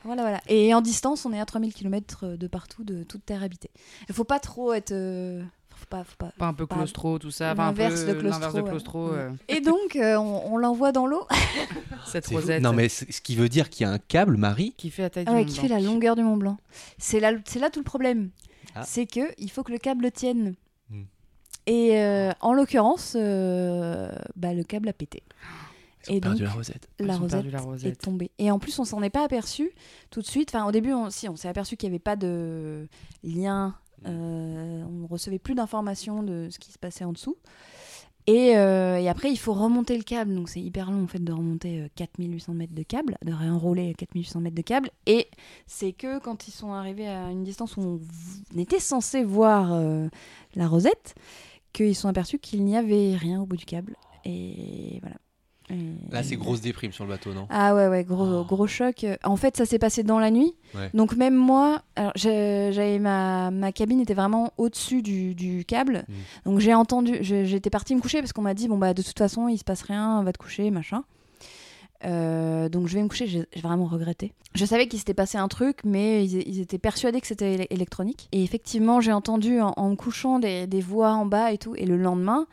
Voilà, 0.04 0.22
voilà. 0.22 0.40
Et 0.48 0.72
en 0.74 0.80
distance, 0.80 1.26
on 1.26 1.32
est 1.32 1.40
à 1.40 1.44
3000 1.46 1.74
km 1.74 2.26
de 2.37 2.46
partout, 2.46 2.84
de 2.84 3.02
toute 3.02 3.24
terre 3.26 3.42
habitée. 3.42 3.70
Il 4.08 4.14
faut 4.14 4.24
pas 4.24 4.38
trop 4.40 4.72
être. 4.72 4.92
euh, 4.92 5.42
Faut 5.74 5.87
pas, 5.90 6.04
faut 6.04 6.16
pas. 6.18 6.32
Pas 6.38 6.46
un 6.46 6.54
peu 6.54 6.66
Pas- 6.66 6.76
claustro, 6.76 7.18
tout 7.18 7.30
ça. 7.30 7.52
Enfin, 7.52 7.68
un 7.68 7.72
peu 7.72 7.82
L'inverse 7.82 8.04
de 8.06 8.12
claustro, 8.14 8.52
de 8.58 8.62
claustro. 8.62 9.11
Ouais. 9.11 9.18
euh, 9.18 9.30
Et 9.48 9.61
donc, 9.61 9.96
euh, 9.96 10.16
on, 10.16 10.54
on 10.54 10.56
l'envoie 10.56 10.92
dans 10.92 11.06
l'eau. 11.06 11.26
Cette 12.06 12.26
rosette. 12.28 12.62
Non, 12.62 12.72
mais 12.72 12.88
ce 12.88 13.04
qui 13.20 13.37
veut 13.37 13.48
dire 13.48 13.68
qu'il 13.70 13.87
y 13.87 13.88
a 13.88 13.92
un 13.92 13.98
câble, 13.98 14.37
Marie. 14.37 14.72
Qui 14.76 14.90
fait 14.90 15.02
la 15.02 15.11
taille 15.11 15.24
du 15.24 15.30
Ah 15.30 15.34
ouais, 15.34 15.40
Mont 15.40 15.46
qui 15.46 15.52
Blanc. 15.61 15.62
fait 15.62 15.68
la 15.68 15.80
longueur 15.80 16.16
du 16.16 16.22
Mont 16.22 16.37
Blanc. 16.37 16.56
C'est 16.98 17.20
là, 17.20 17.32
c'est 17.44 17.58
là 17.58 17.70
tout 17.70 17.80
le 17.80 17.84
problème. 17.84 18.30
Ah. 18.74 18.82
C'est 18.84 19.06
que 19.06 19.20
il 19.38 19.50
faut 19.50 19.62
que 19.62 19.72
le 19.72 19.78
câble 19.78 20.11
tienne. 20.12 20.54
Hmm. 20.90 21.02
Et 21.66 21.98
euh, 22.00 22.30
en 22.40 22.52
l'occurrence, 22.54 23.14
euh, 23.16 24.11
bah, 24.37 24.54
le 24.54 24.62
câble 24.64 24.88
a 24.88 24.92
pété. 24.92 25.22
Ils 26.09 26.12
ont 26.12 26.16
Et 26.16 26.21
perdu 26.21 26.42
donc, 26.42 26.49
la 26.49 26.55
rosette. 26.55 26.88
Ils 26.99 27.07
la 27.07 27.16
ont 27.16 27.18
rosette, 27.21 27.51
perdu 27.51 27.83
la 27.85 27.88
est 27.88 28.01
tombée. 28.01 28.31
Et 28.38 28.51
en 28.51 28.59
plus, 28.59 28.79
on 28.79 28.85
s'en 28.85 29.03
est 29.03 29.11
pas 29.11 29.25
aperçu 29.25 29.71
tout 30.11 30.21
de 30.21 30.27
suite. 30.27 30.55
Enfin, 30.55 30.66
au 30.66 30.73
début, 30.73 30.92
on, 30.92 31.11
si, 31.11 31.29
on 31.29 31.37
s'est 31.37 31.49
aperçu 31.49 31.77
qu'il 31.77 31.88
n'y 31.88 31.94
avait 31.94 32.03
pas 32.03 32.16
de 32.16 32.88
lien. 33.23 33.75
euh, 34.07 34.85
on 34.85 35.03
ne 35.03 35.09
recevait 35.09 35.38
plus 35.38 35.55
d'informations 35.55 36.23
de 36.23 36.49
ce 36.51 36.59
qui 36.59 36.73
se 36.73 36.79
passait 36.79 37.05
en 37.05 37.12
dessous. 37.12 37.37
Et, 38.29 38.59
euh, 38.59 38.99
et 38.99 39.09
après, 39.09 39.31
il 39.31 39.38
faut 39.38 39.55
remonter 39.55 39.97
le 39.97 40.03
câble. 40.03 40.35
Donc, 40.35 40.51
c'est 40.51 40.61
hyper 40.61 40.90
long 40.90 41.05
en 41.05 41.07
fait 41.07 41.25
de 41.25 41.33
remonter 41.33 41.81
euh, 41.81 41.88
4800 41.97 42.53
mètres 42.53 42.75
de 42.75 42.83
câble, 42.83 43.16
de 43.25 43.33
réenrouler 43.33 43.94
4800 43.94 44.40
mètres 44.40 44.55
de 44.55 44.61
câble. 44.61 44.90
Et 45.07 45.29
c'est 45.66 45.94
que 45.94 46.18
quand 46.18 46.47
ils 46.47 46.51
sont 46.51 46.75
arrivés 46.75 47.09
à 47.09 47.31
une 47.31 47.42
distance 47.42 47.79
où 47.79 47.81
on, 48.55 48.59
était 48.59 48.81
censé 48.81 49.25
voir 49.25 49.73
euh, 49.73 50.09
la 50.57 50.68
rosette, 50.68 51.14
qu'ils 51.73 51.97
sont 51.97 52.09
aperçus 52.09 52.38
qu'il 52.38 52.66
n'y 52.66 52.77
avait 52.77 53.16
rien 53.16 53.40
au 53.40 53.47
bout 53.47 53.57
du 53.57 53.64
câble. 53.64 53.97
Et 54.27 54.99
voilà. 55.01 55.16
Et- 55.70 56.12
Là, 56.12 56.22
c'est 56.22 56.37
grosse 56.37 56.61
déprime 56.61 56.92
sur 56.92 57.04
le 57.04 57.11
bateau, 57.11 57.33
non? 57.35 57.46
Ah 57.50 57.74
ouais, 57.74 57.88
ouais, 57.88 58.04
gros, 58.04 58.40
Oh. 58.40 58.44
gros 58.44 58.66
choc. 58.66 59.04
En 59.24 59.37
fait, 59.37 59.57
ça 59.57 59.66
s'est 59.66 59.78
passé 59.78 60.02
dans 60.02 60.18
la 60.18 60.31
nuit. 60.31 60.54
Ouais. 60.74 60.90
Donc 60.94 61.16
même 61.16 61.35
moi, 61.35 61.83
alors 61.96 62.12
j'avais 62.16 62.98
ma, 62.98 63.50
ma 63.50 63.72
cabine 63.72 64.00
était 64.00 64.14
vraiment 64.14 64.52
au-dessus 64.57 65.02
du, 65.02 65.35
du 65.35 65.64
câble. 65.64 66.04
Mm. 66.09 66.50
Donc 66.50 66.59
j'ai 66.61 66.74
entendu, 66.74 67.18
j'étais 67.20 67.70
partie 67.70 67.94
me 67.94 68.00
coucher 68.00 68.20
parce 68.20 68.33
qu'on 68.33 68.42
m'a 68.42 68.54
dit 68.54 68.68
bon 68.68 68.78
bah 68.78 68.94
de 68.94 69.02
toute 69.02 69.18
façon 69.18 69.48
il 69.48 69.59
se 69.59 69.64
passe 69.64 69.83
rien, 69.83 70.22
va 70.22 70.33
te 70.33 70.38
coucher 70.38 70.70
machin. 70.70 71.04
Euh, 72.04 72.68
donc 72.68 72.87
je 72.87 72.94
vais 72.94 73.02
me 73.02 73.09
coucher, 73.09 73.26
j'ai 73.26 73.46
vraiment 73.61 73.87
regretté. 73.87 74.33
Je 74.54 74.64
savais 74.64 74.87
qu'il 74.87 74.98
s'était 75.00 75.14
passé 75.14 75.37
un 75.37 75.48
truc, 75.48 75.78
mais 75.85 76.24
ils, 76.24 76.48
ils 76.48 76.61
étaient 76.61 76.78
persuadés 76.78 77.20
que 77.20 77.26
c'était 77.26 77.57
éle- 77.57 77.66
électronique. 77.70 78.28
Et 78.33 78.42
effectivement, 78.44 79.00
j'ai 79.00 79.12
entendu 79.12 79.61
en, 79.61 79.72
en 79.76 79.90
me 79.90 79.96
couchant 79.96 80.38
des, 80.38 80.66
des 80.66 80.81
voix 80.81 81.11
en 81.12 81.26
bas 81.26 81.52
et 81.52 81.59
tout. 81.59 81.74
Et 81.76 81.87
le 81.87 81.96
lendemain, 81.96 82.46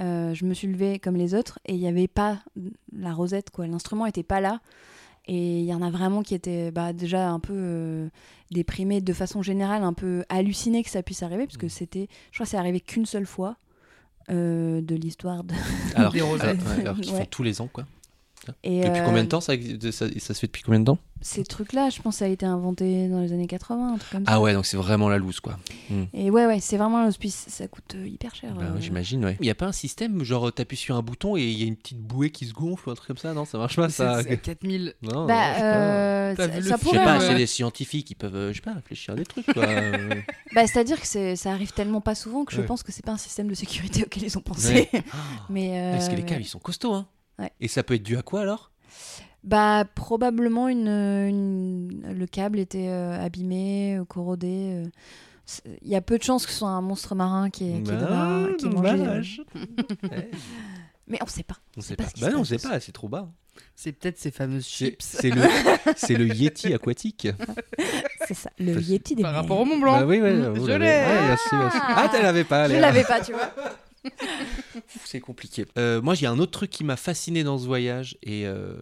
euh, 0.00 0.34
je 0.34 0.44
me 0.44 0.54
suis 0.54 0.68
levée 0.68 0.98
comme 0.98 1.16
les 1.16 1.34
autres 1.34 1.58
et 1.66 1.74
il 1.74 1.80
n'y 1.80 1.88
avait 1.88 2.08
pas 2.08 2.38
la 2.96 3.12
rosette, 3.12 3.50
quoi. 3.50 3.66
L'instrument 3.66 4.06
était 4.06 4.22
pas 4.22 4.40
là. 4.40 4.60
Et 5.30 5.58
il 5.60 5.64
y 5.66 5.74
en 5.74 5.82
a 5.82 5.90
vraiment 5.90 6.22
qui 6.22 6.34
étaient 6.34 6.70
bah, 6.70 6.94
déjà 6.94 7.28
un 7.28 7.38
peu 7.40 7.52
euh, 7.54 8.08
déprimés 8.50 9.02
de 9.02 9.12
façon 9.12 9.42
générale, 9.42 9.82
un 9.82 9.92
peu 9.92 10.24
hallucinés 10.30 10.82
que 10.82 10.88
ça 10.88 11.02
puisse 11.02 11.22
arriver, 11.22 11.44
parce 11.44 11.58
que 11.58 11.66
Mm. 11.66 11.70
c'était, 11.70 12.08
je 12.30 12.36
crois 12.38 12.46
que 12.46 12.50
c'est 12.50 12.56
arrivé 12.56 12.80
qu'une 12.80 13.04
seule 13.04 13.26
fois 13.26 13.56
euh, 14.30 14.80
de 14.80 14.94
l'histoire 14.94 15.44
de... 15.44 15.54
Alors, 15.94 16.14
alors, 16.14 16.34
alors 16.42 16.96
qu'ils 16.96 17.04
font 17.10 17.18
Ouais. 17.18 17.26
tous 17.26 17.42
les 17.42 17.60
ans, 17.60 17.68
quoi. 17.70 17.84
Et, 18.62 18.82
Depuis 18.84 19.00
euh, 19.00 19.04
combien 19.04 19.24
de 19.24 19.28
temps 19.28 19.40
ça, 19.40 19.54
existe- 19.54 19.90
ça, 19.90 20.06
ça 20.18 20.34
se 20.34 20.38
fait 20.40 20.46
depuis 20.46 20.62
combien 20.62 20.80
de 20.80 20.84
temps? 20.86 20.98
Ces 21.20 21.42
trucs-là, 21.42 21.90
je 21.90 22.00
pense, 22.00 22.16
ça 22.18 22.26
a 22.26 22.28
été 22.28 22.46
inventé 22.46 23.08
dans 23.08 23.20
les 23.20 23.32
années 23.32 23.48
80, 23.48 23.94
un 23.94 23.98
truc 23.98 24.10
comme 24.12 24.24
ça. 24.24 24.32
Ah 24.32 24.40
ouais, 24.40 24.54
donc 24.54 24.64
c'est 24.66 24.76
vraiment 24.76 25.08
la 25.08 25.18
loose 25.18 25.40
quoi. 25.40 25.58
Et 26.14 26.30
ouais, 26.30 26.46
ouais, 26.46 26.60
c'est 26.60 26.76
vraiment 26.76 27.04
l'hospice. 27.04 27.46
Ça 27.48 27.66
coûte 27.66 27.96
euh, 27.96 28.06
hyper 28.06 28.34
cher. 28.36 28.54
Bah, 28.54 28.66
euh. 28.76 28.80
J'imagine, 28.80 29.24
ouais. 29.24 29.36
Il 29.40 29.44
n'y 29.44 29.50
a 29.50 29.54
pas 29.56 29.66
un 29.66 29.72
système, 29.72 30.22
genre 30.22 30.52
t'appuies 30.52 30.76
sur 30.76 30.96
un 30.96 31.02
bouton 31.02 31.36
et 31.36 31.42
il 31.42 31.58
y 31.58 31.64
a 31.64 31.66
une 31.66 31.74
petite 31.76 31.98
bouée 32.00 32.30
qui 32.30 32.46
se 32.46 32.52
gonfle 32.54 32.88
ou 32.88 32.92
un 32.92 32.94
truc 32.94 33.08
comme 33.08 33.16
ça? 33.16 33.34
Non, 33.34 33.44
ça 33.44 33.58
marche 33.58 33.74
pas 33.76 33.88
ça. 33.88 34.22
C'est 34.22 34.36
4000. 34.40 34.94
Non, 35.02 35.12
non, 35.22 35.26
Bah, 35.26 35.34
pas. 35.34 35.62
euh, 35.64 36.34
T'as 36.36 36.42
ça, 36.46 36.48
vu 36.48 36.60
le 36.60 36.68
ça 36.68 36.76
Je 36.80 36.88
sais 36.88 36.96
pas, 37.04 37.20
c'est 37.20 37.34
des 37.34 37.46
scientifiques, 37.46 38.10
ils 38.12 38.14
peuvent, 38.14 38.50
je 38.52 38.54
sais 38.56 38.62
pas, 38.62 38.74
réfléchir 38.74 39.14
à 39.14 39.16
des 39.16 39.24
trucs 39.26 39.46
quoi. 39.52 39.66
Bah, 40.54 40.66
c'est-à-dire 40.66 41.00
que 41.00 41.06
c'est- 41.06 41.34
ça 41.36 41.50
arrive 41.52 41.72
tellement 41.72 42.00
pas 42.00 42.14
souvent 42.14 42.44
que 42.44 42.52
je 42.54 42.60
Ouais. 42.60 42.66
pense 42.66 42.82
que 42.82 42.92
c'est 42.92 43.04
pas 43.04 43.12
un 43.12 43.18
système 43.18 43.48
de 43.48 43.54
sécurité 43.54 44.02
auquel 44.06 44.22
ils 44.22 44.38
ont 44.38 44.42
pensé. 44.42 44.88
Ouais. 44.92 45.02
Mais 45.50 45.70
euh, 45.80 45.92
Parce 45.92 46.08
que 46.08 46.14
les 46.14 46.24
câbles 46.24 46.42
ils 46.42 46.46
sont 46.46 46.58
costauds, 46.60 46.94
hein. 46.94 47.06
Ouais. 47.38 47.52
Et 47.60 47.68
ça 47.68 47.82
peut 47.82 47.94
être 47.94 48.02
dû 48.02 48.16
à 48.16 48.22
quoi 48.22 48.40
alors? 48.42 48.70
Bah 49.44 49.84
probablement 49.94 50.68
une, 50.68 50.88
une- 50.88 52.12
le 52.12 52.26
câble 52.26 52.58
était 52.58 52.88
euh, 52.88 53.20
abîmé, 53.24 53.96
euh, 53.98 54.04
corrodé. 54.04 54.84
euh. 54.84 54.88
Il 55.82 55.88
y 55.88 55.94
a 55.96 56.00
peu 56.02 56.18
de 56.18 56.22
chances 56.22 56.44
que 56.44 56.52
ce 56.52 56.58
soit 56.58 56.68
un 56.68 56.82
monstre 56.82 57.14
marin 57.14 57.48
qui 57.48 57.70
est, 57.70 57.82
qui 57.82 57.90
Bah, 57.92 58.46
qui 58.58 58.68
mangé, 58.68 58.90
euh. 59.00 59.22
Mais 61.06 61.18
on 61.22 61.26
sait 61.26 61.42
pas. 61.42 61.56
On 61.76 61.80
sait 61.80 61.96
pas 61.96 62.02
pas. 62.04 62.08
ce 62.10 62.14
qui 62.14 62.20
Bah 62.20 62.28
non, 62.30 62.36
on 62.36 62.40
passe. 62.40 62.48
sait 62.48 62.58
pas, 62.68 62.80
c'est 62.80 62.92
trop 62.92 63.08
bas. 63.08 63.30
C'est 63.74 63.92
peut-être 63.92 64.18
ces 64.18 64.30
fameuses 64.30 64.66
C'est 64.66 64.86
chips. 64.90 64.96
c'est 65.02 65.30
le, 65.30 65.42
c'est 65.96 66.14
le 66.16 66.26
Yeti 66.26 66.74
aquatique. 66.74 67.28
C'est 68.26 68.34
ça, 68.34 68.50
le 68.58 68.74
Parce- 68.74 68.86
Yeti 68.88 69.14
des 69.14 69.22
Par 69.22 69.32
mers. 69.32 69.40
rapport 69.40 69.58
au 69.60 69.64
Mont 69.64 69.78
Blanc. 69.78 70.00
Bah 70.00 70.04
oui, 70.06 70.20
ouais, 70.20 70.34
Mmh, 70.34 70.54
je 70.60 70.66
l'avez. 70.66 70.78
l'ai. 70.84 70.84
Ouais, 71.06 71.20
merci, 71.28 71.48
merci. 71.52 71.78
Ah, 71.82 72.10
tu 72.14 72.20
l'avais 72.22 72.44
pas, 72.44 72.68
Je 72.68 72.74
l'avais 72.74 73.04
pas, 73.04 73.20
tu 73.22 73.32
vois. 73.32 73.50
C'est 75.04 75.20
compliqué. 75.20 75.66
Euh, 75.76 76.00
moi, 76.02 76.14
il 76.14 76.22
y 76.22 76.26
a 76.26 76.30
un 76.30 76.38
autre 76.38 76.52
truc 76.52 76.70
qui 76.70 76.84
m'a 76.84 76.96
fasciné 76.96 77.44
dans 77.44 77.58
ce 77.58 77.66
voyage. 77.66 78.16
Et 78.22 78.46
euh, 78.46 78.74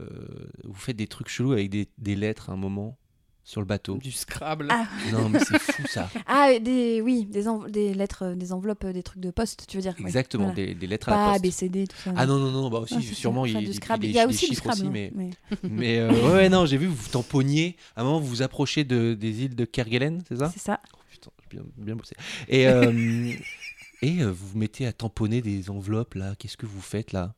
vous 0.65 0.75
faites 0.75 0.97
des 0.97 1.07
trucs 1.07 1.29
chelous 1.29 1.53
avec 1.53 1.71
des, 1.71 1.89
des 1.99 2.17
lettres 2.17 2.51
à 2.51 2.53
un 2.53 2.57
moment 2.57 2.99
sur 3.45 3.61
le 3.61 3.67
bateau. 3.67 3.97
Du 3.99 4.11
Scrabble. 4.11 4.67
Ah. 4.71 4.87
Non, 5.13 5.29
mais 5.29 5.39
c'est 5.39 5.59
fou 5.61 5.83
ça. 5.87 6.11
Ah, 6.27 6.51
des, 6.61 7.01
oui, 7.01 7.27
des, 7.27 7.95
lettres, 7.95 8.25
euh, 8.25 8.35
des 8.35 8.53
enveloppes, 8.53 8.85
des 8.87 9.05
trucs 9.05 9.21
de 9.21 9.31
poste, 9.31 9.67
tu 9.69 9.77
veux 9.77 9.83
dire. 9.83 9.95
Exactement, 10.01 10.47
Voilà. 10.47 10.57
des, 10.57 10.75
des 10.75 10.87
lettres 10.89 11.09
à 11.09 11.13
la 11.13 11.17
Pas 11.39 11.39
poste. 11.41 11.63
ABCD, 11.63 11.87
tout 11.87 11.97
ça. 11.97 12.13
Ah 12.17 12.27
non, 12.27 12.39
non, 12.41 12.51
non, 12.51 12.69
bah 12.71 12.81
aussi, 12.81 12.97
Ah, 12.99 13.15
sûrement, 13.15 13.45
ça. 13.45 13.49
il 13.51 13.53
y 13.53 13.55
a, 13.55 13.59
Enfin, 13.59 13.65
du 13.65 13.71
des- 13.71 13.77
Scrabble. 13.77 14.03
des- 14.03 14.09
Il 14.09 14.15
y 14.15 14.19
a 14.19 14.27
des 14.27 14.35
aussi 14.35 14.49
du 14.51 14.57
Scrabble. 14.57 14.81
aussi, 14.81 14.87
hein, 14.89 14.91
mais, 14.93 15.13
mais- 15.15 15.31
mais 15.71 15.99
euh, 16.01 16.11
ouais, 16.11 16.33
ouais, 16.33 16.49
non, 16.49 16.67
j'ai 16.67 16.77
vu, 16.77 16.87
vous 16.89 16.97
vous 16.97 17.09
tamponiez. 17.09 17.77
À 17.95 18.01
un 18.01 18.05
moment, 18.05 18.19
vous 18.19 18.27
vous 18.27 18.43
approchez 18.43 18.83
de, 18.83 19.15
des 19.15 19.45
îles 19.45 19.55
de 19.55 19.65
Kerguelen, 19.65 20.23
c'est 20.29 20.37
ça? 20.39 20.51
C'est 20.53 20.61
ça. 20.63 20.81
Oh, 20.93 20.99
Putain, 21.09 21.31
j'ai 21.45 21.57
bien, 21.59 21.67
bien 21.77 21.95
bossé. 21.95 22.17
Et, 22.49 22.67
euh, 22.67 22.91
et 24.03 24.21
euh, 24.23 24.31
vous 24.31 24.49
vous 24.49 24.59
mettez 24.59 24.87
à 24.87 24.93
tamponner 24.93 25.41
des 25.43 25.71
enveloppes, 25.71 26.15
là. 26.15 26.35
Qu'est-ce 26.39 26.57
que 26.57 26.67
vous 26.67 26.81
faites, 26.81 27.13
là? 27.13 27.35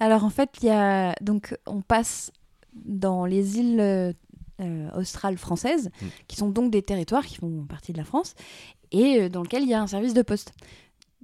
Alors 0.00 0.24
en 0.24 0.30
fait, 0.30 0.50
il 0.62 0.66
y 0.66 0.70
a 0.70 1.14
donc 1.20 1.56
on 1.66 1.80
passe 1.82 2.32
dans 2.74 3.24
les 3.26 3.58
îles 3.58 3.80
euh, 3.80 4.12
euh, 4.60 4.90
australes 4.96 5.38
françaises, 5.38 5.90
Mm. 6.00 6.06
qui 6.28 6.36
sont 6.36 6.48
donc 6.50 6.70
des 6.70 6.82
territoires 6.82 7.24
qui 7.26 7.36
font 7.36 7.64
partie 7.68 7.92
de 7.92 7.98
la 7.98 8.04
France, 8.04 8.34
et 8.90 9.28
dans 9.28 9.42
lequel 9.42 9.62
il 9.62 9.68
y 9.68 9.74
a 9.74 9.82
un 9.82 9.86
service 9.86 10.14
de 10.14 10.22
poste. 10.22 10.52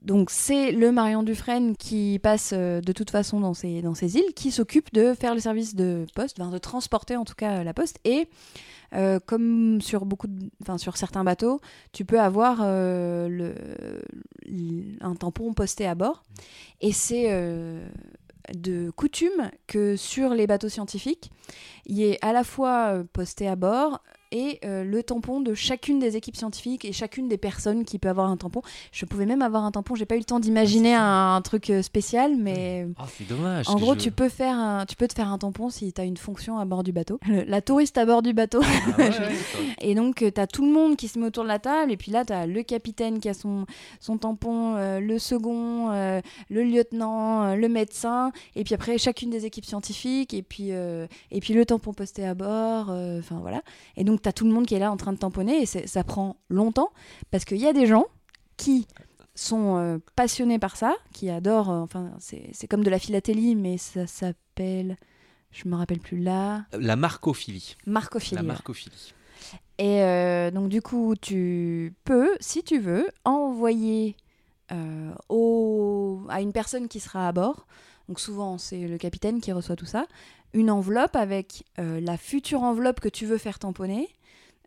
Donc 0.05 0.29
c'est 0.31 0.71
le 0.71 0.93
Marion 0.93 1.23
Dufresne 1.23 1.75
qui 1.77 2.21
passe 2.23 2.51
euh, 2.53 2.81
de 2.83 2.93
toute 2.93 3.11
façon 3.11 3.41
dans 3.41 3.55
ces, 3.55 3.81
dans 3.81 3.95
ces 3.95 4.17
îles, 4.17 4.35
qui 4.37 4.51
s'occupe 4.51 4.93
de 4.93 5.15
faire 5.15 5.35
le 5.35 5.41
service 5.41 5.75
de 5.75 6.05
poste, 6.15 6.39
de 6.39 6.59
transporter 6.59 7.17
en 7.17 7.25
tout 7.25 7.35
cas 7.35 7.65
la 7.65 7.73
poste. 7.73 7.99
Et 8.05 8.29
euh, 8.95 9.19
comme 9.25 9.81
sur 9.81 10.05
beaucoup, 10.05 10.27
de- 10.27 10.51
enfin 10.63 10.77
sur 10.77 10.99
certains 10.99 11.25
bateaux, 11.25 11.61
tu 11.93 12.05
peux 12.05 12.21
avoir 12.21 12.59
euh, 12.63 13.55
un 15.01 15.15
tampon 15.15 15.53
posté 15.55 15.87
à 15.87 15.95
bord. 15.95 16.23
Et 16.83 16.93
c'est 16.93 17.27
euh, 17.31 17.85
de 18.55 18.91
coutume 18.91 19.51
que 19.67 19.97
sur 19.97 20.35
les 20.35 20.47
bateaux 20.47 20.69
scientifiques, 20.69 21.31
il 21.87 22.03
ait 22.03 22.19
à 22.23 22.33
la 22.35 22.45
fois 22.45 22.89
euh, 22.93 23.05
posté 23.11 23.49
à 23.49 23.57
bord 23.57 24.03
et 24.35 24.59
euh, 24.67 24.85
le 24.85 25.03
tampon 25.03 25.41
de 25.41 25.55
chacune 25.55 25.99
des 26.01 26.17
équipes 26.17 26.37
scientifiques 26.37 26.85
et 26.85 26.93
chacune 26.93 27.29
des 27.29 27.39
personnes 27.39 27.85
qui 27.85 27.99
peut 27.99 28.09
avoir 28.11 28.29
un 28.29 28.37
tampon. 28.37 28.61
Je 28.93 29.07
pouvais 29.07 29.25
même 29.27 29.41
avoir 29.41 29.65
un 29.65 29.71
tampon, 29.71 29.95
j'ai 29.95 30.05
pas 30.05 30.17
eu 30.17 30.19
le 30.19 30.25
temps 30.25 30.41
d'imaginer 30.41 30.95
un, 30.95 31.37
un 31.37 31.41
truc 31.41 31.71
euh, 31.71 31.81
spécial, 31.83 32.37
mais 32.37 32.87
Oh, 32.99 33.05
c'est 33.17 33.27
dommage. 33.29 33.69
en 33.69 33.77
gros, 33.77 33.95
je- 33.95 34.01
tu 34.01 34.11
peux, 34.11 34.29
faire 34.29 34.57
un- 34.59 34.85
tu 34.87 34.97
peux 34.97 35.07
te 35.09 35.15
faire 35.15 35.29
un 35.33 35.39
tampon 35.39 35.71
si 35.71 35.93
tu 35.93 36.01
as 36.01 36.05
une 36.05 36.17
fonction 36.17 36.59
à 36.59 36.65
bord 36.65 36.83
du 36.83 36.93
bateau. 36.93 37.19
Le- 37.29 37.45
la 37.45 37.63
touriste 37.63 37.97
à 37.97 38.05
bord 38.05 38.23
du 38.23 38.33
bateau. 38.35 38.61
Ah 38.63 38.99
ouais, 38.99 39.11
Et 39.81 39.95
donc, 39.95 40.17
tu 40.17 40.41
as 40.41 40.47
tout 40.49 40.65
le 40.67 40.73
monde 40.73 40.97
qui 40.97 41.07
se 41.09 41.19
met 41.19 41.27
autour 41.27 41.45
de 41.45 41.49
la 41.49 41.59
table. 41.61 41.93
Et 41.93 41.97
puis 41.97 42.11
là, 42.11 42.25
tu 42.25 42.33
as 42.33 42.47
le 42.47 42.63
capitaine 42.65 43.21
qui 43.21 43.29
a 43.29 43.35
son, 43.35 43.67
son 44.01 44.19
tampon, 44.19 44.75
euh, 44.77 44.99
le 44.99 45.19
second, 45.19 45.91
euh, 45.93 46.21
le 46.51 46.65
lieutenant, 46.65 47.45
euh, 47.45 47.55
le 47.55 47.69
médecin. 47.69 48.33
Et 48.57 48.65
puis 48.65 48.75
après, 48.75 48.99
chacune 48.99 49.31
des 49.31 49.47
équipes 49.47 49.65
scientifiques. 49.67 50.35
Et 50.35 50.43
puis, 50.43 50.69
euh, 50.73 51.07
et 51.31 51.41
puis 51.41 51.55
le 51.55 51.65
tampon 51.65 51.93
posté 51.93 52.27
à 52.27 52.35
bord. 52.35 52.87
euh, 52.91 53.19
Enfin, 53.21 53.39
voilà. 53.41 53.63
Et 53.97 54.05
donc, 54.05 54.23
tu 54.25 54.29
as 54.29 54.33
tout 54.33 54.45
le 54.45 54.51
monde 54.53 54.67
qui 54.67 54.75
est 54.75 54.79
là 54.81 54.91
en 54.91 54.97
train 54.97 55.13
de 55.13 55.19
tamponner. 55.19 55.63
Et 55.63 55.67
ça 55.67 56.03
prend 56.05 56.37
longtemps. 56.49 56.91
Parce 57.31 57.45
qu'il 57.45 57.59
y 57.59 57.67
a 57.67 57.73
des 57.73 57.87
gens 57.87 58.07
qui 58.57 58.87
sont 59.37 59.77
euh, 59.79 59.99
passionnés 60.17 60.59
par 60.59 60.77
ça, 60.77 60.95
qui 61.13 61.31
adorent. 61.31 61.71
euh, 61.71 61.81
enfin, 61.81 62.11
c'est 62.19 62.67
comme 62.69 62.83
de 62.85 62.91
la 62.91 62.99
philatélie, 62.99 63.55
mais 63.55 63.79
ça 63.79 64.07
s'appelle. 64.07 64.97
Je 65.53 65.69
me 65.69 65.77
rappelle 65.77 66.01
plus 66.01 66.19
là. 66.19 66.65
La 66.77 66.97
marcophilie. 66.97 67.77
Marcophilie. 67.87 68.37
La 68.37 68.43
marcophilie. 68.43 69.15
Et 69.79 70.03
euh, 70.03 70.51
donc 70.51 70.69
du 70.69 70.83
coup, 70.83 71.15
tu 71.21 71.95
peux, 72.05 72.31
si 72.41 72.63
tu 72.65 72.79
veux, 72.81 73.09
envoyer 73.25 74.17
au- 75.29 76.23
à 76.29 76.41
une 76.41 76.53
personne 76.53 76.89
qui 76.89 77.01
sera 77.01 77.29
à 77.29 77.33
bord, 77.33 77.67
donc 78.09 78.21
souvent 78.21 78.59
c'est 78.59 78.87
le 78.89 78.99
capitaine 78.99 79.41
qui 79.41 79.53
reçoit 79.53 79.77
tout 79.77 79.87
ça, 79.87 80.07
une 80.55 80.71
enveloppe 80.71 81.17
avec 81.17 81.65
euh, 81.79 82.01
la 82.01 82.17
future 82.17 82.63
enveloppe 82.63 83.01
que 83.01 83.09
tu 83.09 83.27
veux 83.27 83.39
faire 83.39 83.59
tamponner. 83.59 84.09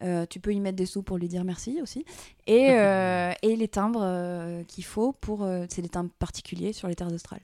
Euh, 0.04 0.28
tu 0.30 0.40
peux 0.40 0.54
y 0.54 0.60
mettre 0.60 0.76
des 0.76 0.86
sous 0.86 1.02
pour 1.02 1.18
lui 1.18 1.28
dire 1.28 1.44
merci 1.44 1.80
aussi. 1.82 2.06
Et, 2.46 2.68
euh, 2.72 3.34
et 3.42 3.56
les 3.56 3.68
timbres 3.68 4.02
euh, 4.04 4.64
qu'il 4.64 4.84
faut 4.84 5.12
pour... 5.12 5.48
c'est 5.70 5.82
des 5.82 5.90
timbres 5.90 6.12
particuliers 6.20 6.74
sur 6.74 6.88
les 6.88 6.96
terres 6.96 7.12
australes. 7.12 7.42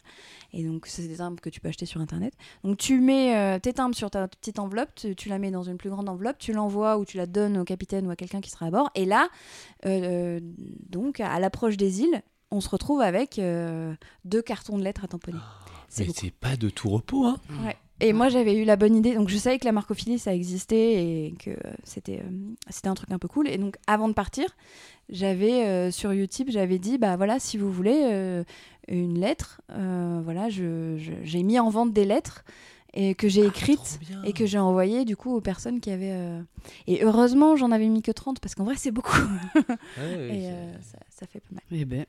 Et 0.52 0.64
donc, 0.64 0.86
c'est 0.86 1.08
des 1.08 1.18
timbres 1.18 1.42
que 1.42 1.50
tu 1.50 1.60
peux 1.60 1.70
acheter 1.70 1.86
sur 1.86 2.00
Internet. 2.00 2.34
Donc, 2.64 2.78
tu 2.78 3.00
mets 3.00 3.60
tes 3.60 3.74
timbres 3.74 3.96
sur 3.96 4.12
ta 4.12 4.28
petite 4.28 4.60
enveloppe, 4.60 4.94
tu, 4.96 5.16
tu 5.16 5.30
la 5.30 5.40
mets 5.40 5.50
dans 5.50 5.64
une 5.64 5.78
plus 5.78 5.90
grande 5.90 6.08
enveloppe, 6.08 6.38
tu 6.38 6.54
l'envoies 6.54 6.98
ou 6.98 7.06
tu 7.06 7.18
la 7.18 7.26
donnes 7.26 7.58
au 7.58 7.64
capitaine 7.64 8.06
ou 8.06 8.12
à 8.12 8.16
quelqu'un 8.16 8.42
qui 8.42 8.52
sera 8.52 8.68
à 8.68 8.72
bord. 8.72 8.92
Et 8.94 9.06
là, 9.06 9.30
donc, 9.84 11.20
à 11.20 11.40
l'approche 11.40 11.78
des 11.78 12.02
îles, 12.02 12.22
on 12.52 12.62
se 12.62 12.70
retrouve 12.70 13.02
avec 13.02 13.42
deux 14.26 14.42
cartons 14.44 14.78
de 14.78 14.84
lettres 14.84 15.04
à 15.04 15.08
tamponner. 15.08 15.40
C'est 15.90 16.08
Mais 16.08 16.14
c'est 16.16 16.32
pas 16.32 16.56
de 16.56 16.70
tout 16.70 16.90
repos, 16.90 17.26
hein 17.26 17.38
Ouais. 17.64 17.78
Et 18.00 18.12
moi, 18.12 18.28
j'avais 18.30 18.56
eu 18.56 18.66
la 18.66 18.76
bonne 18.76 18.96
idée. 18.96 19.14
Donc, 19.16 19.30
je 19.30 19.38
savais 19.38 19.60
que 19.60 19.66
la 19.66 19.72
marcophilie, 19.72 20.20
ça 20.20 20.34
existait 20.34 20.94
et 21.28 21.36
que 21.40 21.52
c'était 21.84 22.20
euh, 22.20 22.30
c'était 22.70 22.90
un 22.90 22.96
truc 22.96 23.12
un 23.12 23.20
peu 23.20 23.28
cool. 23.28 23.48
Et 23.48 23.58
donc, 23.58 23.78
avant 23.88 24.10
de 24.10 24.14
partir, 24.14 24.46
j'avais 25.10 25.66
euh, 25.66 25.92
sur 25.92 26.14
YouTube, 26.14 26.48
j'avais 26.50 26.80
dit 26.80 26.98
bah 26.98 27.16
voilà, 27.18 27.40
si 27.40 27.58
vous 27.58 27.72
voulez 27.72 28.02
euh, 28.12 28.44
une 28.88 29.20
lettre, 29.20 29.62
euh, 29.72 30.22
voilà, 30.24 30.50
je- 30.50 30.98
je- 30.98 31.14
j'ai 31.24 31.44
mis 31.44 31.60
en 31.60 31.70
vente 31.70 31.94
des 31.94 32.04
lettres 32.06 32.44
et 32.96 33.16
que 33.16 33.28
j'ai 33.30 33.46
écrites 33.46 33.80
Ah, 34.02 34.06
bien. 34.06 34.24
et 34.24 34.34
que 34.34 34.46
j'ai 34.46 34.60
envoyées 34.60 35.06
du 35.06 35.16
coup 35.16 35.34
aux 35.36 35.42
personnes 35.42 35.80
qui 35.80 35.90
avaient. 35.92 36.12
euh, 36.14 36.42
Et 36.88 37.04
heureusement, 37.04 37.56
j'en 37.56 37.72
avais 37.72 37.88
mis 37.88 38.02
que 38.02 38.12
30 38.12 38.40
parce 38.40 38.54
qu'en 38.56 38.66
vrai, 38.66 38.76
c'est 38.78 38.92
beaucoup. 38.92 39.18
Ouais, 39.18 39.64
et 40.40 40.50
euh, 40.52 40.74
ça, 40.82 40.98
ça 41.10 41.26
fait 41.28 41.40
pas 41.40 41.54
mal. 41.56 41.64
Eh 41.72 41.86
ben, 41.86 42.06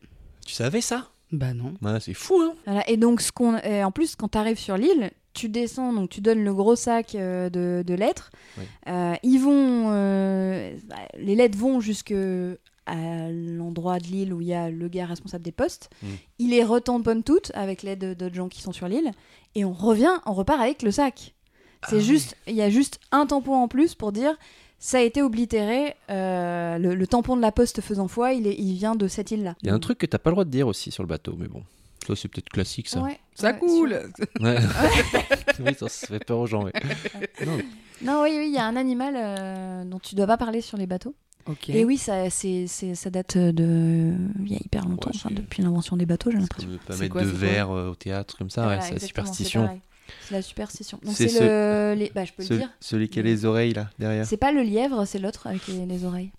Tu 0.47 0.55
savais 0.55 0.81
ça? 0.81 1.11
Bah 1.33 1.55
non. 1.55 1.75
Ouais, 1.83 2.01
C'est 2.01 2.15
fou, 2.15 2.35
hein 2.41 2.55
Voilà. 2.67 2.89
Et 2.91 2.97
donc, 2.97 3.21
ce 3.21 3.33
qu'on, 3.33 3.57
et 3.59 3.83
en 3.85 3.91
plus, 3.93 4.15
quand 4.17 4.29
tu 4.29 4.39
arrives 4.39 4.59
sur 4.59 4.77
l'île, 4.77 5.11
tu 5.35 5.49
descends, 5.49 5.93
donc 5.93 6.09
tu 6.11 6.21
donnes 6.21 6.43
le 6.43 6.55
gros 6.55 6.77
sac 6.77 7.15
euh, 7.15 7.51
de, 7.51 7.83
de 7.87 7.95
lettres. 7.95 8.31
Oui. 8.57 8.65
Euh, 8.89 9.15
ils 9.23 9.39
vont, 9.39 9.91
euh, 9.91 10.75
bah, 10.89 10.97
les 11.19 11.35
lettres 11.35 11.59
vont 11.59 11.81
jusque 11.81 12.15
à 12.87 13.31
l'endroit 13.31 13.99
de 13.99 14.05
l'île 14.05 14.33
où 14.35 14.41
il 14.41 14.47
y 14.49 14.55
a 14.55 14.71
le 14.71 14.89
gars 14.89 15.07
responsable 15.07 15.43
des 15.45 15.53
postes. 15.53 15.91
Mm. 16.03 16.07
Il 16.39 16.51
les 16.51 16.65
retamponnent 16.65 17.23
toutes 17.23 17.51
avec 17.55 17.83
l'aide 17.83 18.17
d'autres 18.17 18.35
gens 18.35 18.49
qui 18.49 18.61
sont 18.63 18.73
sur 18.73 18.89
l'île. 18.89 19.11
Et 19.55 19.65
on 19.65 19.73
revient, 19.73 20.13
on 20.27 20.33
repart 20.35 20.61
avec 20.61 20.83
le 20.83 20.91
sac. 20.91 21.35
C'est 21.89 21.97
Ah 21.97 22.01
juste, 22.01 22.37
il 22.47 22.55
y 22.55 22.63
a 22.63 22.71
juste 22.71 23.01
un 23.11 23.27
tampon 23.27 23.55
en 23.55 23.69
plus 23.69 23.95
pour 23.95 24.13
dire 24.13 24.37
ça 24.79 24.99
a 24.99 25.01
été 25.01 25.23
oblitéré. 25.23 25.95
euh, 26.11 26.77
le, 26.79 26.95
le 26.95 27.07
tampon 27.07 27.37
de 27.37 27.41
la 27.43 27.53
poste 27.53 27.81
faisant 27.81 28.07
foi, 28.09 28.35
il, 28.35 28.47
est, 28.47 28.55
il 28.59 28.75
vient 28.75 28.95
de 28.97 29.09
cette 29.09 29.31
île-là. 29.31 29.55
Il 29.63 29.69
y 29.69 29.71
a 29.71 29.75
un 29.75 29.79
truc 29.79 29.97
que 29.99 30.07
t'as 30.07 30.19
pas 30.19 30.29
le 30.31 30.35
droit 30.35 30.45
de 30.45 30.51
dire 30.51 30.67
aussi 30.69 30.91
sur 30.91 31.03
le 31.03 31.09
bateau, 31.09 31.37
mais 31.39 31.49
bon. 31.49 31.63
Ça, 32.07 32.15
c'est 32.17 32.29
peut-être 32.29 32.51
classique, 32.51 32.89
ça. 32.89 33.01
Ouais, 33.01 33.19
Ça 33.35 33.53
ouais, 33.53 33.59
coule. 33.59 33.99
Ouais. 34.41 34.59
oui, 35.61 35.75
ça, 35.79 35.89
ça 35.89 36.07
fait 36.07 36.25
peur 36.25 36.39
aux 36.39 36.47
gens, 36.47 36.65
ouais. 36.65 36.73
Non, 37.47 37.59
Non, 38.03 38.23
oui, 38.23 38.31
oui, 38.39 38.47
il 38.49 38.55
y 38.55 38.59
a 38.59 38.67
un 38.67 38.77
animal 38.77 39.15
euh, 39.17 39.85
dont 39.85 39.99
tu 39.99 40.15
dois 40.15 40.27
pas 40.27 40.37
parler 40.37 40.61
sur 40.61 40.77
les 40.77 40.87
bateaux. 40.87 41.15
Ok. 41.47 41.69
Et 41.71 41.85
oui, 41.85 41.99
ça, 41.99 42.31
c'est, 42.31 42.67
ça 42.67 43.11
date 43.11 43.37
de. 43.37 44.15
Il 44.41 44.53
y 44.53 44.55
a 44.55 44.59
hyper 44.65 44.87
longtemps, 44.87 45.11
Ouais, 45.11 45.17
enfin, 45.17 45.31
depuis 45.33 45.63
l'invention 45.63 45.97
des 45.97 46.07
bateaux, 46.07 46.31
j'ai 46.31 46.39
l'impression. 46.39 46.71
ne 46.71 46.77
pas 46.79 46.97
mettre 46.97 47.13
quoi, 47.13 47.23
de 47.23 47.27
verre 47.27 47.71
euh, 47.71 47.91
au 47.91 47.95
théâtre, 47.95 48.37
comme 48.39 48.51
ça, 48.51 48.63
Voilà, 48.65 48.81
ouais, 48.81 48.87
c'est 48.87 48.95
la 48.95 49.01
superstition. 49.01 49.81
C'est 50.23 50.35
la 50.35 50.43
superstition. 50.43 50.99
Donc 51.05 51.15
C'est 51.15 51.39
le. 51.41 51.95
les- 51.99 52.11
Bah, 52.15 52.25
je 52.25 52.33
peux 52.33 52.43
le 52.49 52.57
dire. 52.59 52.71
Celui 52.81 53.09
qui 53.09 53.19
a 53.19 53.23
les 53.23 53.45
oreilles 53.45 53.75
là, 53.75 53.91
derrière. 53.99 54.25
C'est 54.27 54.37
pas 54.37 54.53
le 54.53 54.63
lièvre, 54.63 55.05
c'est 55.07 55.19
l'autre 55.19 55.47
avec 55.47 55.67
les, 55.69 55.85
les 55.87 56.05
oreilles. 56.05 56.31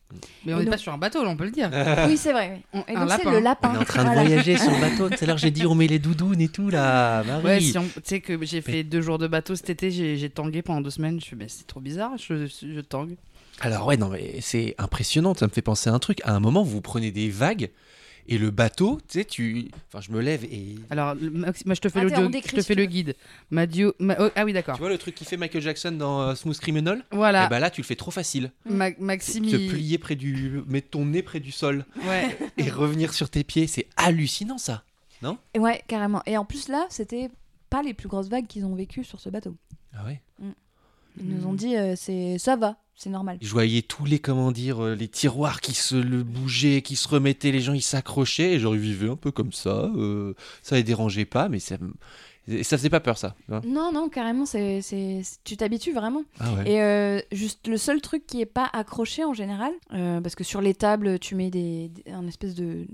Mais 0.46 0.54
on 0.54 0.58
n'est 0.58 0.64
donc- 0.66 0.72
pas 0.72 0.78
sur 0.78 0.94
un 0.94 0.98
bateau, 0.98 1.24
là, 1.24 1.30
on 1.30 1.36
peut 1.38 1.46
le 1.46 1.52
dire. 1.52 1.70
oui, 2.08 2.18
c'est 2.18 2.32
vrai. 2.32 2.62
oui. 2.74 2.82
On- 2.88 2.92
Et 2.92 2.96
un 2.96 3.06
donc 3.06 3.20
c'est 3.22 3.30
le 3.30 3.40
lapin. 3.40 3.72
On 3.72 3.76
est 3.76 3.78
en 3.80 3.84
train 3.84 4.04
de 4.06 4.10
voyager 4.14 4.58
sur 4.58 4.72
le 4.72 4.80
bateau. 4.82 5.10
Tout 5.10 5.24
à 5.24 5.28
l'heure, 5.28 5.38
j'ai 5.38 5.52
dit 5.52 5.66
on 5.66 5.76
met 5.76 5.88
les 5.88 6.00
doudounes 6.00 6.42
et 6.42 6.48
tout 6.50 6.70
là. 6.70 7.24
Marie. 7.24 7.44
Ouais, 7.46 7.60
si 7.60 7.78
on- 7.78 7.84
tu 7.84 7.90
sais 8.04 8.22
que 8.22 8.44
j'ai 8.46 8.62
fait 8.62 8.84
deux 8.84 9.02
jours 9.02 9.18
de 9.18 9.28
bateau 9.28 9.56
cet 9.56 9.70
été, 9.70 9.92
j'ai 9.92 10.30
tangué 10.30 10.62
pendant 10.62 10.82
deux 10.82 10.90
semaines. 10.90 11.20
Je 11.20 11.26
suis, 11.26 11.36
mais 11.36 11.48
c'est 11.48 11.68
trop 11.68 11.80
bizarre, 11.80 12.12
je, 12.18 12.48
je 12.48 12.80
tangue. 12.82 13.16
Alors 13.62 13.88
ouais, 13.88 13.96
non 13.96 14.10
mais 14.10 14.40
c'est 14.42 14.76
impressionnant, 14.78 15.34
ça 15.34 15.48
me 15.48 15.52
fait 15.52 15.62
penser 15.62 15.90
à 15.90 15.94
un 15.94 16.00
truc. 16.00 16.20
À 16.26 16.34
un 16.34 16.40
moment, 16.42 16.64
vous 16.64 16.82
prenez 16.82 17.12
des 17.12 17.30
vagues 17.30 17.70
et 18.28 18.38
le 18.38 18.50
bateau, 18.52 19.00
tu 19.08 19.20
sais, 19.20 19.26
tu... 19.26 19.70
Enfin, 19.88 20.02
je 20.02 20.12
me 20.12 20.20
lève 20.22 20.44
et... 20.46 20.76
Alors, 20.90 21.16
moi, 21.16 21.52
je 21.54 21.80
te 21.82 21.90
fais, 21.90 22.00
Attends, 22.00 22.22
le, 22.22 22.32
je 22.46 22.56
te 22.56 22.62
fais 22.62 22.76
le 22.76 22.86
guide. 22.86 23.16
Madio, 23.52 23.94
ma- 24.00 24.16
oh, 24.20 24.30
ah 24.36 24.46
oui, 24.46 24.54
d'accord. 24.54 24.76
Tu 24.76 24.80
vois 24.82 24.90
le 24.90 24.98
truc 24.98 25.16
qui 25.16 25.26
fait 25.26 25.38
Michael 25.38 25.62
Jackson 25.62 25.92
dans 25.92 26.22
euh, 26.22 26.36
Smooth 26.36 26.58
Criminal? 26.60 27.04
Voilà, 27.12 27.46
Et 27.46 27.50
bah 27.50 27.60
là, 27.60 27.70
tu 27.70 27.82
le 27.82 27.86
fais 27.86 27.96
trop 27.96 28.12
facile. 28.12 28.52
Ma- 28.66 28.90
Maxime, 29.00 29.46
Te 29.46 29.56
plier 29.70 29.98
près 29.98 30.16
du... 30.16 30.62
Mettre 30.68 30.90
ton 30.90 31.06
nez 31.06 31.22
près 31.22 31.40
du 31.40 31.52
sol 31.52 31.86
Ouais. 32.08 32.38
et 32.58 32.70
revenir 32.70 33.14
sur 33.14 33.30
tes 33.30 33.44
pieds, 33.44 33.68
c'est 33.68 33.88
hallucinant 33.98 34.58
ça. 34.58 34.84
Et 35.54 35.60
Ouais, 35.60 35.82
carrément. 35.88 36.22
Et 36.26 36.38
en 36.38 36.46
plus, 36.46 36.68
là, 36.68 36.86
c'était 36.90 37.30
pas 37.70 37.82
les 37.82 37.94
plus 37.94 38.08
grosses 38.08 38.28
vagues 38.30 38.48
qu'ils 38.48 38.66
ont 38.66 38.76
vécues 38.76 39.04
sur 39.04 39.20
ce 39.20 39.30
bateau. 39.30 39.56
Ah 39.98 40.06
ouais? 40.06 40.22
Ils 41.20 41.28
nous 41.30 41.48
ont 41.48 41.54
dit, 41.54 41.76
euh, 41.78 41.96
c'est 41.96 42.38
ça 42.38 42.56
va, 42.58 42.76
c'est 42.96 43.10
normal. 43.10 43.38
Je 43.42 43.50
voyais 43.52 43.82
tous 43.82 44.06
les, 44.06 44.20
comment 44.20 44.52
dire, 44.52 44.84
euh, 44.84 44.96
les 44.96 45.08
tiroirs 45.08 45.62
qui 45.62 45.74
se 45.74 45.96
le 45.96 46.24
bougeaient, 46.24 46.82
qui 46.82 46.96
se 46.96 47.08
remettaient, 47.08 47.52
les 47.52 47.60
gens 47.62 47.74
ils 47.74 47.82
s'accrochaient 47.82 48.54
et 48.54 48.60
genre 48.60 48.76
ils 48.76 48.82
vivaient 48.82 49.10
un 49.10 49.16
peu 49.16 49.32
comme 49.32 49.52
ça. 49.52 49.92
euh, 49.96 50.34
ça 50.64 50.76
les 50.76 50.84
dérangeait 50.84 51.26
pas, 51.26 51.50
mais 51.50 51.60
ça, 51.60 51.76
ça 52.64 52.78
faisait 52.78 52.90
pas 52.90 53.00
peur 53.00 53.18
ça. 53.18 53.36
hein. 53.52 53.62
Non, 53.66 53.92
non, 53.92 54.08
carrément, 54.08 54.46
c'est, 54.46 54.82
tu 55.44 55.58
t'habitues 55.58 55.94
vraiment. 55.94 56.24
Ah 56.40 56.54
ouais. 56.54 56.72
Et 56.72 56.82
euh, 56.82 57.20
juste 57.32 57.68
le 57.68 57.78
seul 57.78 58.02
truc 58.02 58.26
qui 58.28 58.40
est 58.42 58.46
pas 58.46 58.70
accroché 58.72 59.24
en 59.26 59.34
général, 59.34 59.72
euh, 59.94 60.22
parce 60.22 60.36
que 60.36 60.44
sur 60.44 60.62
les 60.62 60.74
tables, 60.76 61.20
tu 61.20 61.36
mets 61.36 61.50
des, 61.50 61.90
des- 61.90 62.12
un 62.12 62.26
espèce 62.28 62.56
de, 62.56 62.86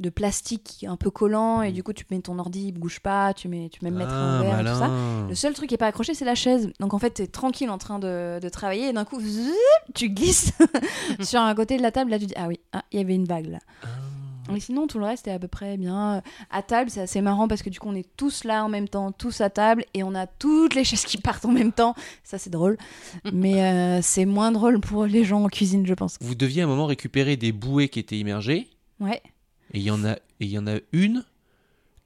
de 0.00 0.10
plastique 0.10 0.84
un 0.88 0.96
peu 0.96 1.10
collant, 1.10 1.62
et 1.62 1.72
du 1.72 1.82
coup, 1.82 1.92
tu 1.92 2.04
mets 2.10 2.20
ton 2.20 2.38
ordi, 2.38 2.68
il 2.68 2.72
bouge 2.72 3.00
pas, 3.00 3.34
tu 3.34 3.48
mets, 3.48 3.68
tu 3.68 3.84
même 3.84 3.94
mettre 3.94 4.12
ah, 4.12 4.38
un 4.38 4.42
verre 4.42 4.60
et 4.60 4.64
tout 4.64 4.78
ça. 4.78 4.90
Le 5.28 5.34
seul 5.34 5.54
truc 5.54 5.68
qui 5.68 5.74
est 5.74 5.78
pas 5.78 5.86
accroché, 5.86 6.14
c'est 6.14 6.24
la 6.24 6.34
chaise. 6.34 6.72
Donc 6.80 6.94
en 6.94 6.98
fait, 6.98 7.10
t'es 7.10 7.26
tranquille 7.26 7.70
en 7.70 7.78
train 7.78 7.98
de, 7.98 8.38
de 8.40 8.48
travailler, 8.48 8.88
et 8.88 8.92
d'un 8.92 9.04
coup, 9.04 9.20
tu 9.94 10.10
glisses 10.10 10.52
sur 11.20 11.40
un 11.40 11.54
côté 11.54 11.76
de 11.76 11.82
la 11.82 11.92
table. 11.92 12.10
Là, 12.10 12.18
tu 12.18 12.26
dis, 12.26 12.34
ah 12.36 12.48
oui, 12.48 12.60
ah, 12.72 12.82
il 12.92 12.98
y 12.98 13.02
avait 13.02 13.14
une 13.14 13.26
vague 13.26 13.46
là. 13.46 13.58
Ah. 13.82 13.86
Et 14.56 14.60
sinon, 14.60 14.86
tout 14.86 14.98
le 14.98 15.04
reste 15.04 15.28
est 15.28 15.32
à 15.32 15.38
peu 15.38 15.48
près 15.48 15.76
bien. 15.76 16.22
À 16.50 16.62
table, 16.62 16.90
c'est 16.90 17.00
assez 17.00 17.20
marrant 17.20 17.48
parce 17.48 17.62
que 17.62 17.70
du 17.70 17.78
coup, 17.78 17.88
on 17.88 17.94
est 17.94 18.08
tous 18.16 18.44
là 18.44 18.64
en 18.64 18.68
même 18.68 18.88
temps, 18.88 19.12
tous 19.12 19.40
à 19.40 19.50
table, 19.50 19.84
et 19.94 20.02
on 20.02 20.14
a 20.14 20.26
toutes 20.26 20.74
les 20.74 20.84
chaises 20.84 21.04
qui 21.04 21.18
partent 21.22 21.44
en 21.44 21.52
même 21.52 21.72
temps. 21.72 21.94
Ça, 22.24 22.38
c'est 22.38 22.50
drôle. 22.50 22.76
Mais 23.32 23.62
euh, 23.62 24.00
c'est 24.02 24.24
moins 24.24 24.52
drôle 24.52 24.80
pour 24.80 25.06
les 25.06 25.24
gens 25.24 25.44
en 25.44 25.48
cuisine, 25.48 25.86
je 25.86 25.94
pense. 25.94 26.16
Vous 26.20 26.34
deviez 26.34 26.62
à 26.62 26.64
un 26.64 26.68
moment 26.68 26.86
récupérer 26.86 27.36
des 27.36 27.52
bouées 27.52 27.88
qui 27.88 27.98
étaient 27.98 28.18
immergées. 28.18 28.68
Ouais. 28.98 29.22
Et 29.72 29.78
il 29.78 29.82
y 29.84 29.90
en 29.90 30.04
a, 30.04 30.12
et 30.12 30.20
il 30.40 30.48
y 30.50 30.58
en 30.58 30.66
a 30.66 30.76
une 30.92 31.24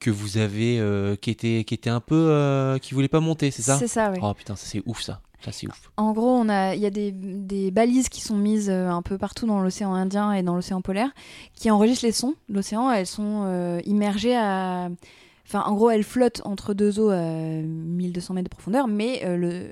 que 0.00 0.10
vous 0.10 0.36
avez, 0.36 0.78
euh, 0.78 1.16
qui 1.16 1.30
était, 1.30 1.64
qui 1.64 1.74
était 1.74 1.90
un 1.90 2.00
peu, 2.00 2.14
euh, 2.30 2.78
qui 2.78 2.94
voulait 2.94 3.08
pas 3.08 3.20
monter, 3.20 3.50
c'est 3.50 3.62
ça? 3.62 3.78
C'est 3.78 3.88
ça, 3.88 4.10
ouais. 4.10 4.18
Oh 4.22 4.34
putain, 4.34 4.54
ça 4.56 4.66
c'est 4.66 4.82
ouf 4.86 5.00
ça. 5.00 5.20
Ça 5.44 5.52
c'est 5.52 5.66
ouf. 5.66 5.90
En 5.96 6.12
gros, 6.12 6.30
on 6.30 6.48
a, 6.48 6.74
il 6.74 6.80
y 6.80 6.86
a 6.86 6.90
des, 6.90 7.12
des 7.12 7.70
balises 7.70 8.08
qui 8.08 8.20
sont 8.22 8.36
mises 8.36 8.70
euh, 8.70 8.88
un 8.88 9.02
peu 9.02 9.18
partout 9.18 9.46
dans 9.46 9.60
l'océan 9.60 9.92
Indien 9.94 10.32
et 10.32 10.42
dans 10.42 10.54
l'océan 10.54 10.80
polaire, 10.80 11.10
qui 11.54 11.70
enregistrent 11.70 12.06
les 12.06 12.12
sons 12.12 12.34
de 12.48 12.54
l'océan. 12.54 12.90
Elles 12.90 13.06
sont 13.06 13.44
euh, 13.44 13.78
immergées 13.84 14.36
à, 14.36 14.88
enfin, 15.46 15.62
en 15.62 15.74
gros, 15.74 15.90
elles 15.90 16.02
flottent 16.02 16.40
entre 16.44 16.72
deux 16.72 16.98
eaux 16.98 17.10
à 17.10 17.20
1200 17.20 18.34
mètres 18.34 18.50
de 18.50 18.54
profondeur, 18.54 18.88
mais 18.88 19.22
euh, 19.24 19.36
le, 19.36 19.68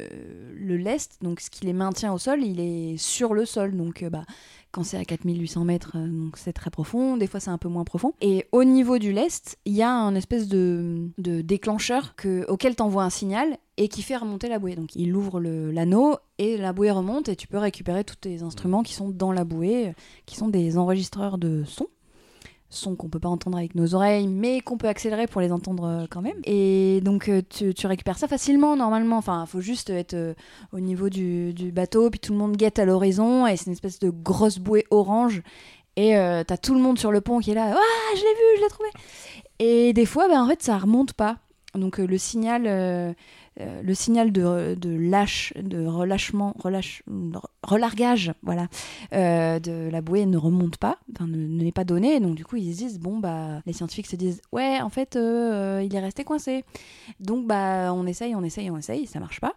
le 0.54 0.76
lest, 0.76 1.18
donc 1.22 1.40
ce 1.40 1.48
qui 1.50 1.64
les 1.64 1.72
maintient 1.72 2.12
au 2.12 2.18
sol, 2.18 2.42
il 2.42 2.60
est 2.60 2.96
sur 2.98 3.32
le 3.32 3.46
sol. 3.46 3.74
Donc, 3.74 4.02
euh, 4.02 4.10
bah, 4.10 4.24
quand 4.72 4.84
c'est 4.84 4.96
à 4.96 5.04
4800 5.04 5.64
mètres, 5.64 5.92
euh, 5.96 6.06
donc 6.06 6.36
c'est 6.38 6.52
très 6.52 6.70
profond. 6.70 7.16
Des 7.16 7.26
fois, 7.26 7.40
c'est 7.40 7.50
un 7.50 7.58
peu 7.58 7.68
moins 7.68 7.84
profond. 7.84 8.14
Et 8.20 8.46
au 8.52 8.64
niveau 8.64 8.98
du 8.98 9.12
lest, 9.12 9.58
il 9.66 9.74
y 9.74 9.82
a 9.82 9.90
un 9.90 10.14
espèce 10.14 10.48
de, 10.48 11.10
de 11.18 11.42
déclencheur 11.42 12.16
que, 12.16 12.44
auquel 12.48 12.74
tu 12.74 12.82
envoies 12.82 13.04
un 13.04 13.10
signal 13.10 13.58
et 13.76 13.88
qui 13.88 14.02
fait 14.02 14.16
remonter 14.16 14.48
la 14.48 14.58
bouée. 14.58 14.74
Donc, 14.74 14.96
il 14.96 15.14
ouvre 15.14 15.40
l'anneau 15.40 16.16
et 16.38 16.56
la 16.56 16.72
bouée 16.72 16.90
remonte 16.90 17.28
et 17.28 17.36
tu 17.36 17.46
peux 17.46 17.58
récupérer 17.58 18.02
tous 18.02 18.16
tes 18.16 18.42
instruments 18.42 18.82
qui 18.82 18.94
sont 18.94 19.10
dans 19.10 19.30
la 19.30 19.44
bouée, 19.44 19.88
euh, 19.88 19.92
qui 20.24 20.36
sont 20.36 20.48
des 20.48 20.78
enregistreurs 20.78 21.36
de 21.36 21.64
son. 21.64 21.86
Sons 22.72 22.96
qu'on 22.96 23.08
peut 23.08 23.18
pas 23.18 23.28
entendre 23.28 23.58
avec 23.58 23.74
nos 23.74 23.94
oreilles, 23.94 24.26
mais 24.26 24.60
qu'on 24.60 24.78
peut 24.78 24.88
accélérer 24.88 25.26
pour 25.26 25.40
les 25.40 25.52
entendre 25.52 25.84
euh, 25.84 26.06
quand 26.10 26.22
même. 26.22 26.36
Et 26.44 27.00
donc, 27.02 27.28
euh, 27.28 27.42
tu, 27.48 27.74
tu 27.74 27.86
récupères 27.86 28.18
ça 28.18 28.28
facilement, 28.28 28.76
normalement. 28.76 29.18
Enfin, 29.18 29.44
faut 29.46 29.60
juste 29.60 29.90
être 29.90 30.14
euh, 30.14 30.34
au 30.72 30.80
niveau 30.80 31.08
du, 31.08 31.52
du 31.52 31.70
bateau, 31.70 32.08
puis 32.08 32.18
tout 32.18 32.32
le 32.32 32.38
monde 32.38 32.56
guette 32.56 32.78
à 32.78 32.84
l'horizon, 32.84 33.46
et 33.46 33.56
c'est 33.56 33.66
une 33.66 33.72
espèce 33.72 33.98
de 33.98 34.10
grosse 34.10 34.58
bouée 34.58 34.86
orange. 34.90 35.42
Et 35.96 36.12
t'as 36.46 36.56
tout 36.56 36.72
le 36.72 36.80
monde 36.80 36.98
sur 36.98 37.12
le 37.12 37.20
pont 37.20 37.40
qui 37.40 37.50
est 37.50 37.54
là, 37.54 37.74
ah, 37.76 38.16
je 38.16 38.22
l'ai 38.22 38.34
vu, 38.34 38.56
je 38.56 38.62
l'ai 38.62 38.68
trouvé. 38.68 38.88
Et 39.58 39.92
des 39.92 40.06
fois, 40.06 40.26
bah, 40.26 40.42
en 40.42 40.48
fait, 40.48 40.62
ça 40.62 40.78
remonte 40.78 41.12
pas. 41.12 41.36
Donc 41.74 41.98
le 41.98 42.16
signal, 42.16 43.14
euh, 43.60 43.82
le 43.82 43.94
signal 43.94 44.32
de, 44.32 44.74
de 44.74 44.90
lâche, 44.90 45.52
de 45.56 45.84
relâchement, 45.84 46.54
relâche, 46.58 47.02
relargage, 47.62 48.32
voilà, 48.42 48.68
euh, 49.12 49.58
de 49.58 49.90
la 49.90 50.00
bouée 50.00 50.24
ne 50.24 50.38
remonte 50.38 50.78
pas, 50.78 50.98
ne 51.20 51.26
ne 51.26 51.62
n'est 51.62 51.72
pas 51.72 51.84
donné. 51.84 52.18
Donc 52.20 52.34
du 52.34 52.44
coup, 52.44 52.56
ils 52.56 52.72
se 52.72 52.78
disent 52.78 52.98
bon 52.98 53.18
bah, 53.18 53.60
les 53.66 53.72
scientifiques 53.72 54.06
se 54.06 54.16
disent 54.16 54.40
ouais, 54.52 54.80
en 54.80 54.88
fait, 54.88 55.16
euh, 55.16 55.82
il 55.84 55.94
est 55.94 56.00
resté 56.00 56.24
coincé. 56.24 56.64
Donc 57.20 57.46
bah, 57.46 57.92
on 57.94 58.06
essaye, 58.06 58.34
on 58.34 58.42
essaye, 58.42 58.70
on 58.70 58.78
essaye, 58.78 59.06
ça 59.06 59.20
marche 59.20 59.40
pas. 59.40 59.54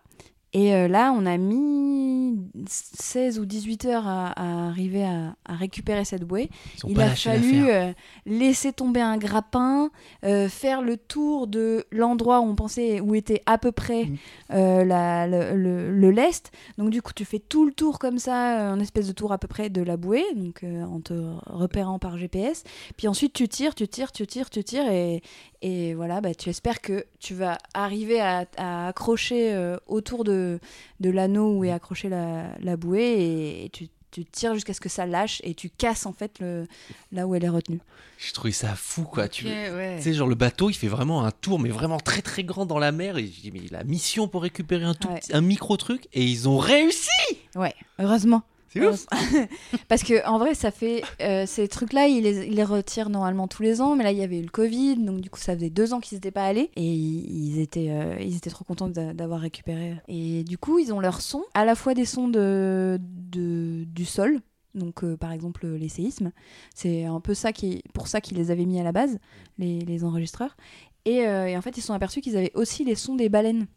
Et 0.57 0.73
euh, 0.73 0.87
là, 0.87 1.11
on 1.13 1.25
a 1.25 1.35
mis 1.37 2.39
16 2.65 3.39
ou 3.39 3.45
18 3.45 3.85
heures 3.85 4.07
à, 4.07 4.27
à 4.27 4.67
arriver 4.69 5.03
à, 5.03 5.35
à 5.43 5.55
récupérer 5.55 6.05
cette 6.05 6.23
bouée. 6.23 6.49
Il 6.87 6.95
a 7.01 7.09
fallu 7.31 7.67
euh, 7.69 7.91
laisser 8.25 8.71
tomber 8.71 9.01
un 9.01 9.17
grappin, 9.17 9.89
euh, 10.23 10.47
faire 10.47 10.81
le 10.81 10.95
tour 10.95 11.47
de 11.47 11.85
l'endroit 11.91 12.39
où 12.39 12.45
on 12.45 12.55
pensait 12.55 13.01
où 13.01 13.15
était 13.15 13.41
à 13.45 13.57
peu 13.57 13.73
près 13.73 14.05
Mm. 14.05 14.15
euh, 14.53 14.85
la- 14.85 15.27
le, 15.27 15.55
le- 15.57 15.91
le 15.91 16.11
lest. 16.11 16.51
Donc 16.77 16.89
du 16.89 17.01
coup, 17.01 17.11
tu 17.13 17.25
fais 17.25 17.39
tout 17.39 17.65
le 17.65 17.73
tour 17.73 17.99
comme 17.99 18.17
ça, 18.17 18.69
un 18.71 18.79
espèce 18.79 19.07
de 19.07 19.13
tour 19.13 19.33
à 19.33 19.37
peu 19.37 19.47
près 19.49 19.69
de 19.69 19.81
la 19.81 19.97
bouée, 19.97 20.23
donc 20.35 20.63
euh, 20.63 20.83
en 20.85 21.01
te 21.01 21.13
repérant 21.47 21.99
par 21.99 22.17
GPS. 22.17 22.63
Puis 22.95 23.09
ensuite, 23.09 23.33
tu 23.33 23.49
tires, 23.49 23.75
tu 23.75 23.87
tires, 23.89 24.13
tu 24.13 24.25
tires, 24.25 24.49
tu 24.49 24.63
tires, 24.63 24.89
et, 24.89 25.21
et 25.67 25.93
voilà, 25.95 26.21
bah, 26.21 26.33
tu 26.35 26.49
espères 26.49 26.79
que 26.81 27.05
tu 27.19 27.33
vas 27.33 27.57
arriver 27.73 28.19
à, 28.21 28.45
à 28.57 28.87
accrocher 28.89 29.53
euh, 29.53 29.77
autour 29.87 30.23
de, 30.23 30.59
de 30.99 31.09
l'anneau 31.09 31.57
où 31.57 31.63
est 31.63 31.71
accrochée 31.71 32.09
la, 32.09 32.49
la 32.59 32.77
bouée, 32.77 33.01
et, 33.17 33.65
et 33.65 33.69
tu 33.69 33.87
tu 34.11 34.23
tires 34.23 34.53
jusqu'à 34.53 34.73
ce 34.73 34.79
que 34.79 34.87
ça 34.87 35.05
lâche 35.05 35.41
et 35.43 35.53
tu 35.55 35.69
casses 35.69 36.05
en 36.05 36.13
fait 36.13 36.39
le, 36.39 36.67
là 37.11 37.27
où 37.27 37.35
elle 37.35 37.43
est 37.43 37.49
retenue. 37.49 37.81
Je 38.17 38.31
trouvais 38.31 38.53
ça 38.53 38.73
fou 38.73 39.03
quoi. 39.03 39.27
Tu, 39.27 39.45
ouais. 39.45 39.97
sais, 39.99 40.13
genre 40.13 40.29
le 40.29 40.35
bateau, 40.35 40.69
il 40.69 40.73
fait 40.73 40.87
vraiment 40.87 41.25
un 41.25 41.31
tour, 41.31 41.59
mais 41.59 41.67
vraiment 41.69 41.97
très 41.97 42.21
très 42.21 42.45
grand 42.45 42.65
dans 42.65 42.79
la 42.79 42.93
mer. 42.93 43.17
Et 43.17 43.25
je 43.27 43.41
dis, 43.41 43.51
mais 43.51 43.63
la 43.71 43.83
mission 43.83 44.29
pour 44.29 44.43
récupérer 44.43 44.85
un, 44.85 44.93
tout 44.93 45.09
Ouais. 45.09 45.19
petit- 45.19 45.35
un 45.35 45.41
micro 45.41 45.75
truc, 45.75 46.07
et 46.13 46.23
ils 46.23 46.47
ont 46.47 46.57
réussi 46.57 47.09
Ouais, 47.57 47.73
heureusement. 47.99 48.43
C'est 48.75 48.85
ouf 48.87 49.05
Parce 49.87 50.03
que 50.03 50.25
en 50.27 50.37
vrai, 50.37 50.53
ça 50.55 50.71
fait 50.71 51.03
euh, 51.21 51.45
ces 51.45 51.67
trucs-là, 51.67 52.07
ils 52.07 52.23
les, 52.23 52.47
ils 52.47 52.55
les 52.55 52.63
retirent 52.63 53.09
normalement 53.09 53.47
tous 53.47 53.63
les 53.63 53.81
ans, 53.81 53.95
mais 53.95 54.03
là 54.03 54.11
il 54.11 54.17
y 54.17 54.23
avait 54.23 54.39
eu 54.39 54.43
le 54.43 54.49
Covid, 54.49 54.97
donc 54.97 55.21
du 55.21 55.29
coup 55.29 55.39
ça 55.39 55.55
faisait 55.55 55.69
deux 55.69 55.93
ans 55.93 55.99
qu'ils 55.99 56.17
n'étaient 56.17 56.31
pas 56.31 56.45
allés 56.45 56.71
et 56.75 56.83
ils 56.93 57.59
étaient, 57.59 57.89
euh, 57.89 58.17
ils 58.19 58.35
étaient 58.37 58.49
trop 58.49 58.65
contents 58.65 58.89
d'a- 58.89 59.13
d'avoir 59.13 59.39
récupéré. 59.39 59.95
Et 60.07 60.43
du 60.43 60.57
coup, 60.57 60.79
ils 60.79 60.93
ont 60.93 60.99
leurs 60.99 61.21
sons, 61.21 61.43
à 61.53 61.65
la 61.65 61.75
fois 61.75 61.93
des 61.93 62.05
sons 62.05 62.27
de, 62.27 62.99
de- 63.01 63.83
du 63.85 64.05
sol. 64.05 64.41
Donc, 64.73 65.05
euh, 65.05 65.15
par 65.15 65.31
exemple, 65.31 65.65
les 65.67 65.87
séismes, 65.87 66.31
c'est 66.73 67.05
un 67.05 67.21
peu 67.21 67.33
ça 67.33 67.53
qui, 67.53 67.81
pour 67.93 68.09
ça 68.09 68.19
qu'ils 68.19 68.37
les 68.37 68.51
avaient 68.51 68.65
mis 68.65 68.77
à 68.79 68.83
la 68.83 68.91
base, 68.91 69.19
les, 69.57 69.79
les 69.79 70.03
enregistreurs. 70.03 70.57
Et, 71.05 71.25
euh, 71.27 71.47
et 71.47 71.55
en 71.55 71.61
fait, 71.61 71.77
ils 71.77 71.81
se 71.81 71.87
sont 71.87 71.93
aperçus 71.93 72.19
qu'ils 72.19 72.35
avaient 72.35 72.51
aussi 72.55 72.83
les 72.83 72.95
sons 72.95 73.15
des 73.15 73.29
baleines 73.29 73.67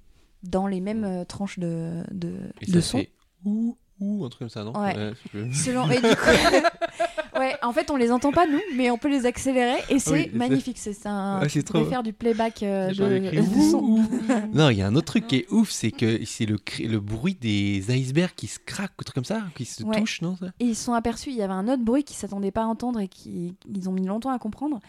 dans 0.42 0.66
les 0.66 0.80
mêmes 0.80 1.04
euh, 1.04 1.24
tranches 1.24 1.58
de, 1.60 2.02
de, 2.10 2.34
Et 2.62 2.66
de 2.66 2.80
ça 2.80 2.82
sons. 2.82 2.98
fait 2.98 3.12
ouh, 3.44 3.76
ouh, 4.00 4.24
un 4.24 4.28
truc 4.28 4.40
comme 4.40 4.48
ça, 4.48 4.64
non 4.64 4.72
Ouais. 4.80 5.12
Selon... 5.52 5.88
et 5.90 5.96
du 5.96 6.02
coup- 6.02 6.08
ouais, 7.38 7.54
en 7.62 7.72
fait, 7.72 7.90
on 7.90 7.96
les 7.96 8.10
entend 8.10 8.32
pas, 8.32 8.46
nous, 8.46 8.60
mais 8.76 8.90
on 8.90 8.98
peut 8.98 9.08
les 9.08 9.26
accélérer 9.26 9.78
et 9.90 9.98
c'est 9.98 10.10
Oui, 10.12 10.30
magnifique. 10.32 10.78
C'est 10.78 11.06
un. 11.06 11.40
Ouais, 11.40 11.48
c'est 11.48 11.62
trop- 11.62 11.84
faire 11.84 12.02
du 12.02 12.12
playback 12.12 12.62
euh, 12.62 12.88
de, 12.88 13.30
de 13.36 13.40
ouh, 13.40 13.70
son. 13.70 13.78
ouh. 13.78 14.04
Non, 14.52 14.70
il 14.70 14.78
y 14.78 14.82
a 14.82 14.86
un 14.86 14.94
autre 14.96 15.06
truc 15.06 15.26
qui 15.26 15.36
est 15.36 15.46
ouf, 15.50 15.70
c'est 15.70 15.90
que 15.90 16.24
c'est 16.24 16.46
le, 16.46 16.58
le 16.80 16.98
bruit 17.00 17.34
des 17.40 17.84
icebergs 17.94 18.34
qui 18.36 18.46
se 18.46 18.58
craquent, 18.58 18.92
un 18.98 19.02
truc 19.04 19.14
comme 19.14 19.24
ça, 19.24 19.42
qui 19.54 19.64
se 19.64 19.82
Ouais. 19.82 19.98
touchent, 20.00 20.22
non 20.22 20.36
ça? 20.36 20.46
Et 20.60 20.64
ils 20.66 20.74
se 20.76 20.84
sont 20.84 20.92
aperçus, 20.94 21.30
il 21.30 21.36
y 21.36 21.42
avait 21.42 21.52
un 21.52 21.68
autre 21.68 21.82
bruit 21.84 22.04
qu'ils 22.04 22.16
s'attendaient 22.16 22.50
pas 22.50 22.62
à 22.62 22.66
entendre 22.66 23.00
et 23.00 23.08
qu'ils 23.08 23.54
ils 23.72 23.88
ont 23.88 23.92
mis 23.92 24.04
longtemps 24.06 24.30
à 24.30 24.38
comprendre. 24.38 24.80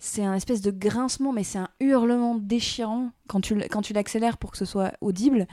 C'est 0.00 0.24
un 0.24 0.34
espèce 0.34 0.60
de 0.62 0.70
grincement, 0.70 1.32
mais 1.32 1.42
c'est 1.42 1.58
un 1.58 1.68
hurlement 1.80 2.36
déchirant 2.36 3.10
quand 3.26 3.40
tu, 3.40 3.54
l- 3.54 3.66
quand 3.68 3.82
tu 3.82 3.92
l'accélères 3.92 4.36
pour 4.38 4.52
que 4.52 4.56
ce 4.58 4.64
soit 4.64 4.92
audible. 5.00 5.48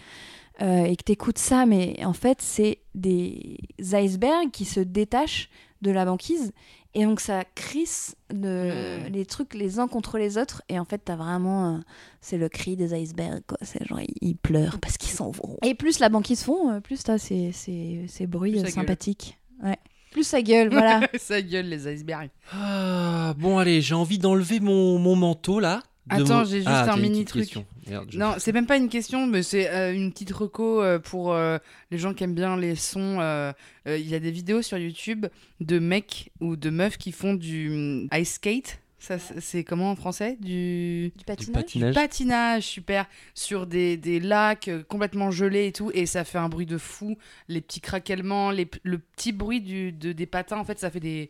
Euh, 0.61 0.85
et 0.85 0.95
que 0.95 1.03
tu 1.03 1.11
écoutes 1.11 1.37
ça, 1.37 1.65
mais 1.65 2.03
en 2.05 2.13
fait, 2.13 2.41
c'est 2.41 2.79
des 2.93 3.57
icebergs 3.79 4.51
qui 4.51 4.65
se 4.65 4.79
détachent 4.79 5.49
de 5.81 5.91
la 5.91 6.05
banquise 6.05 6.51
Et 6.97 7.03
donc 7.03 7.19
ça 7.19 7.43
crisse 7.55 8.15
de, 8.33 9.07
Mm. 9.09 9.11
les 9.13 9.25
trucs 9.25 9.53
les 9.53 9.79
uns 9.79 9.87
contre 9.89 10.17
les 10.17 10.37
autres. 10.37 10.61
Et 10.69 10.79
en 10.79 10.85
fait, 10.85 10.99
t'as 11.03 11.17
vraiment. 11.17 11.75
euh, 11.75 11.79
c'est 12.21 12.37
le 12.37 12.47
cri 12.47 12.75
des 12.77 12.93
icebergs, 12.97 13.43
quoi. 13.45 13.57
C'est 13.61 13.85
genre, 13.85 13.99
ils, 13.99 14.13
ils 14.29 14.35
pleurent 14.37 14.79
parce 14.79 14.97
qu'ils 14.97 15.11
s'en 15.11 15.29
vont. 15.29 15.57
Et 15.63 15.75
plus 15.75 15.99
la 15.99 16.07
banquise 16.09 16.43
fond, 16.43 16.71
euh, 16.71 16.79
plus 16.79 17.03
t'as 17.03 17.17
ces, 17.17 17.51
ces, 17.51 18.05
ces 18.07 18.25
bruits 18.27 18.61
Plus 18.61 18.71
sympathiques. 18.71 19.37
Ouais. 19.61 19.77
Plus 20.11 20.23
ça 20.23 20.41
gueule, 20.41 20.69
voilà. 20.69 21.01
Ça 21.19 21.41
gueule 21.41 21.67
les 21.67 21.93
icebergs. 21.93 22.29
Ah, 22.53 23.33
bon, 23.37 23.57
allez, 23.57 23.81
j'ai 23.81 23.95
envie 23.95 24.17
d'enlever 24.17 24.61
mon, 24.61 24.97
mon 24.97 25.17
manteau 25.17 25.59
là. 25.59 25.83
Attends, 26.09 26.39
mon- 26.39 26.43
j'ai 26.45 26.57
juste 26.57 26.67
Ah, 26.69 26.93
un 26.93 26.97
mini 26.97 27.25
truc. 27.25 27.43
question. 27.43 27.65
Merde, 27.87 28.09
je- 28.11 28.17
Non, 28.19 28.35
c'est 28.37 28.51
même 28.51 28.67
pas 28.67 28.77
une 28.77 28.89
question, 28.89 29.25
mais 29.25 29.41
c'est 29.43 29.69
euh, 29.71 29.93
une 29.93 30.11
petite 30.11 30.31
reco 30.31 30.81
euh, 30.81 30.99
pour 30.99 31.33
euh, 31.33 31.57
les 31.91 31.97
gens 31.97 32.13
qui 32.13 32.23
aiment 32.23 32.35
bien 32.35 32.57
les 32.57 32.75
sons. 32.75 33.19
euh, 33.19 33.51
euh, 33.87 33.97
Il 33.97 34.07
y 34.07 34.13
a 34.15 34.19
des 34.19 34.31
vidéos 34.31 34.61
sur 34.61 34.77
YouTube 34.77 35.25
de 35.61 35.79
mecs 35.79 36.31
ou 36.41 36.55
de 36.55 36.69
meufs 36.69 36.97
qui 36.97 37.11
font 37.11 37.33
du 37.33 37.69
hum, 37.71 38.07
ice 38.13 38.33
skate. 38.35 38.79
Ça, 38.97 39.17
c'est 39.19 39.63
comment 39.63 39.91
en 39.91 39.95
français? 39.95 40.35
Du 40.41 41.09
Du 41.09 41.11
Du 41.19 41.25
patinage. 41.25 41.63
patinage. 41.63 41.93
patinage, 41.95 42.63
super, 42.63 43.05
sur 43.35 43.67
des, 43.67 43.97
des 43.97 44.19
lacs 44.19 44.69
complètement 44.87 45.29
gelés 45.29 45.67
et 45.67 45.71
tout, 45.71 45.91
et 45.93 46.07
ça 46.07 46.23
fait 46.23 46.39
un 46.39 46.49
bruit 46.49 46.65
de 46.65 46.79
fou. 46.79 47.15
Les 47.47 47.61
petits 47.61 47.81
craquements, 47.81 48.49
les, 48.49 48.67
le 48.81 48.97
petit 48.97 49.31
bruit 49.31 49.61
du, 49.61 49.91
de, 49.91 50.11
des 50.11 50.25
patins, 50.25 50.57
en 50.57 50.63
fait, 50.63 50.79
ça 50.79 50.89
fait 50.89 50.99
des. 50.99 51.29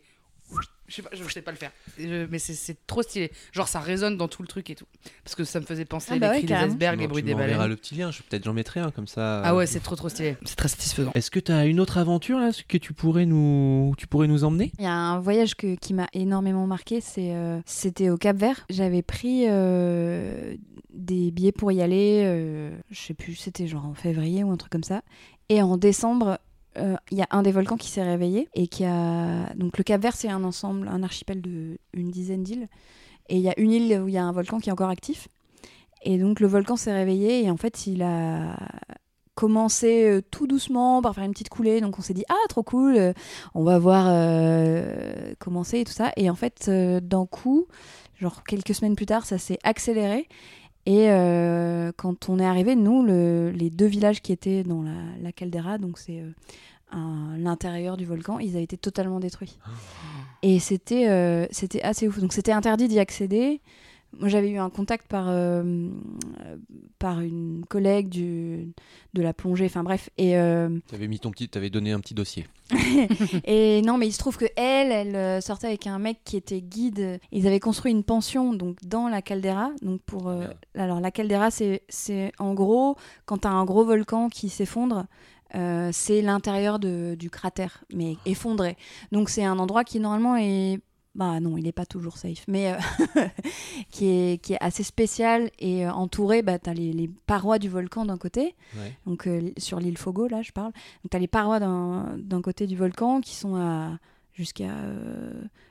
Je 0.88 0.94
sais 0.94 1.02
pas, 1.02 1.08
je 1.12 1.24
sais 1.28 1.42
pas 1.42 1.50
le 1.50 1.56
faire, 1.56 1.72
Je- 1.98 2.26
mais 2.30 2.38
c'est- 2.38 2.76
trop 2.86 3.02
stylé. 3.02 3.32
Genre, 3.50 3.66
ça 3.66 3.80
résonne 3.80 4.16
dans 4.16 4.28
tout 4.28 4.42
le 4.42 4.46
truc 4.46 4.70
et 4.70 4.76
tout. 4.76 4.84
Parce 5.24 5.34
que 5.34 5.42
ça 5.42 5.58
me 5.58 5.66
faisait 5.66 5.84
penser 5.84 6.12
Ah 6.12 6.18
bah 6.20 6.28
les 6.28 6.34
ouais, 6.36 6.42
des 6.46 6.54
Non, 6.54 6.92
les 6.96 7.08
bruits 7.08 7.24
des 7.24 7.34
baleines. 7.34 7.66
le 7.68 7.74
petit 7.74 7.96
lien, 7.96 8.12
je- 8.12 8.22
peut-être 8.22 8.44
j'en 8.44 8.52
mettrai 8.52 8.78
un 8.78 8.92
comme 8.92 9.08
ça. 9.08 9.42
Ah 9.42 9.56
ouais, 9.56 9.66
c'est 9.66 9.80
trop 9.80 9.96
trop 9.96 10.08
stylé. 10.08 10.36
C'est 10.44 10.54
très 10.54 10.68
satisfaisant. 10.68 11.10
Est-ce 11.16 11.32
que 11.32 11.40
tu 11.40 11.50
as 11.50 11.64
une 11.66 11.80
autre 11.80 11.98
aventure 11.98 12.38
là 12.38 12.50
que 12.68 12.78
tu 12.78 12.92
pourrais 12.92 13.26
nous, 13.26 13.94
tu 13.98 14.06
pourrais 14.06 14.28
nous 14.28 14.44
emmener? 14.44 14.70
Il 14.78 14.84
y 14.84 14.86
a 14.86 14.92
un 14.94 15.18
voyage 15.18 15.56
que- 15.56 15.74
qui 15.74 15.92
m'a 15.92 16.06
énormément 16.12 16.68
marqué, 16.68 17.00
c'est, 17.00 17.34
euh, 17.34 17.58
c'était 17.66 18.08
au 18.08 18.16
Cap 18.16 18.36
Vert. 18.36 18.64
J'avais 18.70 19.02
pris 19.02 19.46
euh, 19.48 20.54
des 20.94 21.32
billets 21.32 21.50
pour 21.52 21.72
y 21.72 21.82
aller, 21.82 22.22
euh, 22.24 22.70
je 22.92 23.00
sais 23.00 23.14
plus, 23.14 23.34
c'était 23.34 23.66
genre 23.66 23.86
en 23.86 23.94
février 23.94 24.44
ou 24.44 24.52
un 24.52 24.56
truc 24.56 24.70
comme 24.70 24.84
ça. 24.84 25.02
Et 25.48 25.62
en 25.62 25.76
décembre, 25.76 26.38
euh, 26.76 26.96
il 27.10 27.18
y 27.18 27.22
a 27.22 27.26
un 27.30 27.42
des 27.42 27.52
volcans 27.52 27.76
qui 27.76 27.88
s'est 27.88 28.02
réveillé 28.02 28.48
et 28.54 28.66
qui 28.66 28.84
a. 28.84 29.52
Donc 29.54 29.78
le 29.78 29.84
Cap 29.84 30.00
Vert, 30.00 30.16
c'est 30.16 30.28
un 30.28 30.44
ensemble, 30.44 30.88
un 30.88 31.02
archipel 31.02 31.40
de 31.40 31.78
une 31.92 32.10
dizaine 32.10 32.42
d'îles. 32.42 32.68
Et 33.28 33.36
il 33.36 33.42
y 33.42 33.48
a 33.48 33.58
une 33.58 33.72
île 33.72 34.00
où 34.00 34.08
il 34.08 34.14
y 34.14 34.18
a 34.18 34.24
un 34.24 34.32
volcan 34.32 34.58
qui 34.58 34.68
est 34.68 34.72
encore 34.72 34.90
actif. 34.90 35.28
Et 36.02 36.18
donc 36.18 36.40
le 36.40 36.46
volcan 36.46 36.76
s'est 36.76 36.92
réveillé 36.92 37.44
et 37.44 37.50
en 37.50 37.56
fait 37.56 37.86
il 37.86 38.02
a 38.02 38.56
commencé 39.36 40.08
euh, 40.08 40.22
tout 40.30 40.46
doucement 40.46 41.02
par 41.02 41.14
faire 41.14 41.24
une 41.24 41.32
petite 41.32 41.50
coulée. 41.50 41.80
Donc 41.80 41.98
on 41.98 42.02
s'est 42.02 42.14
dit 42.14 42.24
ah 42.28 42.48
trop 42.48 42.64
cool, 42.64 42.96
euh, 42.96 43.12
on 43.54 43.62
va 43.62 43.78
voir 43.78 44.06
euh, 44.08 45.34
comment 45.38 45.62
c'est 45.62 45.82
et 45.82 45.84
tout 45.84 45.92
ça. 45.92 46.10
Et 46.16 46.28
en 46.28 46.34
fait 46.34 46.66
euh, 46.68 46.98
d'un 47.00 47.26
coup, 47.26 47.66
genre 48.20 48.42
quelques 48.42 48.74
semaines 48.74 48.96
plus 48.96 49.06
tard, 49.06 49.24
ça 49.24 49.38
s'est 49.38 49.58
accéléré. 49.62 50.28
Et 50.86 51.10
euh, 51.10 51.90
quand 51.96 52.28
on 52.28 52.38
est 52.38 52.44
arrivé, 52.46 52.76
nous, 52.76 53.02
le- 53.04 53.50
les 53.50 53.70
deux 53.70 53.86
villages 53.86 54.22
qui 54.22 54.32
étaient 54.32 54.62
dans 54.62 54.82
la, 54.82 54.92
la 55.20 55.32
caldeira, 55.32 55.78
donc 55.78 55.98
c'est 55.98 56.20
euh, 56.20 56.30
l'intérieur 57.38 57.96
du 57.96 58.04
volcan, 58.04 58.38
ils 58.38 58.54
avaient 58.54 58.62
été 58.64 58.76
totalement 58.76 59.18
détruits. 59.18 59.58
Et 60.42 60.58
c'était 60.60 61.08
euh, 61.08 61.46
c'était 61.50 61.82
assez 61.82 62.06
ouf. 62.06 62.20
Donc 62.20 62.32
c'était 62.32 62.52
interdit 62.52 62.86
d'y 62.88 63.00
accéder. 63.00 63.60
Moi, 64.18 64.28
j'avais 64.28 64.50
eu 64.50 64.58
un 64.58 64.70
contact 64.70 65.06
par, 65.08 65.26
euh, 65.28 65.88
par 66.98 67.20
une 67.20 67.64
collègue 67.68 68.08
du, 68.08 68.72
de 69.14 69.22
la 69.22 69.32
plongée, 69.34 69.66
enfin 69.66 69.82
bref. 69.84 70.10
Et, 70.18 70.36
euh, 70.38 70.78
Tu 70.88 70.94
avais 70.94 71.08
mis 71.08 71.18
ton 71.20 71.30
petit, 71.30 71.50
avais 71.54 71.70
donné 71.70 71.92
un 71.92 72.00
petit 72.00 72.14
dossier. 72.14 72.46
et 73.44 73.82
non, 73.82 73.98
mais 73.98 74.06
il 74.08 74.12
se 74.12 74.18
trouve 74.18 74.36
que 74.36 74.46
elle, 74.56 74.90
elle 74.92 75.16
euh, 75.16 75.40
sortait 75.40 75.66
avec 75.68 75.86
un 75.86 75.98
mec 75.98 76.18
qui 76.24 76.36
était 76.36 76.60
guide. 76.60 77.20
Ils 77.32 77.46
avaient 77.46 77.60
construit 77.60 77.92
une 77.92 78.04
pension 78.04 78.52
donc 78.54 78.78
dans 78.84 79.08
la 79.08 79.22
caldeira. 79.22 79.70
Donc 79.82 80.00
pour 80.02 80.28
euh, 80.28 80.46
alors 80.74 81.00
la 81.00 81.10
caldeira, 81.10 81.50
c'est 81.50 81.82
c'est 81.88 82.32
en 82.38 82.54
gros 82.54 82.96
quand 83.24 83.38
t'as 83.38 83.50
un 83.50 83.64
gros 83.64 83.84
volcan 83.84 84.28
qui 84.28 84.48
s'effondre. 84.48 85.06
euh, 85.54 85.90
c'est 85.92 86.22
l'intérieur 86.22 86.78
de- 86.80 87.14
du 87.16 87.30
cratère, 87.30 87.84
mais 87.94 88.16
effondré. 88.26 88.76
Donc 89.12 89.28
c'est 89.30 89.44
un 89.44 89.58
endroit 89.60 89.84
qui 89.84 90.00
normalement 90.00 90.36
est, 90.36 90.80
bah 91.16 91.40
non, 91.40 91.56
il 91.56 91.64
n'est 91.64 91.72
pas 91.72 91.86
toujours 91.86 92.18
safe, 92.18 92.44
mais 92.46 92.72
euh, 92.72 92.76
qui 93.90 94.06
est 94.06 94.42
qui 94.42 94.52
est 94.52 94.58
assez 94.60 94.82
spécial 94.82 95.50
et 95.58 95.86
euh, 95.86 95.92
entouré. 95.92 96.42
Bah 96.42 96.58
t'as 96.58 96.74
les, 96.74 96.92
les 96.92 97.08
parois 97.26 97.58
du 97.58 97.68
volcan 97.68 98.04
d'un 98.04 98.18
côté, 98.18 98.54
Ouais. 98.76 98.92
donc 99.06 99.26
euh, 99.26 99.50
sur 99.56 99.80
l'île 99.80 99.98
Fogo, 99.98 100.28
là, 100.28 100.42
je 100.42 100.52
parle. 100.52 100.72
Donc, 101.02 101.10
tu 101.10 101.16
as 101.16 101.20
les 101.20 101.26
parois 101.26 101.58
d'un 101.58 102.42
côté 102.42 102.66
du 102.66 102.76
volcan 102.76 103.20
qui 103.20 103.34
sont 103.34 103.56
à 103.56 103.98
jusqu'à 104.34 104.68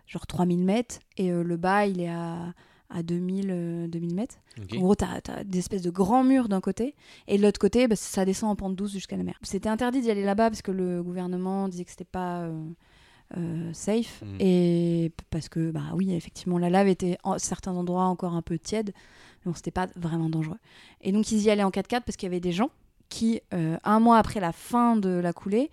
genre 0.08 0.26
3000 0.28 0.64
mètres 0.64 1.00
et 1.18 1.30
le 1.30 1.58
bas, 1.58 1.86
il 1.86 2.02
est 2.02 2.10
à, 2.10 2.54
à 2.90 3.04
2000, 3.04 3.48
euh, 3.52 3.88
2000 3.88 4.16
mètres. 4.16 4.36
Ok. 4.60 4.74
En 4.78 4.82
gros, 4.82 4.96
tu 4.96 5.06
as, 5.06 5.44
des 5.44 5.60
espèces 5.60 5.84
de 5.84 5.92
grands 5.92 6.24
murs 6.24 6.50
d'un 6.50 6.62
côté 6.62 6.96
et 7.28 7.38
de 7.38 7.44
l'autre 7.44 7.60
côté, 7.60 7.88
bah, 7.88 7.96
ça 7.96 8.26
descend 8.26 8.50
en 8.50 8.56
pente 8.56 8.76
douce 8.76 8.92
jusqu'à 8.92 9.18
la 9.18 9.24
mer. 9.24 9.38
C'était 9.44 9.70
interdit 9.70 10.02
d'y 10.02 10.10
aller 10.10 10.24
là-bas 10.24 10.50
parce 10.50 10.64
que 10.64 10.72
le 10.72 11.04
gouvernement 11.04 11.68
disait 11.68 11.84
que 11.86 11.92
c'était 11.92 12.04
pas. 12.06 12.50
Euh, 13.38 13.72
safe 13.74 14.22
Mm. 14.24 14.38
et 14.40 15.12
parce 15.32 15.50
que 15.50 15.72
bah 15.72 15.82
oui 15.96 16.14
effectivement 16.14 16.58
la 16.60 16.70
lave 16.70 16.88
était 16.88 17.18
en 17.24 17.38
certains 17.40 17.74
endroits 17.76 18.04
encore 18.06 18.34
un 18.36 18.42
peu 18.44 18.58
tiède 18.60 18.94
mais 19.46 19.52
bon 19.52 19.56
c'était 19.56 19.72
pas 19.72 19.88
vraiment 19.96 20.30
dangereux 20.30 20.58
et 21.02 21.12
donc 21.12 21.32
ils 21.32 21.42
y 21.42 21.50
allaient 21.50 21.64
en 21.64 21.72
4x4 21.72 22.02
parce 22.04 22.18
qu'il 22.18 22.28
y 22.28 22.32
avait 22.32 22.40
des 22.40 22.52
gens 22.52 22.70
qui, 23.10 23.42
euh, 23.54 23.78
un 23.84 24.00
mois 24.00 24.18
après 24.18 24.40
la 24.40 24.52
fin 24.52 24.96
de 24.96 25.10
la 25.10 25.32
coulée, 25.32 25.70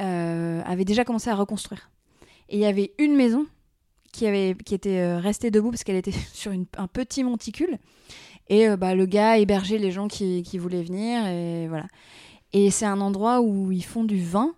euh, 0.00 0.60
avaient 0.64 0.84
déjà 0.84 1.04
commencé 1.04 1.30
à 1.30 1.36
reconstruire. 1.36 1.88
Et 2.48 2.56
il 2.56 2.60
y 2.60 2.64
avait 2.66 2.92
une 2.98 3.14
maison 3.14 3.46
qui, 4.12 4.26
avait, 4.26 4.56
qui 4.64 4.74
était 4.74 4.98
euh, 4.98 5.18
restée 5.20 5.50
debout 5.52 5.70
parce 5.70 5.84
qu'elle 5.84 5.96
était 5.96 6.10
sur 6.32 6.50
une- 6.52 6.66
un 6.76 6.88
petit 6.88 7.22
monticule. 7.24 7.78
Et 8.48 8.68
bah, 8.76 8.94
le 8.96 9.06
gars 9.06 9.38
hébergeait 9.38 9.78
les 9.78 9.92
gens 9.92 10.08
qui, 10.08 10.42
qui 10.42 10.58
voulaient 10.58 10.82
venir. 10.82 11.24
Et 11.26 11.68
voilà. 11.68 11.86
Et 12.52 12.70
c'est 12.70 12.86
un 12.86 13.00
endroit 13.00 13.40
où 13.40 13.70
ils 13.70 13.84
font 13.84 14.02
du 14.04 14.20
vin. 14.20 14.52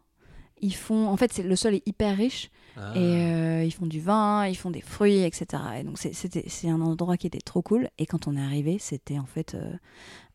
Ils 0.65 0.75
font, 0.75 1.09
en 1.09 1.17
fait, 1.19 1.31
c'est, 1.33 1.43
le 1.43 1.57
sol 1.57 1.75
est 1.75 1.87
hyper 1.87 2.17
riche. 2.17 2.51
Ah. 2.77 2.93
Et 2.97 2.99
euh, 2.99 3.65
ils 3.65 3.71
font 3.71 3.87
du 3.87 4.01
vin, 4.01 4.47
ils 4.49 4.57
font 4.57 4.71
des 4.71 4.81
fruits, 4.81 5.23
etc. 5.23 5.47
Et 5.79 5.85
donc 5.85 5.97
c'est, 5.99 6.69
un 6.69 6.81
endroit 6.81 7.17
qui 7.17 7.27
était 7.29 7.39
trop 7.39 7.63
cool. 7.63 7.89
Et 7.99 8.07
quand 8.07 8.27
on 8.27 8.37
est 8.37 8.41
arrivé, 8.43 8.79
c'était 8.81 9.19
en 9.19 9.27
fait 9.27 9.55
euh, 9.55 9.73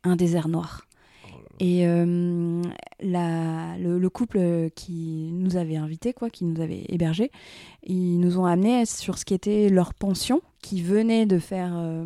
un 0.03 0.15
désert 0.15 0.47
noir. 0.47 0.85
Oh. 1.25 1.35
Et 1.59 1.85
euh, 1.85 2.61
la- 3.01 3.77
le, 3.77 3.99
le 3.99 4.09
couple 4.09 4.69
qui 4.75 5.31
nous 5.33 5.57
avait 5.57 5.75
invités, 5.75 6.13
quoi, 6.13 6.29
qui 6.29 6.45
nous 6.45 6.61
avait 6.61 6.85
hébergés, 6.87 7.31
ils 7.83 8.19
nous 8.19 8.37
ont 8.39 8.45
amenés 8.45 8.85
sur 8.85 9.17
ce 9.17 9.25
qui 9.25 9.33
était 9.33 9.67
leur 9.67 9.93
pension, 9.93 10.41
qui 10.61 10.81
venait 10.81 11.25
de 11.25 11.39
faire, 11.39 11.73
euh, 11.75 12.05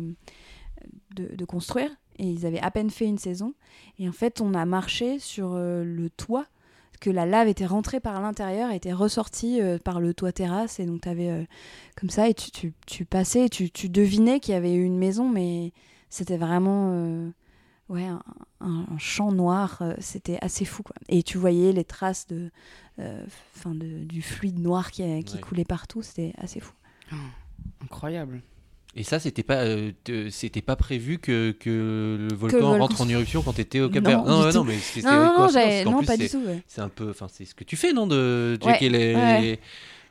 de, 1.14 1.36
de 1.36 1.44
construire. 1.44 1.90
Et 2.18 2.24
ils 2.26 2.44
avaient 2.46 2.60
à 2.60 2.70
peine 2.72 2.90
fait 2.90 3.06
une 3.06 3.18
saison. 3.18 3.54
Et 4.00 4.08
en 4.08 4.12
fait, 4.12 4.40
on 4.40 4.54
a 4.54 4.64
marché 4.64 5.18
sur 5.20 5.52
euh, 5.54 5.84
le 5.84 6.10
toit, 6.10 6.46
que 7.04 7.10
la 7.10 7.26
lave 7.26 7.48
était 7.48 7.66
rentrée 7.66 8.00
par 8.00 8.20
l'intérieur, 8.22 8.70
était 8.70 8.92
ressortie 8.94 9.60
euh, 9.60 9.78
par 9.78 10.00
le 10.00 10.14
toit 10.14 10.32
terrasse. 10.32 10.80
Et 10.80 10.86
donc, 10.86 11.02
tu 11.02 11.08
avais 11.08 11.46
comme 11.96 12.08
ça, 12.10 12.28
et 12.28 12.34
tu, 12.34 12.50
tu, 12.50 12.72
tu 12.86 13.04
passais, 13.04 13.46
et 13.46 13.48
tu, 13.50 13.70
tu 13.70 13.88
devinais 13.88 14.40
qu'il 14.40 14.54
y 14.54 14.56
avait 14.56 14.74
une 14.74 14.96
maison, 14.96 15.28
mais 15.28 15.72
c'était 16.08 16.38
vraiment. 16.38 16.90
euh, 16.92 17.30
ouais, 17.90 18.06
un, 18.06 18.22
un- 18.60 18.86
un 18.90 18.98
champ 18.98 19.32
noir, 19.32 19.78
euh, 19.82 19.94
c'était 19.98 20.38
assez 20.40 20.64
fou. 20.64 20.82
Quoi. 20.82 20.94
Et 21.08 21.22
tu 21.22 21.36
voyais 21.36 21.72
les 21.72 21.84
traces 21.84 22.26
de, 22.26 22.50
euh, 23.00 23.24
'fin 23.52 23.74
de, 23.74 24.04
du 24.04 24.22
fluide 24.22 24.58
noir 24.58 24.90
qui, 24.90 25.02
qui 25.24 25.34
Ouais. 25.36 25.40
coulait 25.42 25.64
partout, 25.66 26.00
c'était 26.02 26.32
assez 26.38 26.60
fou. 26.60 26.72
Incroyable. 27.82 28.40
Et 28.96 29.02
ça, 29.02 29.18
c'était 29.18 29.42
pas, 29.42 29.64
euh, 29.64 29.90
c'était 30.30 30.62
pas 30.62 30.76
prévu 30.76 31.18
que, 31.18 31.50
que 31.58 32.16
le 32.30 32.34
volcan 32.36 32.56
le 32.58 32.62
volcan 32.62 32.78
rentre 32.78 33.00
en 33.00 33.08
éruption 33.08 33.42
quand 33.42 33.54
t'étais 33.54 33.80
au 33.80 33.88
Cap 33.88 34.04
Non, 34.04 34.10
Vert. 34.10 34.24
Non, 34.24 34.42
ouais, 34.44 34.50
tout. 34.52 34.58
non, 34.58 34.64
mais 34.64 34.78
c'était 34.78 35.06
Non, 35.08 35.12
non, 35.16 35.48
non, 35.84 35.90
non 35.90 36.02
pas 36.04 36.16
du 36.16 36.28
tout. 36.28 36.42
ouais. 36.46 36.62
C'est 36.68 36.80
un 36.80 36.88
peu, 36.88 37.10
enfin, 37.10 37.26
c'est 37.30 37.44
ce 37.44 37.54
que 37.56 37.64
tu 37.64 37.76
fais, 37.76 37.92
non, 37.92 38.06
de 38.06 38.56
checker 38.62 38.88
les, 38.90 39.14
ouais. 39.16 39.58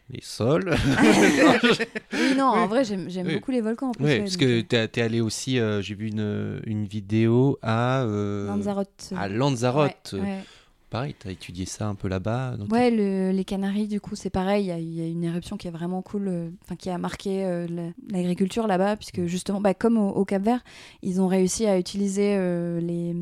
les 0.10 0.22
sols. 0.22 0.76
Oui, 2.14 2.36
non, 2.38 2.46
en 2.46 2.68
vrai, 2.68 2.84
j'aime 2.84 3.08
Oui. 3.08 3.36
beaucoup 3.36 3.52
les 3.52 3.62
volcans. 3.62 3.90
En 3.90 3.92
plus, 3.94 4.04
Ouais, 4.04 4.12
ouais, 4.12 4.20
parce 4.20 4.32
donc, 4.38 4.42
que 4.42 4.60
euh, 4.60 4.64
t'es 4.64 4.88
t'es 4.88 5.02
allé 5.02 5.22
aussi, 5.22 5.60
euh, 5.60 5.82
j'ai 5.82 5.96
vu 5.96 6.08
une, 6.10 6.62
une 6.66 6.86
vidéo 6.86 7.58
à 7.62 8.02
euh, 8.04 8.48
Lanzarote. 8.48 9.10
à 9.18 9.28
Lanzarote. 9.30 10.12
Ouais, 10.14 10.20
ouais. 10.20 10.40
Pareil, 10.94 11.16
t'as 11.18 11.32
étudié 11.32 11.66
ça 11.66 11.88
un 11.88 11.96
peu 11.96 12.08
là-bas. 12.08 12.56
Ouais, 12.70 12.92
le- 12.92 13.32
les 13.32 13.44
Canaries, 13.44 13.88
du 13.88 14.00
coup, 14.00 14.16
c'est 14.16 14.30
pareil. 14.30 14.66
Il 14.66 14.68
y 14.68 14.72
a- 14.72 14.78
il 14.78 14.94
y, 14.94 15.02
a 15.02 15.08
une 15.08 15.24
éruption 15.24 15.58
qui 15.58 15.68
est 15.68 15.72
vraiment 15.72 16.04
cool, 16.04 16.28
euh, 16.28 16.50
qui 16.78 16.92
a 16.92 17.00
marqué 17.00 17.44
euh, 17.44 17.66
la- 17.68 17.90
l'agriculture 18.16 18.68
là-bas, 18.68 18.96
puisque 18.96 19.26
justement, 19.26 19.60
bah, 19.60 19.74
comme 19.74 19.98
au, 19.98 20.10
au 20.10 20.24
Cap-Vert, 20.24 20.64
ils 21.02 21.20
ont 21.20 21.26
réussi 21.28 21.66
à 21.66 21.80
utiliser 21.80 22.36
euh, 22.38 22.80
les, 22.80 23.16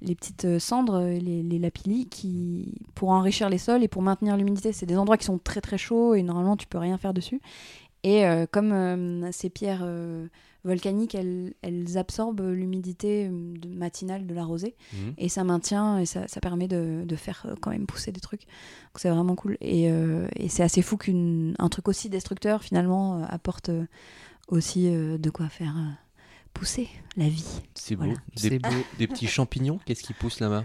les 0.00 0.14
petites 0.14 0.58
cendres, 0.58 1.02
les, 1.02 1.42
les 1.42 1.58
lapillis, 1.58 2.06
qui, 2.06 2.72
pour 2.94 3.10
enrichir 3.10 3.50
les 3.50 3.58
sols 3.58 3.82
et 3.82 3.88
pour 3.88 4.00
maintenir 4.00 4.34
l'humidité. 4.38 4.72
C'est 4.72 4.86
des 4.86 4.96
endroits 4.96 5.18
qui 5.18 5.26
sont 5.26 5.36
très 5.38 5.60
très 5.60 5.76
chauds 5.76 6.14
et 6.14 6.22
normalement 6.22 6.56
tu 6.56 6.66
peux 6.66 6.78
rien 6.78 6.96
faire 6.96 7.12
dessus. 7.12 7.42
Et 8.04 8.22
comme 8.52 9.28
ces 9.32 9.50
pierres 9.50 9.84
volcaniques, 10.68 11.14
elles, 11.16 11.54
elles 11.62 11.98
absorbent 11.98 12.50
l'humidité 12.52 13.26
euh, 13.26 13.54
de- 13.58 13.68
matinale 13.68 14.26
de 14.26 14.34
la 14.34 14.44
rosée 14.44 14.76
Mhm. 14.92 15.14
et 15.18 15.28
ça 15.28 15.42
maintient 15.42 15.98
et 15.98 16.06
ça, 16.06 16.28
ça 16.28 16.40
permet 16.40 16.68
de, 16.68 17.02
de 17.04 17.16
faire 17.16 17.42
euh, 17.46 17.54
quand 17.60 17.70
même 17.70 17.86
pousser 17.86 18.12
des 18.12 18.20
trucs. 18.20 18.42
Donc 18.42 18.98
c'est 18.98 19.10
vraiment 19.10 19.34
cool. 19.34 19.56
Et, 19.60 19.90
euh, 19.90 20.28
et 20.36 20.48
c'est 20.48 20.62
assez 20.62 20.82
fou 20.82 20.96
qu'un 20.96 21.68
truc 21.68 21.88
aussi 21.88 22.08
destructeur 22.08 22.62
finalement 22.62 23.24
apporte 23.24 23.70
aussi 24.48 24.86
euh, 24.88 25.18
de 25.18 25.30
quoi 25.30 25.48
faire 25.48 25.74
pousser 26.54 26.88
la 27.16 27.28
vie. 27.28 27.44
C'est 27.74 27.94
beau. 27.96 28.04
Voilà. 28.04 28.18
Des, 28.36 28.48
C'est 28.48 28.58
beau. 28.58 28.68
des 28.98 29.06
petits 29.06 29.26
champignons, 29.28 29.78
qu'est-ce 29.84 30.02
qui 30.02 30.12
pousse 30.14 30.40
là-bas? 30.40 30.64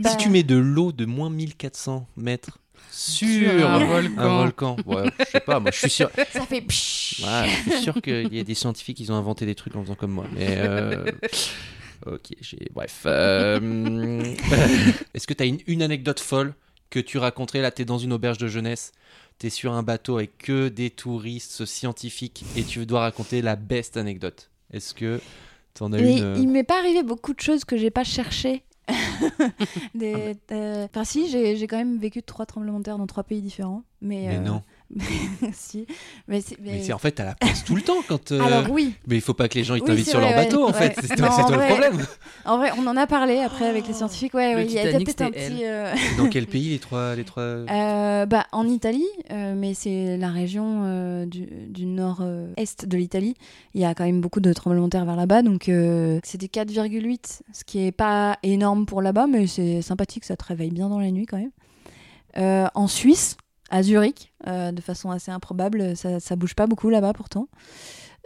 Bah, 0.00 0.10
Si 0.10 0.16
tu 0.16 0.28
mets 0.30 0.42
de 0.44 0.56
l'eau 0.56 0.92
de 0.92 1.04
moins 1.04 1.30
1400 1.30 2.06
mètres 2.16 2.58
sur 2.90 3.68
un 3.68 3.80
un 4.18 4.28
volcan. 4.38 4.76
ouais, 4.86 5.04
je 5.20 5.24
sais 5.24 5.40
pas, 5.40 5.60
moi 5.60 5.70
je 5.72 5.78
suis 5.78 5.90
sûr, 5.90 6.10
Ça 6.32 6.46
fait 6.46 6.60
pshhh. 6.60 7.22
Ouais, 7.24 7.48
je 7.66 7.70
suis 7.72 7.82
sûr 7.82 8.00
qu'il 8.02 8.32
y 8.34 8.40
a 8.40 8.44
des 8.44 8.54
scientifiques 8.54 8.96
qui 8.98 9.10
ont 9.10 9.14
inventé 9.16 9.46
des 9.46 9.54
trucs 9.54 9.76
en 9.76 9.82
faisant 9.82 9.94
comme 9.94 10.12
moi. 10.12 10.26
Mais 10.34 10.56
euh, 10.58 11.04
ok, 12.06 12.30
j'ai 12.40 12.68
bref. 12.74 13.02
euh, 13.06 14.22
Est-ce 15.14 15.26
que 15.26 15.34
tu 15.34 15.42
as 15.42 15.46
une, 15.46 15.58
une 15.66 15.82
anecdote 15.82 16.20
folle 16.20 16.54
que 16.90 17.00
tu 17.00 17.18
raconterais? 17.18 17.60
Là, 17.60 17.70
tu 17.70 17.82
es 17.82 17.84
dans 17.84 17.98
une 17.98 18.12
auberge 18.12 18.38
de 18.38 18.48
jeunesse, 18.48 18.92
tu 19.38 19.46
es 19.48 19.50
sur 19.50 19.72
un 19.72 19.82
bateau 19.82 20.16
avec 20.16 20.38
que 20.38 20.68
des 20.68 20.90
touristes 20.90 21.64
scientifiques 21.66 22.44
et 22.56 22.62
tu 22.64 22.86
dois 22.86 23.00
raconter 23.00 23.42
la 23.42 23.56
best 23.56 23.96
anecdote. 23.96 24.50
Est-ce 24.72 24.94
que 24.94 25.20
tu 25.74 25.82
en 25.82 25.92
as 25.92 25.98
Mais 25.98 26.16
une 26.18 26.22
euh, 26.24 26.34
il 26.38 26.48
m'est 26.48 26.64
pas 26.64 26.78
arrivé 26.78 27.02
beaucoup 27.02 27.34
de 27.34 27.40
choses 27.40 27.64
que 27.64 27.76
j'ai 27.76 27.90
pas 27.90 28.04
cherchées. 28.04 28.62
Des, 29.94 30.36
euh, 30.52 30.86
Enfin, 30.86 31.04
si, 31.04 31.28
j'ai 31.28 31.56
j'ai 31.56 31.66
quand 31.66 31.76
même 31.76 31.98
vécu 31.98 32.22
trois 32.22 32.46
tremblements 32.46 32.78
de 32.78 32.84
terre 32.84 32.98
dans 32.98 33.06
trois 33.06 33.24
pays 33.24 33.40
différents. 33.42 33.82
Mais, 34.00 34.26
Mais 34.28 34.36
euh, 34.36 34.40
non. 34.40 34.62
si. 35.52 35.86
Mais 36.28 36.40
c'est. 36.40 36.56
Mais 36.60 36.82
c'est 36.82 36.92
en 36.92 36.98
fait, 36.98 37.18
à 37.20 37.24
la 37.24 37.34
place 37.34 37.64
tout 37.64 37.74
le 37.74 37.82
temps 37.82 37.96
quand. 38.06 38.30
euh, 38.32 38.40
Alors 38.40 38.70
oui, 38.70 38.94
Mais 39.08 39.16
il 39.16 39.20
faut 39.20 39.34
pas 39.34 39.48
que 39.48 39.58
les 39.58 39.64
gens 39.64 39.74
ils 39.74 39.80
Oui, 39.82 39.86
t'invitent 39.88 40.08
sur 40.08 40.20
vrai, 40.20 40.30
leur 40.32 40.44
bateau 40.44 40.64
en 40.68 40.72
fait. 40.72 40.88
ouais. 40.88 40.94
C'est 41.00 41.18
Non, 41.18 41.26
toi, 41.26 41.34
c'est 41.36 41.42
en 41.42 41.46
toi 41.48 41.56
le 41.56 41.66
problème. 41.66 42.06
en 42.44 42.56
vrai, 42.58 42.70
on 42.78 42.86
en 42.86 42.96
a 42.96 43.06
parlé 43.06 43.38
après 43.40 43.66
avec 43.66 43.86
les 43.88 43.94
scientifiques. 43.94 44.34
Ouais, 44.34 44.52
Le 44.52 44.58
ouais, 44.60 44.66
il 44.66 44.72
y 44.72 44.78
a 44.78 44.82
Titanic, 44.84 45.06
peut-être 45.06 45.22
un 45.22 45.30
petit. 45.32 45.64
euh, 45.64 45.92
Dans 46.18 46.28
quel 46.28 46.46
pays 46.46 46.70
les 46.70 46.78
trois, 46.78 47.14
les 47.16 47.24
trois 47.24 47.42
Euh, 47.70 48.26
bah, 48.26 48.46
en 48.52 48.66
Italie, 48.68 49.04
euh, 49.32 49.54
mais 49.56 49.74
c'est 49.74 50.16
la 50.16 50.28
région 50.30 50.82
euh, 50.84 51.26
du, 51.26 51.46
du 51.68 51.84
nord-est 51.86 52.86
de 52.86 52.96
l'Italie. 52.96 53.34
Il 53.74 53.80
y 53.80 53.84
a 53.84 53.94
quand 53.94 54.04
même 54.04 54.20
beaucoup 54.20 54.40
de 54.40 54.52
tremblements 54.52 54.86
de 54.86 54.90
terre 54.90 55.04
vers 55.04 55.16
là-bas, 55.16 55.42
donc 55.42 55.68
euh, 55.68 56.20
c'était 56.22 56.46
4,8, 56.46 57.40
ce 57.52 57.64
qui 57.64 57.84
est 57.86 57.92
pas 57.92 58.38
énorme 58.42 58.86
pour 58.86 59.02
là-bas, 59.02 59.26
mais 59.26 59.46
c'est 59.46 59.82
sympathique, 59.82 60.24
ça 60.24 60.36
te 60.36 60.44
réveille 60.44 60.70
bien 60.70 60.88
dans 60.88 61.00
la 61.00 61.10
nuit 61.10 61.26
quand 61.26 61.38
même. 61.38 61.50
Euh, 62.38 62.66
en 62.74 62.86
Suisse, 62.86 63.36
à 63.70 63.82
Zurich, 63.82 64.32
euh, 64.46 64.72
de 64.72 64.80
façon 64.80 65.10
assez 65.10 65.30
improbable, 65.30 65.96
ça, 65.96 66.20
ça 66.20 66.36
bouge 66.36 66.54
pas 66.54 66.66
beaucoup 66.66 66.88
là-bas 66.88 67.12
pourtant. 67.12 67.48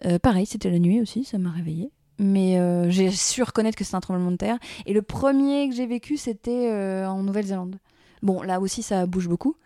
Euh, 0.05 0.19
pareil, 0.19 0.47
c'était 0.47 0.71
la 0.71 0.79
nuit 0.79 1.01
aussi, 1.01 1.25
ça 1.25 1.39
m'a 1.39 1.51
réveillée. 1.51 1.91
Mais 2.19 2.59
euh, 2.59 2.91
j'ai 2.91 3.11
su 3.11 3.43
reconnaître 3.43 3.79
que 3.79 3.85
c'est 3.85 3.97
un 3.97 4.01
tremblement 4.01 4.31
de 4.31 4.37
terre. 4.37 4.59
Et 4.85 4.93
le 4.93 5.03
premier 5.03 5.69
que 5.69 5.75
j'ai 5.75 5.87
vécu, 5.87 6.19
c'était 6.19 6.71
en 7.07 7.23
Nouvelle-Zélande. 7.23 7.77
Bon, 8.23 8.43
là 8.43 8.61
aussi, 8.61 8.83
ça 8.83 9.07
bouge 9.07 9.29
beaucoup. 9.29 9.57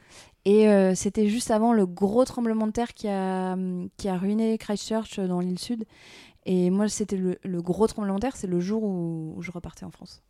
Et 0.45 0.69
c'était 0.95 1.29
juste 1.29 1.51
avant 1.51 1.73
le 1.73 1.87
gros 1.87 2.25
tremblement 2.25 2.67
de 2.69 2.73
terre 2.73 2.95
qui 2.95 3.09
a, 3.09 3.57
qui 3.97 4.09
a 4.09 4.17
ruiné 4.17 4.57
Christchurch 4.59 5.19
dans 5.19 5.41
l'île 5.41 5.59
sud. 5.59 5.85
Et 6.47 6.71
moi, 6.71 6.89
c'était 6.89 7.17
le, 7.17 7.63
gros 7.63 7.87
tremblement 7.87 8.17
de 8.17 8.21
terre, 8.21 8.37
c'est 8.37 8.47
le 8.47 8.61
jour 8.61 8.85
où 8.85 9.37
je 9.41 9.51
repartais 9.51 9.85
en 9.85 9.91
France. 9.91 10.23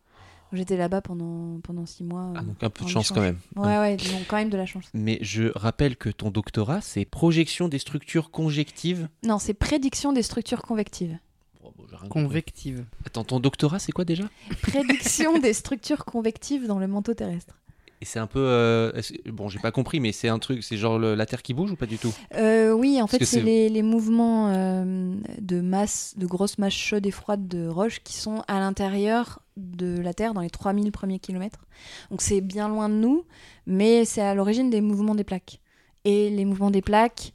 J'étais 0.55 0.77
là-bas 0.77 1.01
pendant, 1.03 1.59
pendant 1.63 1.85
six 1.87 2.05
mois. 2.05 2.23
euh, 2.23 2.35
Ah, 2.37 2.43
donc 2.43 2.63
un 2.63 2.71
peu 2.71 2.85
de 2.85 2.89
chance 2.91 3.07
échange. 3.07 3.17
quand 3.17 3.23
même. 3.23 3.39
Ouais, 3.57 3.79
ouais, 3.79 3.97
donc 3.97 4.27
quand 4.29 4.37
même 4.37 4.51
de 4.51 4.57
la 4.57 4.67
chance. 4.67 4.85
Mais 4.95 5.19
je 5.21 5.51
rappelle 5.55 5.97
que 5.97 6.09
ton 6.09 6.31
doctorat, 6.31 6.81
c'est 6.81 7.05
projection 7.05 7.69
des 7.69 7.79
structures 7.79 8.31
conjectives. 8.31 9.09
Non, 9.25 9.39
c'est 9.39 9.55
prédiction 9.55 10.13
des 10.13 10.23
structures 10.23 10.63
convectives. 10.63 11.19
Oh, 11.63 11.73
bon, 11.77 11.85
j'ai 11.91 11.97
rien 11.97 12.09
compris. 12.09 12.23
Convective. 12.25 12.85
Attends, 13.07 13.25
ton 13.25 13.41
doctorat, 13.41 13.79
c'est 13.79 13.93
quoi 13.93 14.05
déjà? 14.05 14.25
Prédiction 14.63 15.39
des 15.41 15.53
structures 15.53 16.05
convectives 16.05 16.67
dans 16.67 16.79
le 16.79 16.87
manteau 16.87 17.15
terrestre. 17.15 17.59
Et 18.01 18.05
c'est 18.07 18.19
un 18.19 18.27
peu. 18.27 18.41
euh, 18.41 18.93
bon, 19.27 19.49
j'ai 19.49 19.61
pas 19.61 19.71
compris, 19.71 19.99
mais 19.99 20.13
c'est 20.13 20.29
un 20.29 20.39
truc, 20.39 20.63
c'est 20.63 20.77
genre 20.77 20.99
le- 20.99 21.15
la 21.15 21.25
Terre 21.25 21.43
qui 21.43 21.55
bouge 21.55 21.71
ou 21.71 21.77
pas 21.77 21.87
du 21.87 21.97
tout? 21.97 22.13
Euh, 22.35 22.73
oui, 22.73 22.97
en 23.01 23.07
Parce 23.07 23.13
fait, 23.13 23.25
c'est 23.25 23.37
c'est- 23.39 23.43
les, 23.43 23.69
les 23.71 23.83
mouvements 23.83 24.51
euh, 24.51 25.15
de 25.41 25.61
masse, 25.63 26.13
de 26.19 26.27
grosses 26.27 26.59
masses 26.59 26.75
chaudes 26.75 27.07
et 27.07 27.11
froides 27.11 27.49
de 27.49 27.67
roches 27.67 28.01
qui 28.05 28.15
sont 28.15 28.43
à 28.47 28.59
l'intérieur 28.59 29.39
de 29.57 30.01
la 30.01 30.15
Terre, 30.15 30.35
dans 30.35 30.41
les 30.41 30.51
3000 30.51 30.91
premiers 30.93 31.19
kilomètres. 31.19 31.67
Donc 32.11 32.23
c'est 32.23 32.41
bien 32.41 32.69
loin 32.69 32.89
de 32.89 32.95
nous, 32.95 33.25
mais 33.67 34.05
c'est 34.05 34.21
à 34.23 34.35
l'origine 34.35 34.71
des 34.71 34.81
mouvements 34.81 35.15
des 35.15 35.25
plaques. 35.25 35.61
Et 36.05 36.29
les 36.31 36.45
mouvements 36.45 36.71
des 36.71 36.83
plaques, 36.83 37.33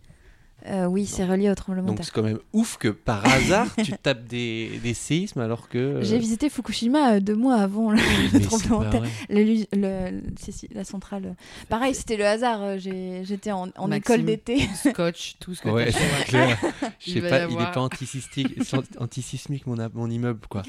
euh, 0.67 0.86
oui, 0.86 1.05
c'est 1.05 1.26
relié 1.26 1.49
au 1.49 1.55
tremblement 1.55 1.84
de 1.86 1.88
Donc 1.88 1.97
terre. 1.97 2.05
c'est 2.07 2.11
quand 2.11 2.22
même 2.22 2.39
ouf 2.51 2.76
que 2.78 2.89
par 2.89 3.26
hasard, 3.26 3.67
tu 3.82 3.93
tapes 3.93 4.26
des, 4.28 4.80
des 4.84 4.93
séismes 4.93 5.39
alors 5.39 5.70
que. 5.70 5.78
euh, 5.78 6.03
J'ai 6.03 6.20
visité 6.20 6.49
Fukushima 6.49 7.13
euh, 7.13 7.20
deux 7.22 7.36
mois 7.36 7.55
avant 7.55 7.91
le, 7.91 7.97
tremblement 8.43 8.84
de 8.84 8.89
terre. 8.91 9.03
Le- 9.30 9.65
le- 10.11 10.22
si, 10.38 10.67
la 10.74 10.84
centrale. 10.84 11.36
Pareil, 11.70 11.95
c'était 11.95 12.17
le 12.17 12.26
hasard. 12.26 12.78
J'étais 12.78 13.53
en, 13.53 13.70
en 13.78 13.91
école 13.93 14.26
d'été. 14.26 14.67
Scotch, 14.76 15.38
tout 15.39 15.55
ce 15.55 15.61
que 15.61 15.70
Ouais, 15.70 15.91
clair. 16.26 16.59
Je 16.99 17.07
Il 17.07 17.13
sais 17.13 17.22
pas, 17.22 17.28
il 17.30 17.34
est 17.34 17.41
avoir- 17.43 17.72
pas 17.72 17.80
antisismique, 17.80 18.57
antisismique 18.99 19.65
mon, 19.65 19.78
mon 19.93 20.09
immeuble 20.09 20.41
quoi. 20.49 20.63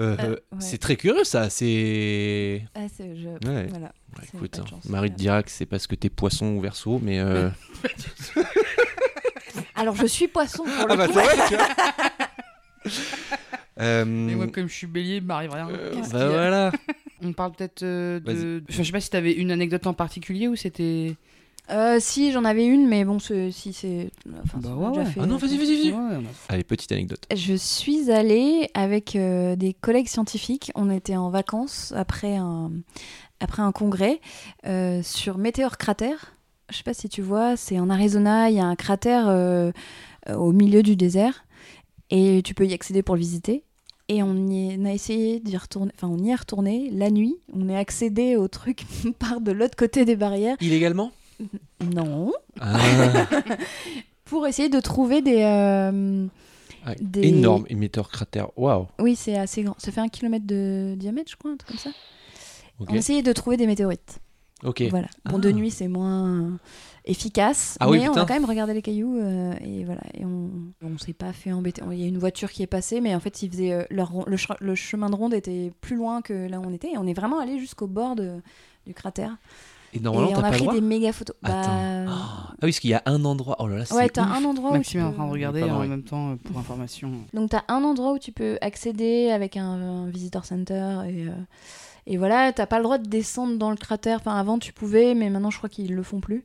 Euh, 0.00 0.16
Euh, 0.20 0.30
ouais. 0.30 0.36
C'est 0.60 0.78
très 0.78 0.96
curieux 0.96 1.24
ça, 1.24 1.50
c'est. 1.50 2.62
Ah, 2.74 2.80
c'est- 2.96 3.14
je- 3.16 3.28
Ouais. 3.48 3.66
voilà. 3.68 3.86
Ouais, 4.16 4.24
C'est 4.30 4.36
écoute, 4.36 4.54
de 4.56 4.60
hein, 4.62 4.64
chance. 4.68 4.84
Marie 4.86 5.10
te 5.10 5.16
dira 5.16 5.42
que 5.42 5.50
c'est 5.50 5.66
parce 5.66 5.86
que 5.86 5.94
t'es 5.94 6.08
poisson 6.08 6.46
ou 6.46 6.60
verso, 6.60 6.98
mais. 7.02 7.18
euh, 7.20 7.50
Alors, 9.74 9.94
je 9.96 10.06
suis 10.06 10.28
poisson 10.28 10.64
pour 10.64 10.72
le 10.86 10.92
Ah 10.92 10.96
bah 10.96 11.06
coup. 11.08 11.12
vrai, 11.14 11.26
tu 11.48 11.54
vois. 11.56 11.68
Euh, 13.80 14.04
Mais 14.04 14.34
moi, 14.34 14.46
comme 14.48 14.68
je 14.68 14.74
suis 14.74 14.86
bélier, 14.86 15.16
il 15.16 15.22
m'arrive 15.24 15.50
rien. 15.50 15.66
euh, 15.70 15.94
bah 16.12 16.28
voilà. 16.28 16.72
On 17.22 17.32
parle 17.32 17.52
peut-être 17.52 17.82
euh, 17.82 18.20
de. 18.20 18.62
Enfin, 18.68 18.82
je 18.82 18.86
sais 18.86 18.92
pas 18.92 19.00
si 19.00 19.08
t'avais 19.08 19.32
une 19.32 19.50
anecdote 19.50 19.86
en 19.86 19.94
particulier 19.94 20.46
ou 20.46 20.56
c'était. 20.56 21.14
Euh, 21.72 21.96
si, 22.00 22.32
j'en 22.32 22.44
avais 22.44 22.66
une, 22.66 22.86
mais 22.86 23.04
bon, 23.04 23.18
ce- 23.18 23.50
si 23.50 23.72
c'est. 23.72 24.10
Enfin, 24.42 24.58
Bah 24.62 24.74
ouais, 24.76 24.88
déjà 24.90 25.00
ouais. 25.00 25.06
fait, 25.06 25.20
Ah 25.22 25.26
non, 25.26 25.36
euh, 25.36 25.38
vas-y, 25.38 25.56
vas-y, 25.56 25.90
vas-y. 25.90 25.92
Ouais, 25.92 26.22
Allez, 26.48 26.64
petite 26.64 26.92
anecdote. 26.92 27.24
Je 27.34 27.54
suis 27.54 28.10
allée 28.10 28.68
avec 28.74 29.16
euh, 29.16 29.56
des 29.56 29.72
collègues 29.72 30.08
scientifiques. 30.08 30.70
On 30.74 30.90
était 30.90 31.16
en 31.16 31.30
vacances 31.30 31.92
après 31.96 32.36
un, 32.36 32.70
après 33.40 33.62
un 33.62 33.72
congrès 33.72 34.20
euh, 34.66 35.02
sur 35.02 35.38
Météor 35.38 35.78
Cratère. 35.78 36.34
Je 36.70 36.76
sais 36.76 36.82
pas 36.84 36.94
si 36.94 37.08
tu 37.08 37.22
vois, 37.22 37.56
c'est 37.56 37.78
en 37.78 37.88
Arizona. 37.90 38.50
Il 38.50 38.56
y 38.56 38.60
a 38.60 38.64
un 38.66 38.76
cratère 38.76 39.28
au 40.34 40.52
milieu 40.52 40.82
du 40.82 40.96
désert 40.96 41.44
et 42.10 42.42
tu 42.44 42.54
peux 42.54 42.66
y 42.66 42.72
accéder 42.74 43.02
pour 43.02 43.14
le 43.14 43.20
visiter. 43.20 43.64
Et 44.08 44.22
on, 44.22 44.34
y 44.48 44.70
est- 44.72 44.76
on 44.78 44.84
a 44.84 44.92
essayé 44.92 45.40
d'y 45.40 45.56
retourner, 45.56 45.92
enfin 45.94 46.08
on 46.08 46.18
y 46.22 46.30
est 46.30 46.34
retourné 46.34 46.90
la 46.92 47.10
nuit. 47.10 47.36
On 47.52 47.68
est 47.68 47.76
accédé 47.76 48.36
au 48.36 48.48
truc 48.48 48.84
par 49.18 49.40
de 49.40 49.52
l'autre 49.52 49.76
côté 49.76 50.04
des 50.04 50.16
barrières. 50.16 50.56
Illégalement? 50.60 51.12
Non. 51.94 52.32
ah, 52.60 52.78
Pour 54.24 54.46
essayer 54.46 54.68
de 54.68 54.80
trouver 54.80 55.20
des. 55.22 55.42
euh, 55.42 56.26
ouais, 56.86 56.96
Des- 57.00 57.28
Énorme 57.28 57.64
émetteur 57.68 58.08
cratère. 58.08 58.48
Waouh. 58.56 58.86
Oui, 58.98 59.14
c'est 59.16 59.36
assez 59.36 59.62
grand. 59.62 59.74
Ça 59.78 59.92
fait 59.92 60.00
un 60.00 60.08
kilomètre 60.08 60.46
de 60.46 60.94
diamètre, 60.96 61.30
je 61.30 61.36
crois, 61.36 61.50
un 61.50 61.56
truc 61.56 61.70
comme 61.70 61.78
ça. 61.78 61.90
On 62.80 62.94
essayait 62.94 63.22
de 63.22 63.32
trouer 63.32 63.56
des 63.56 63.66
météorites. 63.66 64.18
Ok. 64.64 64.82
Voilà. 64.90 65.08
Bon, 65.26 65.36
Ah. 65.36 65.40
de 65.40 65.50
nuit, 65.52 65.70
c'est 65.70 65.88
moins 65.88 66.58
efficace, 67.04 67.76
Ah 67.80 67.90
oui, 67.90 67.98
mais 67.98 68.08
on 68.08 68.12
a 68.14 68.24
quand 68.24 68.32
même 68.34 68.44
regardé 68.44 68.72
les 68.74 68.82
cailloux 68.82 69.16
euh, 69.18 69.52
et 69.60 69.84
voilà. 69.84 70.02
Et 70.14 70.24
on, 70.24 70.50
on 70.82 70.98
s'est 70.98 71.12
pas 71.12 71.32
fait 71.32 71.50
embêter. 71.52 71.82
Il 71.90 71.98
y 72.00 72.04
a 72.04 72.06
une 72.06 72.18
voiture 72.18 72.50
qui 72.50 72.62
est 72.62 72.68
passée, 72.68 73.00
mais 73.00 73.12
en 73.14 73.20
fait, 73.20 73.42
ils 73.42 73.50
faisaient 73.50 73.72
euh, 73.72 73.82
leur 73.90 74.12
le, 74.28 74.36
che- 74.36 74.56
le 74.60 74.74
chemin 74.76 75.10
de 75.10 75.16
ronde 75.16 75.34
était 75.34 75.72
plus 75.80 75.96
loin 75.96 76.22
que 76.22 76.46
là 76.48 76.60
où 76.60 76.64
on 76.64 76.72
était. 76.72 76.92
Et 76.92 76.98
on 76.98 77.06
est 77.08 77.12
vraiment 77.14 77.40
allé 77.40 77.58
jusqu'au 77.58 77.88
bord 77.88 78.14
de- 78.14 78.40
du 78.86 78.94
cratère. 78.94 79.36
Et 79.94 79.98
et 79.98 80.00
normalement, 80.00 80.30
on 80.30 80.32
t'as 80.34 80.38
a 80.38 80.42
pas 80.42 80.48
le 80.50 80.54
pris 80.56 80.62
droit 80.62 80.74
des 80.74 80.80
méga 80.80 81.12
photos. 81.12 81.36
Attends. 81.42 81.54
Bah, 82.06 82.12
Ah 82.12 82.48
oui, 82.54 82.56
parce 82.70 82.80
qu'il 82.80 82.90
y 82.90 82.94
a 82.94 83.02
un 83.06 83.24
endroit. 83.24 83.56
Oh 83.58 83.68
là 83.68 83.78
là, 83.78 83.84
c'est 83.84 83.94
ouais, 83.94 84.08
t'as 84.08 84.24
un 84.24 84.44
endroit 84.44 84.70
où 84.70 84.74
Maxime 84.74 84.92
tu 84.92 84.98
est 84.98 85.02
en 85.02 85.10
peux- 85.10 85.16
train 85.16 85.26
de 85.26 85.32
regarder 85.32 85.60
Pas 85.60 85.72
en 85.74 85.86
même 85.86 86.02
temps 86.02 86.30
euh, 86.32 86.36
pour 86.36 86.58
information. 86.58 87.12
Donc 87.34 87.50
tu 87.50 87.56
as 87.56 87.64
un 87.68 87.82
endroit 87.84 88.12
où 88.12 88.18
tu 88.18 88.32
peux 88.32 88.56
accéder 88.62 89.30
avec 89.30 89.56
un, 89.56 89.64
un 89.64 90.06
visitor 90.08 90.44
center 90.44 91.00
et, 91.08 91.28
euh, 91.28 91.32
et 92.06 92.16
voilà, 92.16 92.52
t'as 92.52 92.66
pas 92.66 92.78
le 92.78 92.84
droit 92.84 92.98
de 92.98 93.06
descendre 93.08 93.58
dans 93.58 93.70
le 93.70 93.76
cratère. 93.76 94.18
Enfin 94.20 94.34
avant 94.36 94.58
tu 94.58 94.72
pouvais, 94.72 95.14
mais 95.14 95.28
maintenant 95.30 95.50
je 95.50 95.58
crois 95.58 95.68
qu'ils 95.68 95.94
le 95.94 96.02
font 96.02 96.20
plus. 96.20 96.44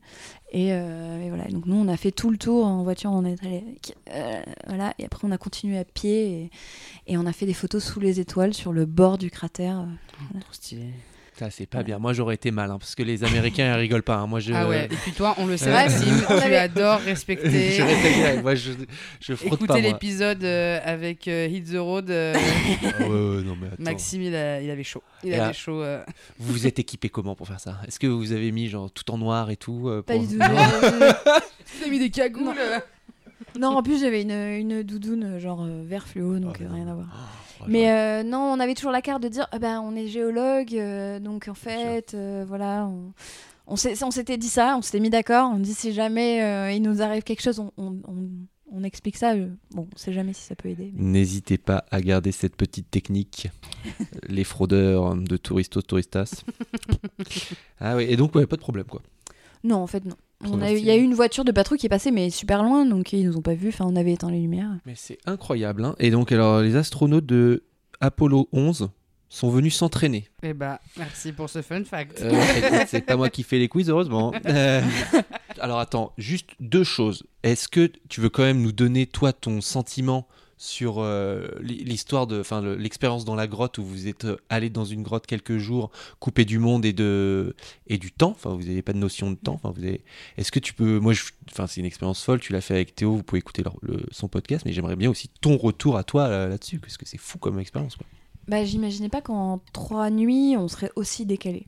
Et, 0.51 0.73
euh, 0.73 1.21
et 1.25 1.29
voilà, 1.29 1.45
donc 1.45 1.65
nous 1.67 1.75
on 1.77 1.87
a 1.87 1.97
fait 1.97 2.11
tout 2.11 2.29
le 2.29 2.37
tour 2.37 2.65
en 2.65 2.83
voiture, 2.83 3.11
on 3.11 3.25
est 3.25 3.41
allé, 3.45 3.63
euh, 4.13 4.41
voilà, 4.67 4.93
et 4.99 5.05
après 5.05 5.27
on 5.27 5.31
a 5.31 5.37
continué 5.37 5.77
à 5.77 5.83
pied 5.85 6.41
et, 6.43 6.51
et 7.13 7.17
on 7.17 7.25
a 7.25 7.31
fait 7.33 7.45
des 7.45 7.53
photos 7.53 7.83
sous 7.83 7.99
les 7.99 8.19
étoiles 8.19 8.53
sur 8.53 8.71
le 8.73 8.85
bord 8.85 9.17
du 9.17 9.29
cratère. 9.31 9.85
Trop 10.39 10.53
stylé. 10.53 10.89
Ça, 11.37 11.51
c'est 11.51 11.67
pas 11.67 11.83
bien. 11.83 11.99
Moi, 11.99 12.13
j'aurais 12.13 12.33
été 12.35 12.49
mal, 12.49 12.71
hein, 12.71 12.77
parce 12.79 12.95
que 12.95 13.03
les 13.03 13.23
Américains, 13.23 13.73
ils 13.75 13.79
rigolent 13.79 14.01
pas. 14.01 14.15
hein. 14.15 14.25
Moi, 14.27 14.39
je. 14.39 14.53
Ah 14.53 14.67
ouais, 14.67 14.85
et 14.85 14.87
puis 14.87 15.11
toi, 15.11 15.35
on 15.37 15.45
le 15.45 15.55
sait, 15.55 15.67
Ouais. 15.67 15.71
Maxime, 15.87 16.23
tu 16.27 16.55
adores 16.55 16.99
respecter. 17.01 17.71
je 17.73 17.83
réfléchis, 17.83 18.41
moi, 18.41 18.55
je, 18.55 18.71
je 19.19 19.35
frotte 19.35 19.53
Écoutez 19.53 19.67
pas. 19.67 19.79
l'épisode 19.79 20.43
euh, 20.43 20.79
avec 20.83 21.27
euh, 21.27 21.47
Hit 21.47 21.71
the 21.71 21.77
Road. 21.77 22.09
euh, 22.09 22.33
Ah 22.35 23.03
ouais, 23.03 23.07
ouais, 23.07 23.43
non, 23.43 23.55
mais 23.61 23.67
attends. 23.67 23.75
Maxime, 23.83 24.23
il, 24.23 24.35
a- 24.35 24.61
il 24.61 24.69
avait 24.71 24.83
chaud. 24.83 25.03
Il 25.23 25.29
Et 25.29 25.33
avait 25.35 25.41
là- 25.47 25.53
chaud. 25.53 25.81
euh. 25.83 26.03
Vous 26.39 26.53
vous 26.53 26.65
êtes 26.67 26.79
équipé 26.79 27.09
comment 27.09 27.35
pour 27.35 27.47
faire 27.47 27.59
ça? 27.59 27.77
Est-ce 27.87 27.99
que 27.99 28.07
vous 28.07 28.31
avez 28.31 28.51
mis 28.51 28.67
genre 28.67 28.89
tout 28.91 29.09
en 29.11 29.17
noir 29.19 29.51
et 29.51 29.57
tout 29.57 29.89
euh, 29.89 30.01
Pas 30.01 30.13
pour- 30.15 30.25
du 30.25 30.37
tout. 30.39 30.43
Tu 30.43 31.83
as 31.85 31.87
mis 31.89 31.99
des 31.99 32.09
cagoules. 32.09 32.55
Non, 33.59 33.69
en 33.77 33.83
plus 33.83 33.99
j'avais 33.99 34.21
une, 34.21 34.31
une 34.31 34.83
doudoune 34.83 35.23
euh, 35.23 35.39
genre 35.39 35.63
euh, 35.63 35.83
vert 35.85 36.07
fluo, 36.07 36.39
donc 36.39 36.57
Oh, 36.59 36.63
euh, 36.63 36.67
non. 36.67 36.73
rien 36.75 36.87
à 36.87 36.93
voir. 36.95 37.07
Oh, 37.61 37.63
Mais 37.67 37.91
euh, 37.91 38.23
non, 38.23 38.39
on 38.39 38.59
avait 38.59 38.73
toujours 38.75 38.91
la 38.91 39.01
carte 39.01 39.21
de 39.23 39.27
dire, 39.29 39.47
ah 39.51 39.59
ben, 39.59 39.81
on 39.81 39.95
est 39.95 40.07
géologue, 40.07 40.73
euh, 40.75 41.19
donc 41.19 41.47
en 41.47 41.53
fait, 41.53 42.13
euh, 42.13 42.45
voilà, 42.47 42.85
on, 42.87 43.13
on 43.67 43.75
s'était 44.11 44.37
dit 44.37 44.47
ça, 44.49 44.75
on 44.77 44.81
s'était 44.81 44.99
mis 44.99 45.09
d'accord, 45.09 45.51
on 45.53 45.59
dit 45.59 45.73
si 45.73 45.91
jamais 45.93 46.75
il 46.75 46.81
nous 46.81 47.01
arrive 47.01 47.23
quelque 47.23 47.41
chose, 47.41 47.59
on, 47.59 47.71
on- 47.77 47.99
on- 48.07 48.29
on 48.69 48.83
explique 48.83 49.15
ça. 49.15 49.33
bon, 49.71 49.87
on 49.93 49.97
sait 49.97 50.11
jamais 50.11 50.33
si 50.33 50.41
ça 50.41 50.53
peut 50.53 50.67
aider. 50.67 50.91
mais- 50.93 51.01
N'hésitez 51.11 51.57
pas 51.57 51.85
à 51.89 52.01
garder 52.01 52.33
cette 52.33 52.57
petite 52.57 52.91
technique, 52.91 53.47
les 54.27 54.43
fraudeurs 54.43 55.15
de 55.15 55.37
touristos, 55.37 55.81
touristas. 55.87 56.43
ah 57.79 57.95
oui, 57.95 58.03
et 58.09 58.15
donc 58.17 58.35
ouais, 58.35 58.45
pas 58.45 58.55
de 58.57 58.61
problème 58.61 58.85
quoi. 58.85 59.01
Non, 59.63 59.77
en 59.77 59.87
fait, 59.87 60.03
non. 60.05 60.15
Trop 60.43 60.53
On 60.55 60.61
a 60.61 60.65
bien. 60.67 60.73
eu- 60.73 60.77
Il 60.79 60.85
y 60.85 60.91
a 60.91 60.95
eu 60.97 61.01
une 61.01 61.13
voiture 61.15 61.43
de 61.45 61.51
patrouille 61.51 61.77
qui 61.79 61.85
est 61.87 61.89
passée, 61.89 62.11
mais 62.11 62.29
super 62.29 62.63
loin, 62.63 62.85
donc 62.85 63.11
ils 63.13 63.25
nous 63.25 63.37
ont 63.37 63.41
pas 63.41 63.55
vus. 63.55 63.69
Enfin, 63.69 63.85
on 63.87 63.95
avait 63.95 64.13
éteint 64.13 64.29
les 64.31 64.39
lumières. 64.39 64.69
Mais 64.85 64.93
c'est 64.95 65.17
incroyable. 65.25 65.83
hein. 65.85 65.95
Et 65.99 66.11
donc 66.11 66.31
alors 66.31 66.61
les 66.61 66.75
astronautes 66.75 67.25
de 67.25 67.63
Apollo 68.01 68.47
11 68.53 68.89
sont 69.29 69.49
venus 69.49 69.75
s'entraîner. 69.75 70.29
Eh 70.43 70.53
bah, 70.53 70.79
merci 70.97 71.33
pour 71.33 71.49
ce 71.49 71.61
fun 71.61 71.83
fact. 71.83 72.21
Euh, 72.21 72.31
c'est 72.87 73.01
pas 73.01 73.17
moi 73.17 73.29
qui 73.29 73.43
fais 73.43 73.57
les 73.59 73.67
quiz, 73.67 73.89
heureusement. 73.89 74.31
Euh, 74.45 74.81
alors 75.59 75.79
attends, 75.79 76.13
juste 76.17 76.51
deux 76.59 76.83
choses. 76.85 77.23
Est-ce 77.43 77.67
que 77.67 77.91
tu 78.07 78.21
veux 78.21 78.29
quand 78.29 78.43
même 78.43 78.61
nous 78.61 78.71
donner, 78.71 79.05
toi, 79.07 79.33
ton 79.33 79.59
sentiment 79.59 80.27
sur 80.57 80.95
euh, 80.99 81.47
l'hi- 81.61 81.83
l'histoire 81.83 82.25
de, 82.25 82.39
enfin, 82.39 82.61
le- 82.61 82.75
l'expérience 82.75 83.25
dans 83.25 83.35
la 83.35 83.47
grotte 83.47 83.77
où 83.77 83.83
vous 83.83 84.07
êtes 84.07 84.25
euh, 84.25 84.37
allé 84.49 84.69
dans 84.69 84.85
une 84.85 85.03
grotte 85.03 85.27
quelques 85.27 85.57
jours, 85.57 85.91
coupé 86.19 86.45
du 86.45 86.57
monde 86.59 86.83
et 86.85 86.93
de 86.93 87.55
et 87.87 87.97
du 87.97 88.11
temps. 88.11 88.31
Enfin, 88.31 88.49
vous 88.55 88.63
n'avez 88.63 88.81
pas 88.81 88.93
de 88.93 88.97
notion 88.97 89.29
de 89.29 89.35
temps. 89.35 89.53
Enfin, 89.53 89.71
vous 89.75 89.83
avez. 89.83 90.03
Est-ce 90.37 90.51
que 90.51 90.59
tu 90.59 90.73
peux, 90.73 90.99
moi, 90.99 91.13
enfin, 91.51 91.67
c'est 91.67 91.79
une 91.79 91.85
expérience 91.85 92.23
folle. 92.23 92.39
Tu 92.39 92.53
l'as 92.53 92.61
fait 92.61 92.73
avec 92.73 92.95
Théo. 92.95 93.15
Vous 93.15 93.23
pouvez 93.23 93.39
écouter 93.39 93.63
le- 93.83 94.03
son 94.11 94.27
podcast, 94.27 94.65
mais 94.65 94.73
j'aimerais 94.73 94.95
bien 94.95 95.09
aussi 95.11 95.29
ton 95.41 95.57
retour 95.57 95.95
à 95.97 96.03
toi 96.03 96.27
là- 96.27 96.47
là-dessus, 96.47 96.79
parce 96.79 96.97
que 96.97 97.05
c'est 97.05 97.19
fou 97.19 97.37
comme 97.37 97.59
expérience. 97.59 97.95
Quoi. 97.95 98.07
Bah, 98.47 98.65
j'imaginais 98.65 99.09
pas 99.09 99.21
qu'en 99.21 99.59
trois 99.73 100.09
nuits, 100.09 100.55
on 100.57 100.67
serait 100.67 100.91
aussi 100.95 101.25
décalé. 101.25 101.67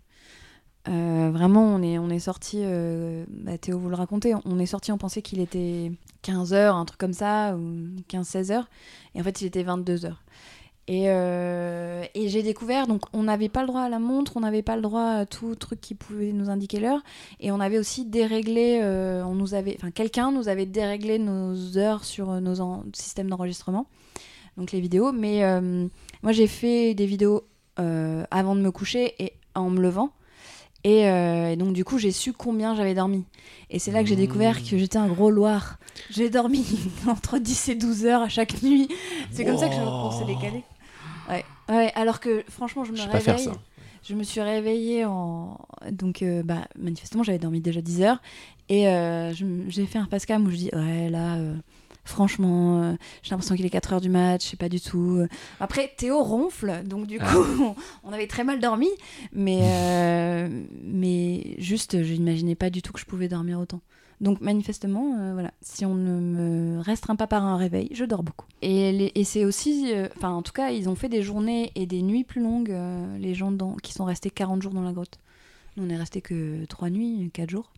Euh, 0.88 1.30
vraiment, 1.32 1.64
on 1.64 1.82
est, 1.82 1.98
on 1.98 2.10
est 2.10 2.20
sorti, 2.20 2.62
euh, 2.62 3.26
bah, 3.30 3.58
Théo 3.58 3.78
vous 3.78 3.90
le 3.90 3.96
racontez, 3.96 4.34
on 4.46 4.60
est 4.60 4.66
sorti, 4.66 4.92
on 4.92 4.98
pensait 4.98 5.22
qu'il 5.22 5.40
était 5.40 5.92
15h, 6.24 6.74
un 6.74 6.86
truc 6.86 7.00
comme 7.00 7.14
ça, 7.14 7.56
ou 7.56 8.00
15-16h, 8.10 8.64
et 9.16 9.22
en 9.22 9.24
fait 9.24 9.42
il 9.42 9.48
était 9.48 9.64
22h. 9.64 10.14
Et, 10.88 11.04
euh, 11.08 12.04
et 12.16 12.30
j'ai 12.30 12.42
découvert, 12.42 12.88
donc 12.88 13.04
on 13.14 13.24
n'avait 13.24 13.50
pas 13.50 13.62
le 13.62 13.68
droit 13.68 13.82
à 13.82 13.90
la 13.90 14.00
montre, 14.00 14.38
on 14.38 14.40
n'avait 14.40 14.64
pas 14.64 14.76
le 14.76 14.82
droit 14.82 15.04
à 15.04 15.26
tout 15.26 15.54
truc 15.54 15.80
qui 15.82 15.94
pouvait 15.94 16.32
nous 16.32 16.50
indiquer 16.50 16.80
l'heure, 16.80 17.02
et 17.40 17.52
on 17.52 17.60
avait 17.60 17.78
aussi 17.78 18.06
déréglé, 18.06 18.82
on 19.24 19.36
nous 19.36 19.54
avait, 19.54 19.76
enfin 19.78 19.92
quelqu'un 19.92 20.32
nous 20.32 20.48
avait 20.48 20.66
déréglé 20.66 21.20
nos 21.20 21.78
heures 21.78 22.06
sur 22.06 22.42
nos 22.42 22.84
systèmes 22.94 23.30
d'enregistrement, 23.30 23.86
donc 24.58 24.72
les 24.72 24.80
vidéos, 24.80 25.12
mais 25.12 25.44
moi 26.24 26.32
j'ai 26.32 26.48
fait 26.48 26.96
des 26.96 27.06
vidéos 27.06 27.44
avant 27.76 28.56
de 28.56 28.62
me 28.62 28.72
coucher 28.72 29.14
et 29.20 29.34
en 29.54 29.70
me 29.70 29.82
levant. 29.82 30.12
Et, 30.84 31.08
euh, 31.08 31.52
et 31.52 31.56
donc 31.58 31.74
du 31.74 31.84
coup 31.84 31.98
j'ai 31.98 32.12
su 32.12 32.34
combien 32.34 32.76
j'avais 32.76 32.94
dormi. 32.94 33.26
Et 33.70 33.80
c'est 33.80 33.92
là 33.92 34.02
que 34.02 34.10
j'ai 34.10 34.16
découvert 34.16 34.64
que 34.64 34.78
j'étais 34.78 34.98
un 34.98 35.08
gros 35.08 35.30
loir. 35.30 35.78
J'ai 36.10 36.30
dormi 36.30 36.66
entre 37.08 37.38
10 37.38 37.70
et 37.70 37.76
12 37.76 38.06
heures 38.06 38.22
à 38.22 38.30
chaque 38.30 38.62
nuit. 38.64 38.88
C'est 39.32 39.46
comme 39.46 39.58
ça 39.58 39.68
que 39.68 39.76
je, 39.76 40.18
s'est 40.18 40.26
décalé. 40.26 40.64
Ouais. 41.30 41.46
ouais, 41.70 41.92
alors 41.96 42.20
que 42.20 42.44
franchement 42.50 42.84
je 42.86 42.92
me 42.92 42.98
Je 42.98 43.04
sais 43.04 43.10
pas 43.10 43.20
faire 43.20 43.36
réveille. 43.36 43.54
ça. 43.54 43.60
Je 44.08 44.16
me 44.16 44.24
suis 44.24 44.42
réveillée 44.42 45.04
en. 45.06 45.60
Donc, 45.92 46.22
euh, 46.22 46.42
bah, 46.42 46.68
manifestement, 46.78 47.22
j'avais 47.22 47.38
dormi 47.38 47.60
déjà 47.60 47.82
10 47.82 48.02
heures. 48.02 48.22
Et 48.70 48.88
euh, 48.88 49.34
j'ai 49.68 49.86
fait 49.86 50.00
un 50.00 50.08
cam 50.26 50.48
où 50.48 50.52
je 50.52 50.56
dis 50.56 50.70
Ouais, 50.74 51.10
là, 51.10 51.38
franchement, 52.10 52.82
euh, 52.84 52.95
j'ai 53.24 53.32
l'impression 53.32 53.55
qu'il 53.55 53.66
est 53.66 53.70
4 53.70 53.93
heures 53.93 54.01
du 54.01 54.10
match, 54.10 54.43
je 54.45 54.49
sais 54.49 54.57
pas 54.57 54.70
du 54.70 54.82
tout. 54.82 55.26
Après, 55.60 55.91
Théo 55.97 56.22
ronfle, 56.24 56.84
donc 56.86 57.07
du 57.07 57.20
coup, 57.20 57.26
Ah. 57.26 57.74
on 58.03 58.12
avait 58.12 58.28
très 58.28 58.43
mal 58.43 58.60
dormi. 58.60 58.89
Mais, 59.34 59.60
euh, 59.64 60.49
mais 60.84 61.55
juste, 61.60 62.03
je 62.03 62.14
n'imaginais 62.14 62.55
pas 62.55 62.70
du 62.70 62.82
tout 62.82 62.91
que 62.93 62.99
je 62.99 63.05
pouvais 63.05 63.28
dormir 63.28 63.60
autant. 63.60 63.82
Donc 64.22 64.41
manifestement, 64.41 65.16
euh, 65.18 65.32
voilà, 65.32 65.51
si 65.62 65.86
on 65.86 65.95
ne 65.95 66.20
me 66.20 66.80
restreint 66.82 67.16
pas 67.16 67.28
par 67.28 67.45
un 67.45 67.55
réveil, 67.55 67.88
je 67.93 68.03
dors 68.03 68.22
beaucoup. 68.22 68.45
Et, 68.62 69.18
et 69.18 69.24
c'est 69.24 69.45
aussi, 69.45 69.93
enfin 70.18 70.32
en 70.32 70.41
tout 70.41 70.51
cas, 70.51 70.72
ils 70.72 70.89
ont 70.89 70.95
fait 70.95 71.07
des 71.07 71.22
journées 71.22 71.72
et 71.76 71.86
des 71.86 72.01
nuits 72.01 72.26
plus 72.26 72.41
longues, 72.41 72.76
les 73.18 73.34
gens 73.34 73.51
dans- 73.53 73.76
qui 73.76 73.93
sont 73.93 74.03
restés 74.03 74.30
40 74.30 74.62
jours 74.62 74.74
dans 74.74 74.82
la 74.84 74.91
grotte. 74.91 75.20
Nous, 75.78 75.86
on 75.86 75.89
est 75.89 75.95
resté 75.95 76.20
que 76.20 76.66
3 76.66 76.89
nuits, 76.89 77.30
4 77.32 77.49
jours. 77.49 77.72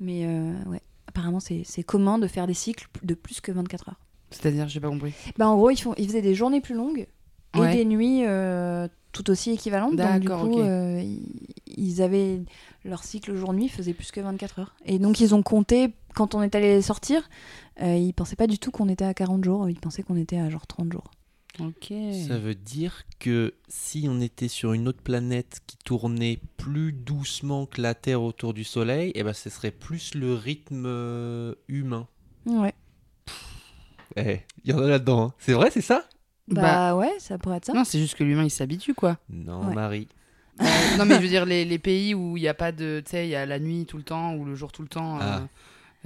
Mais 0.00 0.26
ouais, 0.66 0.80
apparemment, 1.18 1.40
c'est 1.40 1.82
commun 1.82 2.18
de 2.18 2.26
faire 2.28 2.46
des 2.46 2.54
cycles 2.54 2.86
de 3.02 3.14
plus 3.14 3.40
que 3.40 3.50
24 3.50 3.88
heures. 3.88 4.00
C'est-à-dire, 4.30 4.68
j'ai 4.68 4.80
pas 4.80 4.88
compris. 4.88 5.12
Bah, 5.36 5.48
en 5.48 5.56
gros, 5.56 5.70
ils, 5.70 5.76
font, 5.76 5.94
ils 5.98 6.06
faisaient 6.06 6.22
des 6.22 6.34
journées 6.34 6.60
plus 6.60 6.74
longues 6.74 7.06
et 7.54 7.58
Ouais. 7.58 7.74
des 7.74 7.84
nuits 7.84 8.24
euh, 8.26 8.86
tout 9.12 9.30
aussi 9.30 9.50
équivalentes. 9.50 9.96
Donc, 9.96 10.20
du 10.20 10.28
coup, 10.28 10.60
euh, 10.60 11.02
ils, 11.66 12.02
avaient 12.02 12.42
leur 12.84 13.02
cycle 13.02 13.34
jour-nuit 13.34 13.68
faisait 13.68 13.94
plus 13.94 14.12
que 14.12 14.20
24 14.20 14.58
heures. 14.60 14.76
Et 14.84 14.98
donc, 14.98 15.18
ils 15.20 15.34
ont 15.34 15.42
compté, 15.42 15.94
quand 16.14 16.34
on 16.34 16.42
est 16.42 16.54
allé 16.54 16.82
sortir, 16.82 17.28
euh, 17.82 17.96
ils 17.96 18.12
pensaient 18.12 18.36
pas 18.36 18.46
du 18.46 18.58
tout 18.58 18.70
qu'on 18.70 18.88
était 18.88 19.06
à 19.06 19.14
40 19.14 19.42
jours, 19.42 19.68
ils 19.68 19.80
pensaient 19.80 20.02
qu'on 20.02 20.16
était 20.16 20.38
à 20.38 20.50
genre 20.50 20.66
30 20.66 20.92
jours. 20.92 21.10
Ok. 21.60 21.92
Ça 22.28 22.38
veut 22.38 22.54
dire 22.54 23.02
que 23.18 23.54
si 23.68 24.06
on 24.08 24.20
était 24.20 24.48
sur 24.48 24.72
une 24.74 24.86
autre 24.88 25.02
planète 25.02 25.60
qui 25.66 25.76
tournait 25.78 26.38
plus 26.56 26.92
doucement 26.92 27.66
que 27.66 27.80
la 27.82 27.94
Terre 27.94 28.22
autour 28.22 28.54
du 28.54 28.64
Soleil, 28.64 29.12
eh 29.14 29.22
ben, 29.24 29.32
ce 29.32 29.50
serait 29.50 29.70
plus 29.72 30.14
le 30.14 30.34
rythme 30.34 30.84
euh, 30.86 31.54
humain. 31.68 32.06
Ouais. 32.46 32.74
Eh, 34.16 34.40
il 34.64 34.70
y 34.70 34.72
en 34.74 34.78
a 34.82 34.86
là-dedans. 34.86 35.22
hein. 35.28 35.34
C'est 35.38 35.52
vrai, 35.52 35.70
c'est 35.70 35.80
ça? 35.80 36.04
Bah, 36.48 36.94
ouais, 36.96 37.12
ça 37.18 37.36
pourrait 37.38 37.58
être 37.58 37.66
ça. 37.66 37.72
Non, 37.74 37.84
c'est 37.84 37.98
juste 37.98 38.14
que 38.14 38.24
l'humain 38.24 38.44
il 38.44 38.50
s'habitue 38.50 38.94
quoi. 38.94 39.18
Non, 39.28 39.66
Ouais. 39.68 39.74
Marie. 39.74 40.08
Euh, 40.60 40.64
non, 40.96 41.04
mais 41.04 41.16
je 41.16 41.20
veux 41.20 41.28
dire, 41.28 41.44
les, 41.44 41.64
les 41.64 41.78
pays 41.78 42.14
où 42.14 42.36
il 42.36 42.40
n'y 42.40 42.48
a 42.48 42.54
pas 42.54 42.72
de. 42.72 43.00
Tu 43.04 43.10
sais, 43.12 43.26
il 43.26 43.30
y 43.30 43.34
a 43.36 43.46
la 43.46 43.58
nuit 43.60 43.84
tout 43.86 43.96
le 43.96 44.02
temps 44.02 44.34
ou 44.34 44.44
le 44.44 44.54
jour 44.56 44.72
tout 44.72 44.82
le 44.82 44.88
temps, 44.88 45.16
euh, 45.16 45.20
Ah. 45.22 45.48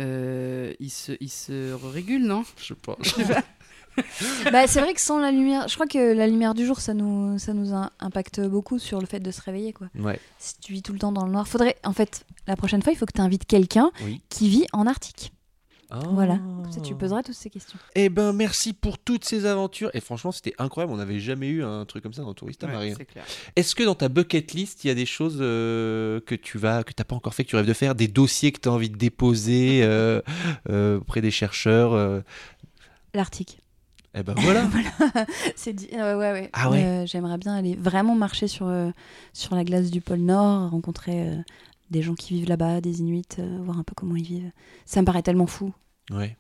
euh, 0.00 0.74
ils, 0.80 0.90
se, 0.90 1.12
ils 1.20 1.30
se 1.30 1.72
régulent, 1.72 2.26
non? 2.26 2.42
Je 2.59 2.74
pense. 2.74 3.14
bah, 4.53 4.66
c'est 4.66 4.80
vrai 4.80 4.95
que 4.95 5.01
sans 5.01 5.18
la 5.18 5.30
lumière, 5.30 5.68
je 5.68 5.74
crois 5.74 5.86
que 5.86 6.12
la 6.14 6.26
lumière 6.26 6.55
du 6.55 6.64
jour, 6.66 6.80
ça 6.80 6.95
nous, 6.95 7.38
ça 7.38 7.53
nous 7.53 7.74
a- 7.74 7.90
impacte 8.01 8.40
beaucoup 8.40 8.78
sur 8.78 9.01
le 9.01 9.07
fait 9.07 9.20
de 9.20 9.30
se 9.30 9.40
réveiller, 9.43 9.72
quoi. 9.72 9.88
Ouais. 9.99 10.18
Si 10.38 10.59
tu 10.61 10.72
vis 10.72 10.82
tout 10.82 10.93
le 10.93 10.99
temps 10.99 11.12
dans 11.12 11.24
le 11.26 11.32
noir, 11.32 11.47
faudrait, 11.49 11.76
en 11.84 11.93
fait, 11.93 12.24
la 12.47 12.57
prochaine 12.57 12.82
fois, 12.82 12.93
il 12.93 12.97
faut 12.97 13.07
que 13.07 13.12
tu 13.12 13.20
invites 13.20 13.45
quelqu'un 13.47 13.90
Oui. 14.05 14.20
qui 14.28 14.49
vit 14.49 14.66
en 14.72 14.86
Arctique. 14.86 15.32
Voilà. 16.12 16.38
Ah. 16.40 16.62
Comme 16.62 16.72
ça, 16.72 16.80
tu 16.80 16.95
poseras 16.95 17.22
toutes 17.22 17.34
ces 17.34 17.51
questions. 17.51 17.78
Eh 17.95 18.09
ben, 18.09 18.32
merci 18.32 18.72
pour 18.72 18.99
toutes 18.99 19.26
ces 19.26 19.45
aventures. 19.45 19.90
Et 19.93 20.01
franchement, 20.01 20.32
c'était 20.32 20.55
incroyable. 20.57 20.90
On 20.95 20.97
n'avait 20.97 21.20
jamais 21.20 21.49
eu 21.49 21.62
un 21.62 21.84
truc 21.84 22.03
comme 22.03 22.14
ça 22.14 22.22
dans 22.22 22.32
Tourista, 22.32 22.66
Ouais, 22.66 22.72
Marie. 22.72 22.95
C'est 22.97 23.05
clair. 23.05 23.22
Est-ce 23.57 23.74
que 23.74 23.82
dans 23.82 23.95
ta 23.95 24.09
bucket 24.09 24.53
list, 24.55 24.84
il 24.84 24.88
y 24.88 24.90
a 24.90 24.95
des 24.95 25.05
choses 25.05 25.36
euh, 25.43 26.18
que 26.24 26.34
tu 26.34 26.57
vas, 26.57 26.82
que 26.82 26.95
t'as 26.95 27.05
pas 27.05 27.14
encore 27.14 27.34
fait, 27.34 27.45
que 27.45 27.51
tu 27.51 27.57
rêves 27.57 27.66
de 27.66 27.74
faire, 27.74 27.95
des 27.95 28.09
dossiers 28.09 28.53
que 28.53 28.61
tu 28.61 28.70
as 28.70 28.72
envie 28.72 28.88
de 28.88 28.97
déposer 28.97 29.80
euh, 29.82 30.22
euh, 30.70 30.97
auprès 30.99 31.20
des 31.20 31.30
chercheurs 31.30 31.93
euh, 31.93 32.22
L'Arctique. 33.12 33.59
Eh 34.14 34.22
ben 34.22 34.34
voilà. 34.38 34.68
C'est 35.56 35.72
dit. 35.72 35.88
euh, 35.94 36.18
ouais, 36.18 36.32
ouais. 36.32 36.50
Ah 36.52 36.70
ouais. 36.70 36.84
Euh, 36.84 37.06
J'aimerais 37.06 37.38
bien 37.38 37.54
aller 37.54 37.74
vraiment 37.74 38.14
marcher 38.14 38.46
sur, 38.48 38.66
euh, 38.66 38.90
sur 39.32 39.54
la 39.54 39.64
glace 39.64 39.90
du 39.90 40.00
pôle 40.00 40.18
Nord, 40.20 40.70
rencontrer 40.70 41.28
des 41.90 42.02
gens 42.02 42.14
qui 42.14 42.34
vivent 42.34 42.48
là-bas, 42.48 42.80
des 42.80 43.00
Inuits, 43.00 43.24
voir 43.62 43.78
un 43.78 43.82
peu 43.84 43.94
comment 43.94 44.16
ils 44.16 44.24
vivent. 44.24 44.50
Ça 44.84 45.00
me 45.00 45.06
paraît 45.06 45.22
tellement 45.22 45.46
fou. 45.46 45.72
ouais. 46.10 46.36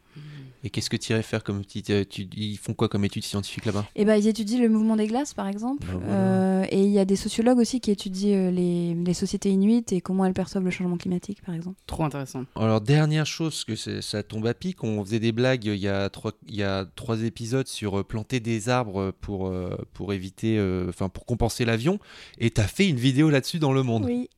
Et 0.64 0.70
qu'est-ce 0.70 0.90
que 0.90 0.96
tu 0.96 1.10
irais 1.12 1.24
faire 1.24 1.42
comme 1.42 1.60
petite 1.62 1.90
euh, 1.90 2.04
Ils 2.36 2.56
font 2.56 2.72
quoi 2.72 2.88
comme 2.88 3.04
études 3.04 3.24
scientifiques 3.24 3.64
là-bas? 3.64 3.84
Et 3.96 4.04
ben, 4.04 4.14
ils 4.14 4.28
étudient 4.28 4.60
le 4.60 4.68
mouvement 4.68 4.94
des 4.94 5.08
glaces, 5.08 5.34
par 5.34 5.48
exemple. 5.48 5.84
Ben 5.84 5.98
voilà. 5.98 6.12
Euh, 6.14 6.66
et 6.70 6.84
il 6.84 6.90
y 6.90 7.00
a 7.00 7.04
des 7.04 7.16
sociologues 7.16 7.58
aussi 7.58 7.80
qui 7.80 7.90
étudient 7.90 8.36
euh, 8.36 8.50
les, 8.52 8.94
les 8.94 9.14
sociétés 9.14 9.50
inuites 9.50 9.92
et 9.92 10.00
comment 10.00 10.24
elles 10.24 10.34
perçoivent 10.34 10.62
le 10.62 10.70
changement 10.70 10.96
climatique, 10.96 11.42
par 11.44 11.56
exemple. 11.56 11.80
Trop 11.86 12.04
intéressant. 12.04 12.44
Alors, 12.54 12.80
dernière 12.80 13.26
chose, 13.26 13.64
que 13.64 13.74
ça 13.74 14.22
tombe 14.22 14.46
à 14.46 14.54
pic, 14.54 14.84
on 14.84 15.04
faisait 15.04 15.18
des 15.18 15.32
blagues 15.32 15.64
il 15.64 15.74
y 15.74 15.88
a 15.88 16.08
trois, 16.10 16.30
il 16.46 16.54
y 16.54 16.62
a 16.62 16.86
trois 16.94 17.24
épisodes 17.24 17.66
sur 17.66 17.98
euh, 17.98 18.04
planter 18.04 18.38
des 18.38 18.68
arbres 18.68 19.10
pour, 19.20 19.48
euh, 19.48 19.76
pour 19.94 20.12
éviter, 20.12 20.58
euh, 20.58 20.86
enfin 20.88 21.08
pour 21.08 21.26
compenser 21.26 21.64
l'avion, 21.64 21.98
et 22.38 22.50
tu 22.50 22.60
as 22.60 22.68
fait 22.68 22.88
une 22.88 22.98
vidéo 22.98 23.30
là-dessus 23.30 23.58
dans 23.58 23.72
Le 23.72 23.82
Monde. 23.82 24.04
Oui. 24.04 24.30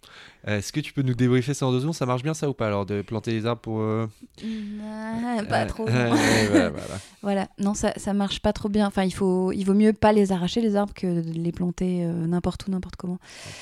Est-ce 0.46 0.74
que 0.74 0.80
tu 0.80 0.92
peux 0.92 1.00
nous 1.00 1.14
débriefer 1.14 1.54
ça 1.54 1.66
en 1.66 1.72
deux 1.72 1.80
secondes? 1.80 1.94
Ça 1.94 2.04
marche 2.04 2.22
bien 2.22 2.34
ça 2.34 2.50
ou 2.50 2.52
pas? 2.52 2.66
Alors 2.66 2.84
de 2.84 3.00
planter 3.00 3.32
des 3.32 3.46
arbres 3.46 3.62
pour... 3.62 3.80
euh, 3.80 4.06
Ah, 4.82 5.42
pas 5.66 5.72
trop. 5.72 5.84
ouais, 5.86 5.92
ouais, 5.92 6.46
voilà, 6.50 6.70
voilà. 6.70 6.94
Voilà, 7.22 7.48
non, 7.58 7.72
ça, 7.74 7.92
ça 7.96 8.12
marche 8.12 8.40
pas 8.40 8.52
trop 8.52 8.68
bien. 8.68 8.86
Enfin, 8.86 9.02
il, 9.04 9.12
faut, 9.14 9.50
il 9.52 9.64
vaut 9.64 9.72
mieux 9.74 9.92
pas 9.94 10.12
les 10.12 10.30
arracher, 10.32 10.60
les 10.60 10.76
arbres, 10.76 10.92
que 10.94 11.22
de 11.22 11.32
les 11.32 11.52
planter 11.52 12.04
euh, 12.04 12.26
n'importe 12.26 12.66
où, 12.66 12.70
n'importe 12.70 12.96
comment. 12.96 13.18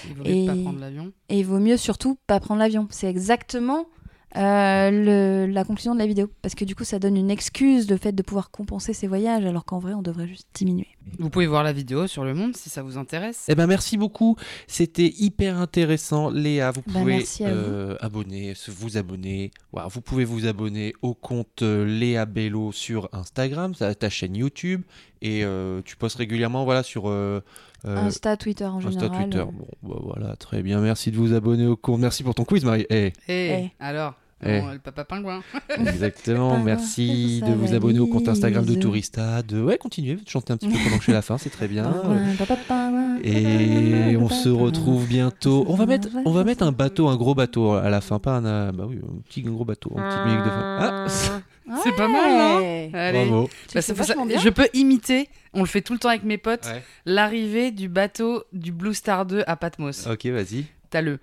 Il 0.09 0.15
vaut 0.17 0.25
mieux 0.25 0.47
pas 0.47 0.55
Et- 0.57 0.63
prendre 0.65 0.81
l'avion. 0.81 1.13
Et 1.29 1.39
il 1.41 1.47
vaut 1.47 1.61
mieux 1.61 1.77
surtout 1.77 2.19
pas 2.27 2.41
prendre 2.41 2.59
l'avion. 2.61 2.87
C'est 2.91 3.09
exactement 3.09 3.87
Euh, 4.35 4.91
le- 4.91 5.53
la 5.53 5.63
conclusion 5.63 5.93
de 5.93 5.99
la 5.99 6.07
vidéo. 6.07 6.27
Parce 6.41 6.55
que 6.55 6.65
du 6.65 6.75
coup, 6.75 6.85
ça 6.85 6.99
donne 6.99 7.19
une 7.19 7.31
excuse, 7.31 7.91
le 7.91 7.99
fait 7.99 8.13
de 8.13 8.23
pouvoir 8.23 8.51
compenser 8.51 8.95
ses 8.95 9.07
voyages, 9.07 9.45
alors 9.45 9.67
qu'en 9.67 9.79
vrai, 9.79 9.93
on 9.93 10.01
devrait 10.01 10.27
juste 10.27 10.49
diminuer. 10.55 10.89
Vous 11.19 11.31
pouvez 11.31 11.47
voir 11.47 11.63
la 11.63 11.73
vidéo 11.73 12.07
sur 12.07 12.25
le 12.25 12.35
monde 12.35 12.57
si 12.57 12.71
ça 12.71 12.83
vous 12.83 12.97
intéresse. 12.99 13.45
Eh 13.49 13.55
ben 13.55 13.67
merci 13.67 13.97
beaucoup, 13.97 14.37
c'était 14.67 15.13
hyper 15.19 15.59
intéressant. 15.59 16.31
Léa, 16.31 16.71
vous 16.71 16.83
Bah, 16.87 17.01
pouvez 17.01 17.19
vous. 17.21 17.25
euh, 17.43 17.97
abonner, 18.01 18.55
vous 18.69 18.97
abonner. 18.97 19.51
Voilà, 19.73 19.89
vous 19.89 20.01
pouvez 20.01 20.25
vous 20.25 20.47
abonner 20.47 20.95
au 21.03 21.15
compte 21.15 21.63
euh, 21.63 21.85
Léa 21.85 22.25
Bello 22.25 22.73
sur 22.73 23.09
Instagram, 23.13 23.75
ta 23.75 24.11
chaîne 24.11 24.37
YouTube, 24.37 24.83
et 25.21 25.45
euh, 25.45 25.83
tu 25.85 25.97
postes 25.97 26.17
régulièrement 26.17 26.65
voilà 26.65 26.83
sur 26.83 27.09
euh, 27.09 27.41
Insta, 27.85 28.37
Twitter 28.37 28.65
en 28.65 28.79
Insta, 28.79 28.91
général. 28.91 29.25
Twitter. 29.25 29.39
euh, 29.39 29.45
Bon, 29.45 29.67
bah, 29.83 30.01
voilà, 30.03 30.37
très 30.37 30.63
bien. 30.63 30.81
Merci 30.81 31.11
de 31.11 31.17
vous 31.17 31.35
abonner 31.35 31.67
au 31.67 31.77
compte. 31.77 32.01
Merci 32.01 32.23
pour 32.23 32.35
ton 32.35 32.45
quiz, 32.45 32.65
Marie. 32.65 32.87
Eh, 32.91 33.13
Eh, 33.29 33.51
Eh. 33.65 33.71
alors 33.81 34.15
Eh. 34.45 34.61
bon, 34.61 34.69
le 34.73 34.79
papa 34.79 35.05
pingouin. 35.05 35.43
exactement. 35.79 36.59
Merci 36.59 37.41
ça 37.41 37.47
de 37.49 37.55
vous 37.55 37.75
abonner 37.75 37.99
au 38.01 38.07
compte 38.07 38.29
Instagram 38.29 38.65
de. 38.65 38.75
Tourista. 38.75 39.43
De 39.43 39.63
ouais, 39.63 39.79
continuez, 39.79 40.19
chantez 40.27 40.53
un 40.53 40.57
petit 40.57 40.69
peu 40.69 40.75
pendant 40.83 40.97
que 40.97 41.03
je 41.03 41.07
fais 41.07 41.13
la 41.13 41.23
fin, 41.23 41.39
c'est 41.39 41.51
très 41.51 41.69
bien. 41.69 41.85
pingouin, 41.85 42.35
papa, 42.39 42.57
pingouin, 42.69 43.19
Et 43.23 44.17
on 44.17 44.29
se 44.29 44.49
pingouin. 44.49 44.63
retrouve 44.65 45.07
bientôt. 45.07 45.65
On 45.69 45.75
va 45.75 45.87
mettre, 45.87 46.09
on 46.25 46.33
va 46.33 46.45
mettre 46.45 46.63
un 46.65 46.73
bateau, 46.73 47.09
un 47.09 47.17
gros 47.17 47.35
bateau 47.35 47.73
à 47.73 47.89
la 47.91 48.01
fin, 48.01 48.19
pas 48.19 48.37
un, 48.39 48.45
euh, 48.45 48.73
bah 48.73 48.85
oui, 48.89 48.99
un 49.03 49.21
petit 49.29 49.43
gros 49.43 49.65
bateau, 49.65 49.91
une 49.97 50.03
petite 50.03 50.25
musique 50.25 50.45
de 50.45 50.51
fin. 50.51 50.79
Ah, 50.81 51.07
C'est 51.85 51.95
pas 51.97 52.09
mal. 52.09 52.91
Allez. 52.95 53.27
bravo. 53.29 53.49
Bah, 53.75 53.81
ça- 53.83 53.95
je 53.95 54.49
peux 54.49 54.67
imiter, 54.75 55.29
on 55.55 55.61
le 55.61 55.67
fait 55.67 55.81
tout 55.81 55.93
le 55.93 55.99
temps 56.01 56.09
avec 56.09 56.25
mes 56.25 56.37
potes, 56.37 56.67
Ouais. 56.67 56.83
l'arrivée 57.07 57.71
du 57.71 57.89
bateau 57.89 58.43
du 58.53 58.73
Blue 58.73 58.93
Star 58.95 59.25
2 59.27 59.45
à 59.47 59.55
Patmos. 59.57 60.07
Ok, 60.09 60.27
vas-y. 60.27 60.65
T'as 60.91 61.01
le. 61.01 61.19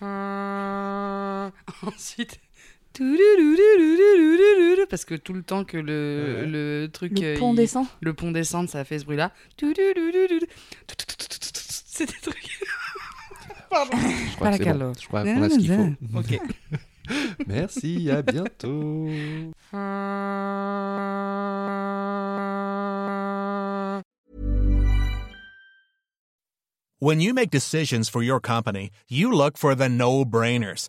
Ensuite. 1.86 2.40
Parce 4.90 5.04
que 5.04 5.14
tout 5.14 5.32
le 5.32 5.42
temps 5.42 5.64
que 5.64 5.76
le, 5.78 6.44
le 6.46 6.88
truc. 6.92 7.18
Le 7.18 7.38
pont 7.38 7.52
il- 7.52 7.56
descend. 7.56 7.86
le 8.00 8.14
pont 8.14 8.30
descend, 8.32 8.68
ça 8.68 8.84
fait 8.84 8.98
ce 8.98 9.04
bruit-là. 9.04 9.32
C'est 11.86 12.06
des 12.06 12.12
trucs. 12.22 12.60
Pardon. 13.70 13.96
Je 13.96 14.34
crois 14.36 14.58
que 14.58 14.64
bon. 14.64 14.92
Je 15.00 15.06
crois 15.06 15.22
qu'on 15.24 15.42
a 15.42 15.48
ce 15.50 15.58
qu'il 15.58 15.72
faut. 15.72 16.18
Ok. 16.18 16.38
Merci, 17.46 18.10
à 18.10 18.22
bientôt. 18.22 19.08
When 27.00 27.20
you 27.20 27.34
make 27.34 27.50
decisions 27.50 28.08
for 28.08 28.22
your 28.22 28.38
company, 28.40 28.90
you 29.08 29.32
look 29.32 29.58
for 29.58 29.74
the 29.74 29.88
no 29.88 30.24
brainers. 30.24 30.88